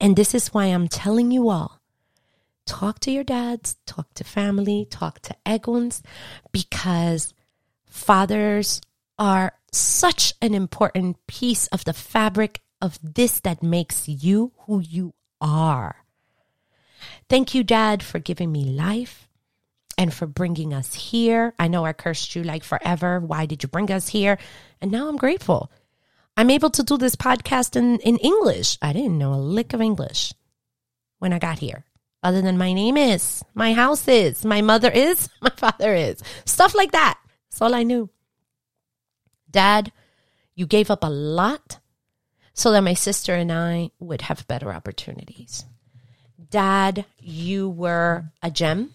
And 0.00 0.16
this 0.16 0.34
is 0.34 0.54
why 0.54 0.66
I'm 0.66 0.88
telling 0.88 1.30
you 1.30 1.48
all 1.50 1.80
talk 2.66 3.00
to 3.00 3.10
your 3.10 3.24
dads, 3.24 3.76
talk 3.84 4.14
to 4.14 4.22
family, 4.22 4.86
talk 4.88 5.20
to 5.20 5.34
Eguns, 5.44 6.02
because 6.52 7.34
fathers 7.86 8.80
are 9.18 9.52
such 9.72 10.34
an 10.40 10.54
important 10.54 11.26
piece 11.26 11.66
of 11.68 11.84
the 11.84 11.92
fabric 11.92 12.60
of 12.80 12.98
this 13.02 13.40
that 13.40 13.62
makes 13.62 14.08
you 14.08 14.52
who 14.66 14.80
you 14.80 15.14
are. 15.40 15.96
Thank 17.28 17.54
you, 17.54 17.62
Dad, 17.62 18.02
for 18.02 18.18
giving 18.18 18.50
me 18.50 18.64
life 18.64 19.28
and 19.96 20.12
for 20.12 20.26
bringing 20.26 20.72
us 20.72 20.94
here. 20.94 21.54
I 21.58 21.68
know 21.68 21.84
I 21.84 21.92
cursed 21.92 22.34
you 22.34 22.42
like 22.42 22.64
forever. 22.64 23.20
Why 23.20 23.46
did 23.46 23.62
you 23.62 23.68
bring 23.68 23.90
us 23.90 24.08
here? 24.08 24.38
And 24.80 24.90
now 24.90 25.08
I'm 25.08 25.16
grateful. 25.16 25.70
I'm 26.36 26.50
able 26.50 26.70
to 26.70 26.82
do 26.82 26.96
this 26.96 27.16
podcast 27.16 27.76
in, 27.76 27.98
in 28.00 28.16
English. 28.16 28.78
I 28.80 28.92
didn't 28.92 29.18
know 29.18 29.34
a 29.34 29.36
lick 29.36 29.72
of 29.74 29.80
English 29.80 30.32
when 31.18 31.32
I 31.32 31.38
got 31.38 31.58
here, 31.58 31.84
other 32.22 32.40
than 32.40 32.56
my 32.56 32.72
name 32.72 32.96
is, 32.96 33.44
my 33.54 33.74
house 33.74 34.08
is, 34.08 34.44
my 34.44 34.62
mother 34.62 34.90
is, 34.90 35.28
my 35.42 35.50
father 35.50 35.94
is, 35.94 36.22
stuff 36.46 36.74
like 36.74 36.92
that. 36.92 37.18
That's 37.50 37.60
all 37.60 37.74
I 37.74 37.82
knew. 37.82 38.08
Dad, 39.50 39.92
you 40.54 40.66
gave 40.66 40.90
up 40.90 41.04
a 41.04 41.10
lot 41.10 41.78
so 42.52 42.72
that 42.72 42.82
my 42.82 42.94
sister 42.94 43.34
and 43.34 43.50
I 43.50 43.90
would 43.98 44.22
have 44.22 44.48
better 44.48 44.72
opportunities. 44.72 45.64
Dad, 46.50 47.04
you 47.18 47.68
were 47.68 48.24
a 48.42 48.50
gem 48.50 48.92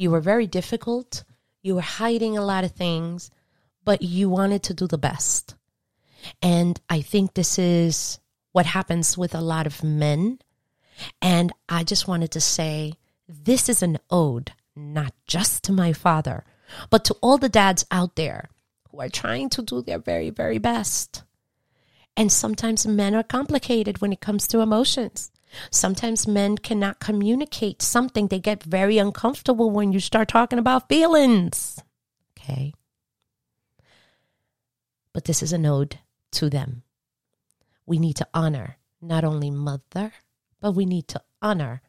you 0.00 0.10
were 0.10 0.20
very 0.20 0.46
difficult. 0.46 1.24
You 1.60 1.74
were 1.74 1.82
hiding 1.82 2.38
a 2.38 2.42
lot 2.42 2.64
of 2.64 2.72
things, 2.72 3.30
but 3.84 4.00
you 4.00 4.30
wanted 4.30 4.62
to 4.62 4.72
do 4.72 4.86
the 4.86 4.96
best. 4.96 5.56
And 6.40 6.80
I 6.88 7.02
think 7.02 7.34
this 7.34 7.58
is 7.58 8.18
what 8.52 8.64
happens 8.64 9.18
with 9.18 9.34
a 9.34 9.42
lot 9.42 9.66
of 9.66 9.84
men. 9.84 10.38
And 11.20 11.52
I 11.68 11.84
just 11.84 12.08
wanted 12.08 12.30
to 12.30 12.40
say 12.40 12.94
this 13.28 13.68
is 13.68 13.82
an 13.82 13.98
ode, 14.10 14.52
not 14.74 15.12
just 15.26 15.64
to 15.64 15.72
my 15.72 15.92
father, 15.92 16.44
but 16.88 17.04
to 17.04 17.14
all 17.20 17.36
the 17.36 17.50
dads 17.50 17.84
out 17.90 18.16
there 18.16 18.48
who 18.90 19.00
are 19.00 19.08
trying 19.08 19.48
to 19.50 19.62
do 19.62 19.82
their 19.82 19.98
very, 19.98 20.30
very 20.30 20.58
best. 20.58 21.22
And 22.16 22.30
sometimes 22.30 22.86
men 22.86 23.14
are 23.14 23.22
complicated 23.22 24.00
when 24.00 24.12
it 24.12 24.20
comes 24.20 24.46
to 24.48 24.60
emotions. 24.60 25.30
Sometimes 25.70 26.28
men 26.28 26.58
cannot 26.58 27.00
communicate 27.00 27.82
something. 27.82 28.28
They 28.28 28.38
get 28.38 28.62
very 28.62 28.98
uncomfortable 28.98 29.70
when 29.70 29.92
you 29.92 30.00
start 30.00 30.28
talking 30.28 30.58
about 30.58 30.88
feelings. 30.88 31.82
Okay. 32.38 32.74
But 35.12 35.24
this 35.24 35.42
is 35.42 35.52
an 35.52 35.66
ode 35.66 35.98
to 36.32 36.48
them. 36.48 36.82
We 37.86 37.98
need 37.98 38.16
to 38.16 38.28
honor 38.32 38.76
not 39.00 39.24
only 39.24 39.50
mother, 39.50 40.12
but 40.60 40.72
we 40.72 40.86
need 40.86 41.08
to 41.08 41.22
honor 41.42 41.82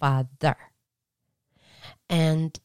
father. 0.00 0.56
And 2.08 2.58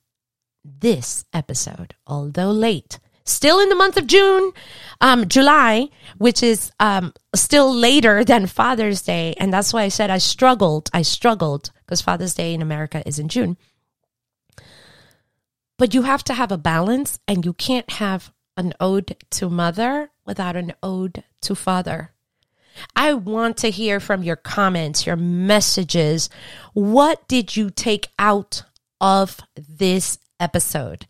this 0.64 1.26
episode, 1.34 1.96
although 2.08 2.52
late, 2.52 3.00
still 3.32 3.60
in 3.60 3.70
the 3.70 3.76
month 3.76 3.98
of 3.98 4.08
June, 4.08 4.52
um, 5.00 5.28
July, 5.28 5.90
which 6.18 6.44
is 6.44 6.72
um, 6.80 7.14
still 7.36 7.74
later 7.74 8.24
than 8.24 8.46
Father's 8.46 9.02
Day. 9.02 9.34
And 9.38 9.52
that's 9.52 9.74
why 9.74 9.84
I 9.84 9.90
said 9.90 10.10
I 10.10 10.20
struggled. 10.20 10.90
I 10.94 11.02
struggled 11.02 11.72
because 11.80 12.02
Father's 12.02 12.34
Day 12.34 12.54
in 12.54 12.62
America 12.62 13.02
is 13.06 13.20
in 13.20 13.28
June. 13.28 13.58
But 15.78 15.94
you 15.94 16.04
have 16.04 16.24
to 16.26 16.36
have 16.36 16.52
a 16.52 16.60
balance, 16.60 17.20
and 17.28 17.44
you 17.44 17.54
can't 17.54 17.90
have 17.94 18.32
an 18.56 18.74
ode 18.80 19.16
to 19.32 19.50
mother 19.50 20.12
without 20.26 20.56
an 20.56 20.74
ode 20.84 21.24
to 21.42 21.56
father. 21.56 22.12
I 22.96 23.14
want 23.14 23.58
to 23.58 23.72
hear 23.72 24.00
from 24.00 24.24
your 24.24 24.36
comments, 24.36 25.06
your 25.06 25.16
messages. 25.16 26.30
What 26.74 27.28
did 27.28 27.56
you 27.56 27.70
take 27.70 28.10
out 28.20 28.64
of 29.00 29.40
this 29.56 30.20
episode? 30.40 31.08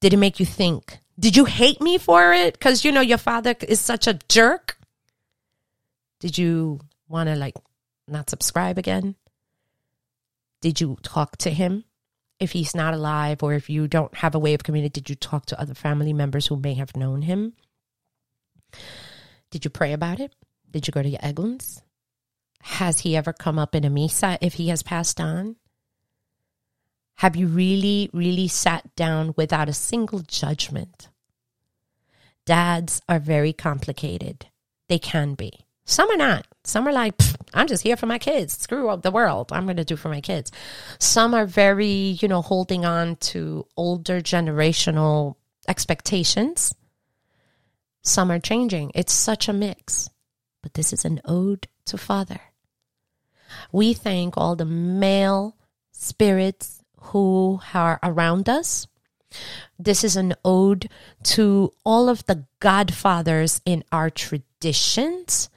Did 0.00 0.12
it 0.12 0.18
make 0.18 0.38
you 0.38 0.46
think? 0.46 0.98
Did 1.18 1.36
you 1.36 1.44
hate 1.44 1.80
me 1.80 1.98
for 1.98 2.32
it? 2.32 2.54
Because, 2.54 2.84
you 2.84 2.92
know, 2.92 3.00
your 3.00 3.18
father 3.18 3.54
is 3.68 3.80
such 3.80 4.06
a 4.06 4.18
jerk. 4.28 4.78
Did 6.20 6.38
you 6.38 6.80
want 7.08 7.28
to, 7.28 7.36
like, 7.36 7.54
not 8.08 8.30
subscribe 8.30 8.78
again? 8.78 9.14
Did 10.60 10.80
you 10.80 10.96
talk 11.02 11.36
to 11.38 11.50
him? 11.50 11.84
If 12.40 12.50
he's 12.52 12.74
not 12.74 12.94
alive 12.94 13.42
or 13.42 13.54
if 13.54 13.70
you 13.70 13.86
don't 13.86 14.14
have 14.16 14.34
a 14.34 14.38
way 14.38 14.54
of 14.54 14.64
communicating, 14.64 15.02
did 15.02 15.10
you 15.10 15.14
talk 15.14 15.46
to 15.46 15.60
other 15.60 15.74
family 15.74 16.12
members 16.12 16.46
who 16.48 16.56
may 16.56 16.74
have 16.74 16.96
known 16.96 17.22
him? 17.22 17.52
Did 19.50 19.64
you 19.64 19.70
pray 19.70 19.92
about 19.92 20.18
it? 20.18 20.34
Did 20.70 20.86
you 20.88 20.90
go 20.90 21.02
to 21.02 21.08
your 21.08 21.20
Eguns? 21.20 21.80
Has 22.60 23.00
he 23.00 23.16
ever 23.16 23.32
come 23.32 23.58
up 23.58 23.74
in 23.74 23.84
a 23.84 23.90
misa 23.90 24.36
if 24.40 24.54
he 24.54 24.68
has 24.68 24.82
passed 24.82 25.20
on? 25.20 25.56
Have 27.16 27.36
you 27.36 27.46
really, 27.46 28.10
really 28.12 28.48
sat 28.48 28.94
down 28.96 29.34
without 29.36 29.68
a 29.68 29.72
single 29.72 30.20
judgment? 30.20 31.08
Dads 32.44 33.00
are 33.08 33.18
very 33.18 33.52
complicated. 33.52 34.46
They 34.88 34.98
can 34.98 35.34
be. 35.34 35.64
Some 35.86 36.10
are 36.10 36.16
not. 36.16 36.46
Some 36.64 36.88
are 36.88 36.92
like, 36.92 37.14
I'm 37.52 37.66
just 37.66 37.82
here 37.82 37.96
for 37.96 38.06
my 38.06 38.18
kids. 38.18 38.56
Screw 38.56 38.88
up 38.88 39.02
the 39.02 39.10
world. 39.10 39.52
I'm 39.52 39.64
going 39.64 39.76
to 39.76 39.84
do 39.84 39.96
for 39.96 40.08
my 40.08 40.20
kids. 40.20 40.50
Some 40.98 41.34
are 41.34 41.46
very, 41.46 42.18
you 42.20 42.28
know, 42.28 42.42
holding 42.42 42.84
on 42.84 43.16
to 43.16 43.66
older 43.76 44.20
generational 44.20 45.36
expectations. 45.68 46.74
Some 48.02 48.30
are 48.30 48.38
changing. 48.38 48.92
It's 48.94 49.12
such 49.12 49.48
a 49.48 49.52
mix. 49.52 50.10
But 50.62 50.74
this 50.74 50.92
is 50.92 51.04
an 51.04 51.20
ode 51.24 51.68
to 51.86 51.98
father. 51.98 52.40
We 53.70 53.92
thank 53.92 54.36
all 54.36 54.56
the 54.56 54.64
male 54.64 55.56
spirits 55.92 56.82
who 57.04 57.60
are 57.72 57.98
around 58.02 58.48
us. 58.48 58.86
This 59.78 60.04
is 60.04 60.16
an 60.16 60.34
ode 60.44 60.88
to 61.24 61.72
all 61.84 62.08
of 62.08 62.24
the 62.26 62.46
godfathers 62.60 63.60
in 63.64 63.84
our 63.90 64.10
traditions 64.10 65.50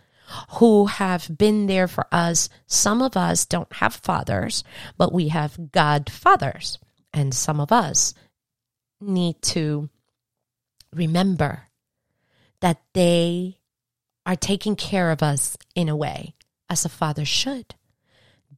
who 0.60 0.88
have 0.88 1.38
been 1.38 1.68
there 1.68 1.88
for 1.88 2.06
us. 2.11 2.49
Some 2.65 3.02
of 3.02 3.15
us 3.15 3.45
don't 3.45 3.72
have 3.74 3.94
fathers, 3.94 4.64
but 4.98 5.14
we 5.14 5.30
have 5.30 5.72
godfathers. 5.72 6.80
And 7.14 7.34
some 7.34 7.60
of 7.60 7.72
us 7.72 8.14
need 8.99 9.41
to 9.41 9.90
remember 10.94 11.64
that 12.60 12.82
they 12.94 13.57
are 14.26 14.36
taking 14.36 14.76
care 14.76 15.11
of 15.11 15.24
us 15.24 15.56
in 15.76 15.88
a 15.88 15.95
way 15.95 16.36
as 16.69 16.84
a 16.84 16.90
father 16.90 17.24
should. 17.24 17.76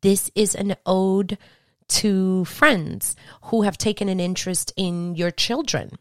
This 0.02 0.32
is 0.34 0.56
an 0.56 0.76
ode 0.86 1.38
to 1.90 2.46
friends 2.46 3.16
who 3.44 3.64
have 3.64 3.78
taken 3.78 4.10
an 4.10 4.20
interest 4.20 4.72
in 4.76 5.16
your 5.16 5.32
children, 5.32 5.92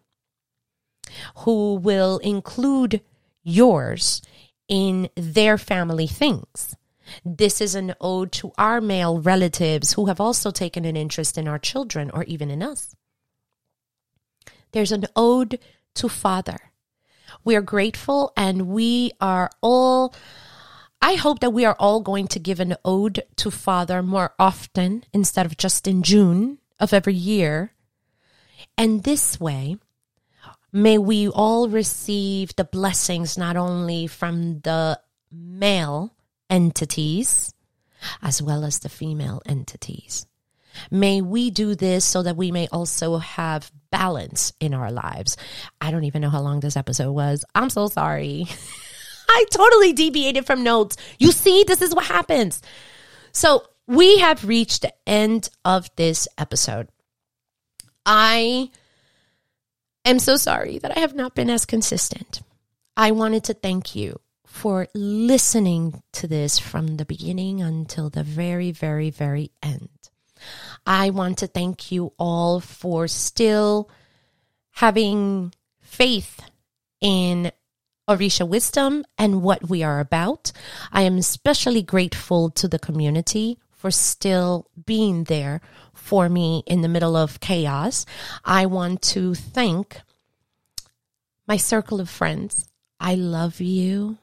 who 1.39 1.75
will 1.75 2.19
include 2.19 3.01
yours 3.43 4.23
in 4.69 5.09
their 5.17 5.57
family 5.59 6.07
things. 6.07 6.77
This 7.25 7.61
is 7.61 7.75
an 7.75 7.95
ode 8.01 8.33
to 8.33 8.53
our 8.59 8.81
male 8.83 9.19
relatives 9.21 9.95
who 9.95 10.07
have 10.07 10.21
also 10.21 10.51
taken 10.51 10.85
an 10.85 10.97
interest 10.97 11.39
in 11.39 11.49
our 11.49 11.59
children 11.59 12.11
or 12.13 12.25
even 12.25 12.51
in 12.51 12.63
us. 12.63 12.95
there's 14.73 14.93
an 14.93 15.07
ode 15.17 15.59
to 15.95 16.09
Father. 16.09 16.59
We 17.45 17.57
are 17.57 17.63
grateful 17.63 18.33
and 18.37 18.69
we 18.69 19.13
are 19.21 19.51
all, 19.63 20.15
I 21.01 21.15
hope 21.15 21.41
that 21.41 21.51
we 21.53 21.65
are 21.65 21.77
all 21.79 22.01
going 22.01 22.29
to 22.29 22.41
give 22.41 22.61
an 22.61 22.77
ode 22.85 23.23
to 23.37 23.51
Father 23.51 24.03
more 24.03 24.35
often 24.39 25.05
instead 25.13 25.47
of 25.47 25.57
just 25.57 25.87
in 25.87 26.03
June 26.03 26.59
of 26.81 26.93
every 26.93 27.15
year. 27.15 27.73
And 28.77 29.05
this 29.05 29.39
way, 29.39 29.77
may 30.73 30.99
we 30.99 31.29
all 31.29 31.69
receive 31.69 32.55
the 32.57 32.65
blessings 32.65 33.39
not 33.39 33.57
only 33.57 34.07
from 34.07 34.61
the 34.61 35.01
male 35.31 36.15
entities 36.51 37.55
as 38.23 38.43
well 38.43 38.65
as 38.65 38.81
the 38.81 38.89
female 38.89 39.43
entities. 39.47 40.27
May 40.91 41.21
we 41.21 41.51
do 41.51 41.75
this 41.75 42.05
so 42.05 42.23
that 42.23 42.37
we 42.37 42.53
may 42.53 42.69
also 42.69 43.19
have 43.19 43.73
balance 43.91 44.53
in 44.61 44.75
our 44.75 44.93
lives. 44.93 45.37
I 45.81 45.91
don't 45.91 46.05
even 46.05 46.23
know 46.23 46.31
how 46.31 46.41
long 46.41 46.61
this 46.61 46.77
episode 46.77 47.13
was. 47.13 47.45
I'm 47.55 47.71
so 47.71 47.89
sorry. 47.89 48.47
I 49.29 49.45
totally 49.51 49.93
deviated 49.93 50.47
from 50.47 50.63
notes. 50.63 50.97
You 51.19 51.33
see, 51.33 51.65
this 51.67 51.83
is 51.83 51.95
what 51.95 52.07
happens. 52.07 52.63
So 53.33 53.65
we 53.87 54.19
have 54.19 54.45
reached 54.45 54.83
the 54.83 54.95
end 55.07 55.51
of 55.65 55.89
this 55.97 56.29
episode. 56.39 56.89
I 58.05 58.71
am 60.05 60.19
so 60.19 60.37
sorry 60.37 60.79
that 60.79 60.97
I 60.97 61.01
have 61.01 61.15
not 61.15 61.35
been 61.35 61.51
as 61.51 61.67
consistent. 61.67 62.43
I 62.97 63.11
wanted 63.13 63.45
to 63.45 63.55
thank 63.55 63.95
you 63.95 64.21
for 64.47 64.89
listening 64.95 66.03
to 66.13 66.27
this 66.27 66.59
from 66.59 66.97
the 66.97 67.05
beginning 67.05 67.61
until 67.63 68.11
the 68.11 68.25
very, 68.25 68.73
very, 68.73 69.11
very 69.11 69.53
end. 69.63 69.91
I 70.87 71.11
want 71.11 71.39
to 71.39 71.47
thank 71.47 71.93
you 71.93 72.13
all 72.19 72.61
for 72.61 73.09
still 73.09 73.91
having 74.73 75.53
faith 75.81 76.41
in 77.01 77.53
Orisha 78.09 78.49
wisdom 78.49 79.05
and 79.19 79.43
what 79.43 79.69
we 79.69 79.83
are 79.83 80.01
about. 80.01 80.51
I 80.91 81.03
am 81.03 81.19
especially 81.19 81.83
grateful 81.83 82.51
to 82.51 82.67
the 82.67 82.79
community 82.79 83.59
for 83.71 83.91
still 83.91 84.67
being 84.87 85.25
there 85.25 85.61
for 85.93 86.29
me 86.29 86.63
in 86.67 86.81
the 86.81 86.89
middle 86.89 87.17
of 87.17 87.41
chaos. 87.41 88.07
I 88.45 88.67
want 88.67 89.03
to 89.03 89.35
thank 89.35 90.01
my 91.47 91.57
circle 91.57 92.01
of 92.01 92.09
friends. 92.09 92.69
I 92.99 93.15
love 93.15 93.61
you 93.61 94.19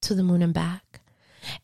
to 0.00 0.14
the 0.14 0.22
moon 0.22 0.42
and 0.42 0.54
back. 0.54 1.00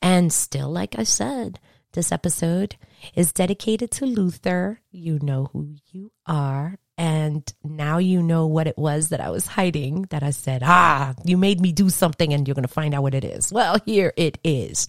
And 0.02 0.32
still, 0.32 0.70
like 0.70 0.98
I 0.98 1.04
said, 1.04 1.58
this 1.92 2.12
episode 2.12 2.76
is 3.14 3.32
dedicated 3.32 3.90
to 3.92 4.06
Luther. 4.06 4.80
You 4.90 5.18
know 5.20 5.50
who 5.52 5.76
you 5.90 6.12
are. 6.26 6.78
And 6.98 7.50
now 7.62 7.98
you 7.98 8.20
know 8.20 8.48
what 8.48 8.66
it 8.66 8.76
was 8.76 9.10
that 9.10 9.20
I 9.20 9.30
was 9.30 9.46
hiding 9.46 10.02
that 10.10 10.24
I 10.24 10.30
said, 10.30 10.62
ah, 10.64 11.14
you 11.24 11.38
made 11.38 11.60
me 11.60 11.70
do 11.70 11.90
something 11.90 12.32
and 12.32 12.46
you're 12.46 12.56
going 12.56 12.66
to 12.66 12.68
find 12.68 12.92
out 12.92 13.04
what 13.04 13.14
it 13.14 13.24
is. 13.24 13.52
Well, 13.52 13.78
here 13.86 14.12
it 14.16 14.38
is. 14.42 14.88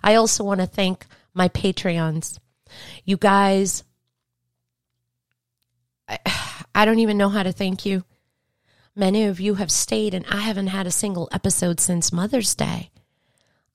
I 0.00 0.14
also 0.14 0.44
want 0.44 0.60
to 0.60 0.66
thank 0.68 1.06
my 1.34 1.48
Patreons. 1.48 2.38
You 3.04 3.16
guys, 3.16 3.82
I, 6.08 6.18
I 6.74 6.84
don't 6.84 7.00
even 7.00 7.18
know 7.18 7.28
how 7.28 7.42
to 7.42 7.52
thank 7.52 7.84
you. 7.84 8.04
Many 8.94 9.26
of 9.26 9.40
you 9.40 9.54
have 9.54 9.72
stayed, 9.72 10.14
and 10.14 10.24
I 10.30 10.40
haven't 10.42 10.68
had 10.68 10.86
a 10.86 10.92
single 10.92 11.28
episode 11.32 11.80
since 11.80 12.12
Mother's 12.12 12.54
Day. 12.54 12.90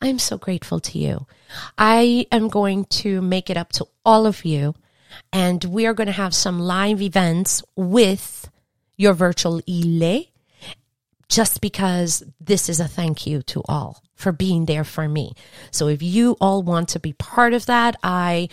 I'm 0.01 0.19
so 0.19 0.37
grateful 0.37 0.79
to 0.81 0.97
you. 0.97 1.25
I 1.77 2.27
am 2.31 2.47
going 2.47 2.85
to 2.85 3.21
make 3.21 3.49
it 3.49 3.57
up 3.57 3.73
to 3.73 3.87
all 4.05 4.27
of 4.27 4.45
you, 4.45 4.75
and 5.31 5.63
we 5.65 5.85
are 5.85 5.93
going 5.93 6.07
to 6.07 6.13
have 6.13 6.33
some 6.33 6.59
live 6.59 7.01
events 7.01 7.63
with 7.75 8.49
your 8.97 9.13
virtual 9.13 9.61
Ile, 9.69 10.25
just 11.29 11.61
because 11.61 12.23
this 12.39 12.69
is 12.69 12.79
a 12.79 12.87
thank 12.87 13.27
you 13.27 13.41
to 13.43 13.61
all 13.67 14.01
for 14.15 14.31
being 14.31 14.65
there 14.65 14.83
for 14.83 15.07
me. 15.07 15.33
So 15.71 15.87
if 15.87 16.01
you 16.01 16.37
all 16.39 16.63
want 16.63 16.89
to 16.89 16.99
be 16.99 17.13
part 17.13 17.53
of 17.53 17.65
that, 17.65 17.97
I 18.03 18.49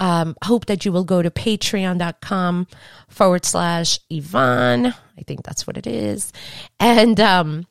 um, 0.00 0.36
hope 0.42 0.66
that 0.66 0.84
you 0.84 0.92
will 0.92 1.04
go 1.04 1.22
to 1.22 1.30
patreon.com 1.30 2.66
forward 3.08 3.44
slash 3.44 4.00
Ivon. 4.10 4.94
I 5.18 5.22
think 5.22 5.44
that's 5.44 5.66
what 5.66 5.76
it 5.76 5.86
is. 5.86 6.32
And 6.80 7.20
um, 7.20 7.66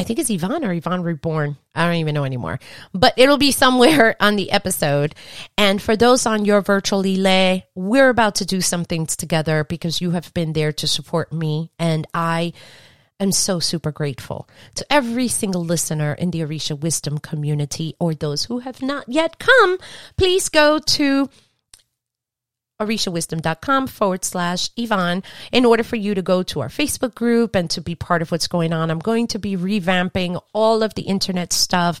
I 0.00 0.02
think 0.02 0.18
it's 0.18 0.30
Ivon 0.30 0.62
or 0.62 0.74
Ivon 0.74 1.04
Reborn. 1.04 1.58
I 1.74 1.84
don't 1.84 1.96
even 1.96 2.14
know 2.14 2.24
anymore. 2.24 2.58
But 2.94 3.12
it'll 3.18 3.36
be 3.36 3.52
somewhere 3.52 4.16
on 4.20 4.36
the 4.36 4.50
episode. 4.50 5.14
And 5.58 5.80
for 5.80 5.94
those 5.94 6.24
on 6.24 6.46
your 6.46 6.62
virtual 6.62 7.04
Ile, 7.06 7.64
we're 7.74 8.08
about 8.08 8.36
to 8.36 8.46
do 8.46 8.62
some 8.62 8.86
things 8.86 9.14
together 9.14 9.62
because 9.62 10.00
you 10.00 10.12
have 10.12 10.32
been 10.32 10.54
there 10.54 10.72
to 10.72 10.88
support 10.88 11.34
me. 11.34 11.70
And 11.78 12.06
I 12.14 12.54
am 13.20 13.30
so 13.30 13.60
super 13.60 13.92
grateful 13.92 14.48
to 14.76 14.90
every 14.90 15.28
single 15.28 15.62
listener 15.62 16.14
in 16.14 16.30
the 16.30 16.40
Orisha 16.40 16.80
Wisdom 16.80 17.18
community 17.18 17.94
or 18.00 18.14
those 18.14 18.46
who 18.46 18.60
have 18.60 18.80
not 18.80 19.04
yet 19.06 19.38
come. 19.38 19.76
Please 20.16 20.48
go 20.48 20.78
to 20.78 21.28
orishawisdom.com 22.80 23.86
forward 23.86 24.24
slash 24.24 24.70
Ivon 24.70 25.22
in 25.52 25.64
order 25.64 25.82
for 25.82 25.96
you 25.96 26.14
to 26.14 26.22
go 26.22 26.42
to 26.42 26.60
our 26.60 26.68
Facebook 26.68 27.14
group 27.14 27.54
and 27.54 27.70
to 27.70 27.80
be 27.80 27.94
part 27.94 28.22
of 28.22 28.32
what's 28.32 28.48
going 28.48 28.72
on. 28.72 28.90
I'm 28.90 28.98
going 28.98 29.26
to 29.28 29.38
be 29.38 29.56
revamping 29.56 30.40
all 30.52 30.82
of 30.82 30.94
the 30.94 31.02
internet 31.02 31.52
stuff. 31.52 32.00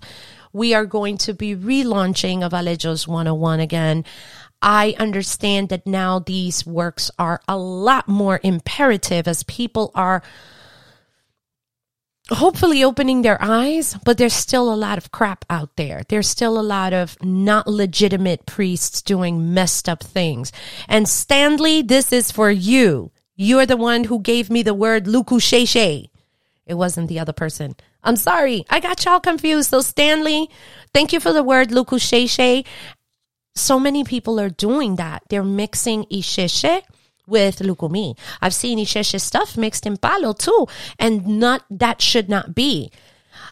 We 0.52 0.74
are 0.74 0.86
going 0.86 1.18
to 1.18 1.34
be 1.34 1.54
relaunching 1.54 2.42
of 2.42 2.52
Aleyos 2.52 3.06
101 3.06 3.60
again. 3.60 4.04
I 4.62 4.94
understand 4.98 5.68
that 5.70 5.86
now 5.86 6.18
these 6.18 6.66
works 6.66 7.10
are 7.18 7.40
a 7.46 7.56
lot 7.56 8.08
more 8.08 8.40
imperative 8.42 9.26
as 9.28 9.42
people 9.44 9.90
are 9.94 10.22
hopefully 12.30 12.84
opening 12.84 13.22
their 13.22 13.38
eyes, 13.40 13.96
but 14.04 14.16
there's 14.18 14.34
still 14.34 14.72
a 14.72 14.76
lot 14.76 14.98
of 14.98 15.10
crap 15.10 15.44
out 15.50 15.76
there. 15.76 16.02
There's 16.08 16.28
still 16.28 16.58
a 16.58 16.62
lot 16.62 16.92
of 16.92 17.16
not 17.22 17.66
legitimate 17.66 18.46
priests 18.46 19.02
doing 19.02 19.52
messed 19.52 19.88
up 19.88 20.02
things. 20.02 20.52
And 20.88 21.08
Stanley, 21.08 21.82
this 21.82 22.12
is 22.12 22.30
for 22.30 22.50
you. 22.50 23.10
You're 23.36 23.66
the 23.66 23.76
one 23.76 24.04
who 24.04 24.20
gave 24.20 24.50
me 24.50 24.62
the 24.62 24.74
word 24.74 25.06
lukusheshe. 25.06 26.08
It 26.66 26.74
wasn't 26.74 27.08
the 27.08 27.18
other 27.18 27.32
person. 27.32 27.74
I'm 28.04 28.16
sorry. 28.16 28.64
I 28.70 28.80
got 28.80 29.04
y'all 29.04 29.20
confused. 29.20 29.70
So 29.70 29.80
Stanley, 29.80 30.48
thank 30.94 31.12
you 31.12 31.20
for 31.20 31.32
the 31.32 31.42
word 31.42 31.70
lukusheshe. 31.70 32.64
So 33.54 33.80
many 33.80 34.04
people 34.04 34.38
are 34.38 34.50
doing 34.50 34.96
that. 34.96 35.24
They're 35.28 35.42
mixing 35.42 36.04
isheshe 36.04 36.82
with 37.26 37.58
Lukumi. 37.58 38.16
I've 38.40 38.54
seen 38.54 38.78
Isheshe 38.78 39.20
stuff 39.20 39.56
mixed 39.56 39.86
in 39.86 39.96
palo 39.96 40.32
too, 40.32 40.66
and 40.98 41.26
not 41.26 41.64
that 41.70 42.02
should 42.02 42.28
not 42.28 42.54
be. 42.54 42.90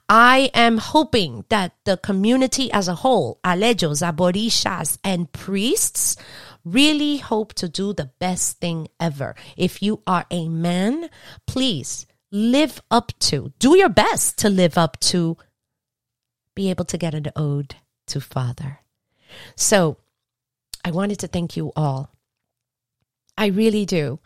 I 0.08 0.50
am 0.54 0.78
hoping 0.78 1.44
that 1.50 1.74
the 1.84 1.96
community 1.96 2.72
as 2.72 2.88
a 2.88 2.94
whole, 2.94 3.40
Aleyos, 3.44 4.02
Aborishas, 4.02 4.98
and 5.04 5.30
priests 5.32 6.16
really 6.64 7.18
hope 7.18 7.54
to 7.54 7.68
do 7.68 7.92
the 7.92 8.10
best 8.18 8.58
thing 8.58 8.88
ever. 8.98 9.34
If 9.56 9.82
you 9.82 10.02
are 10.06 10.26
a 10.30 10.48
man, 10.48 11.10
please 11.46 12.06
live 12.30 12.82
up 12.90 13.12
to, 13.20 13.52
do 13.58 13.76
your 13.76 13.88
best 13.88 14.38
to 14.38 14.48
live 14.48 14.76
up 14.76 14.98
to, 15.00 15.36
be 16.54 16.70
able 16.70 16.84
to 16.86 16.98
get 16.98 17.14
an 17.14 17.26
ode 17.36 17.76
to 18.06 18.20
Father. 18.20 18.80
So 19.56 19.98
I 20.84 20.90
wanted 20.90 21.18
to 21.20 21.28
thank 21.28 21.56
you 21.56 21.72
all 21.76 22.10
I 23.38 23.46
really 23.46 23.86
do. 23.86 24.18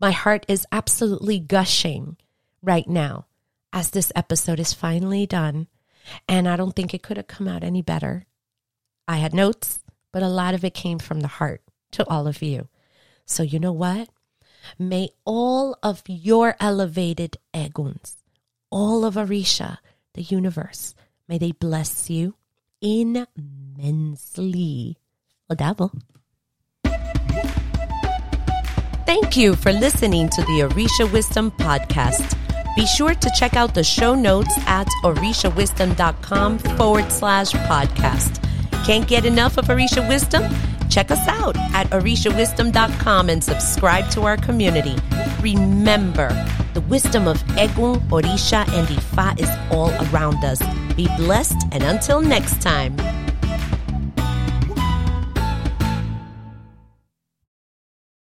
My 0.00 0.10
heart 0.10 0.46
is 0.48 0.66
absolutely 0.72 1.38
gushing 1.38 2.16
right 2.62 2.88
now 2.88 3.26
as 3.74 3.90
this 3.90 4.10
episode 4.16 4.58
is 4.58 4.72
finally 4.72 5.26
done. 5.26 5.68
And 6.26 6.48
I 6.48 6.56
don't 6.56 6.74
think 6.74 6.94
it 6.94 7.02
could 7.02 7.18
have 7.18 7.26
come 7.26 7.46
out 7.46 7.62
any 7.62 7.82
better. 7.82 8.24
I 9.06 9.18
had 9.18 9.34
notes, 9.34 9.80
but 10.12 10.22
a 10.22 10.28
lot 10.28 10.54
of 10.54 10.64
it 10.64 10.72
came 10.72 10.98
from 10.98 11.20
the 11.20 11.28
heart 11.28 11.60
to 11.92 12.08
all 12.08 12.26
of 12.26 12.40
you. 12.42 12.68
So, 13.26 13.42
you 13.42 13.58
know 13.58 13.72
what? 13.72 14.08
May 14.78 15.10
all 15.26 15.76
of 15.82 16.02
your 16.06 16.56
elevated 16.58 17.36
eguns, 17.52 18.16
all 18.70 19.04
of 19.04 19.16
Orisha, 19.16 19.76
the 20.14 20.22
universe, 20.22 20.94
may 21.28 21.36
they 21.36 21.52
bless 21.52 22.08
you 22.08 22.34
immensely. 22.80 23.36
Odabo. 25.50 26.00
Thank 29.06 29.36
you 29.36 29.54
for 29.54 29.72
listening 29.72 30.28
to 30.30 30.42
the 30.42 30.68
Orisha 30.68 31.10
Wisdom 31.12 31.50
podcast. 31.50 32.36
Be 32.74 32.86
sure 32.86 33.14
to 33.14 33.30
check 33.38 33.54
out 33.54 33.74
the 33.74 33.84
show 33.84 34.14
notes 34.14 34.54
at 34.66 34.88
orishawisdom.com 35.04 36.58
forward 36.58 37.12
slash 37.12 37.52
podcast. 37.52 38.42
Can't 38.84 39.06
get 39.06 39.24
enough 39.24 39.58
of 39.58 39.66
Orisha 39.66 40.06
Wisdom? 40.08 40.42
Check 40.88 41.10
us 41.10 41.26
out 41.28 41.56
at 41.74 41.86
orishawisdom.com 41.90 43.30
and 43.30 43.44
subscribe 43.44 44.10
to 44.10 44.22
our 44.22 44.36
community. 44.36 44.96
Remember, 45.40 46.28
the 46.72 46.80
wisdom 46.82 47.28
of 47.28 47.38
Egun, 47.56 48.00
Orisha, 48.08 48.66
and 48.68 48.88
Ifa 48.88 49.38
is 49.38 49.50
all 49.70 49.90
around 50.08 50.44
us. 50.44 50.60
Be 50.94 51.06
blessed, 51.16 51.56
and 51.72 51.82
until 51.82 52.20
next 52.20 52.60
time. 52.62 52.96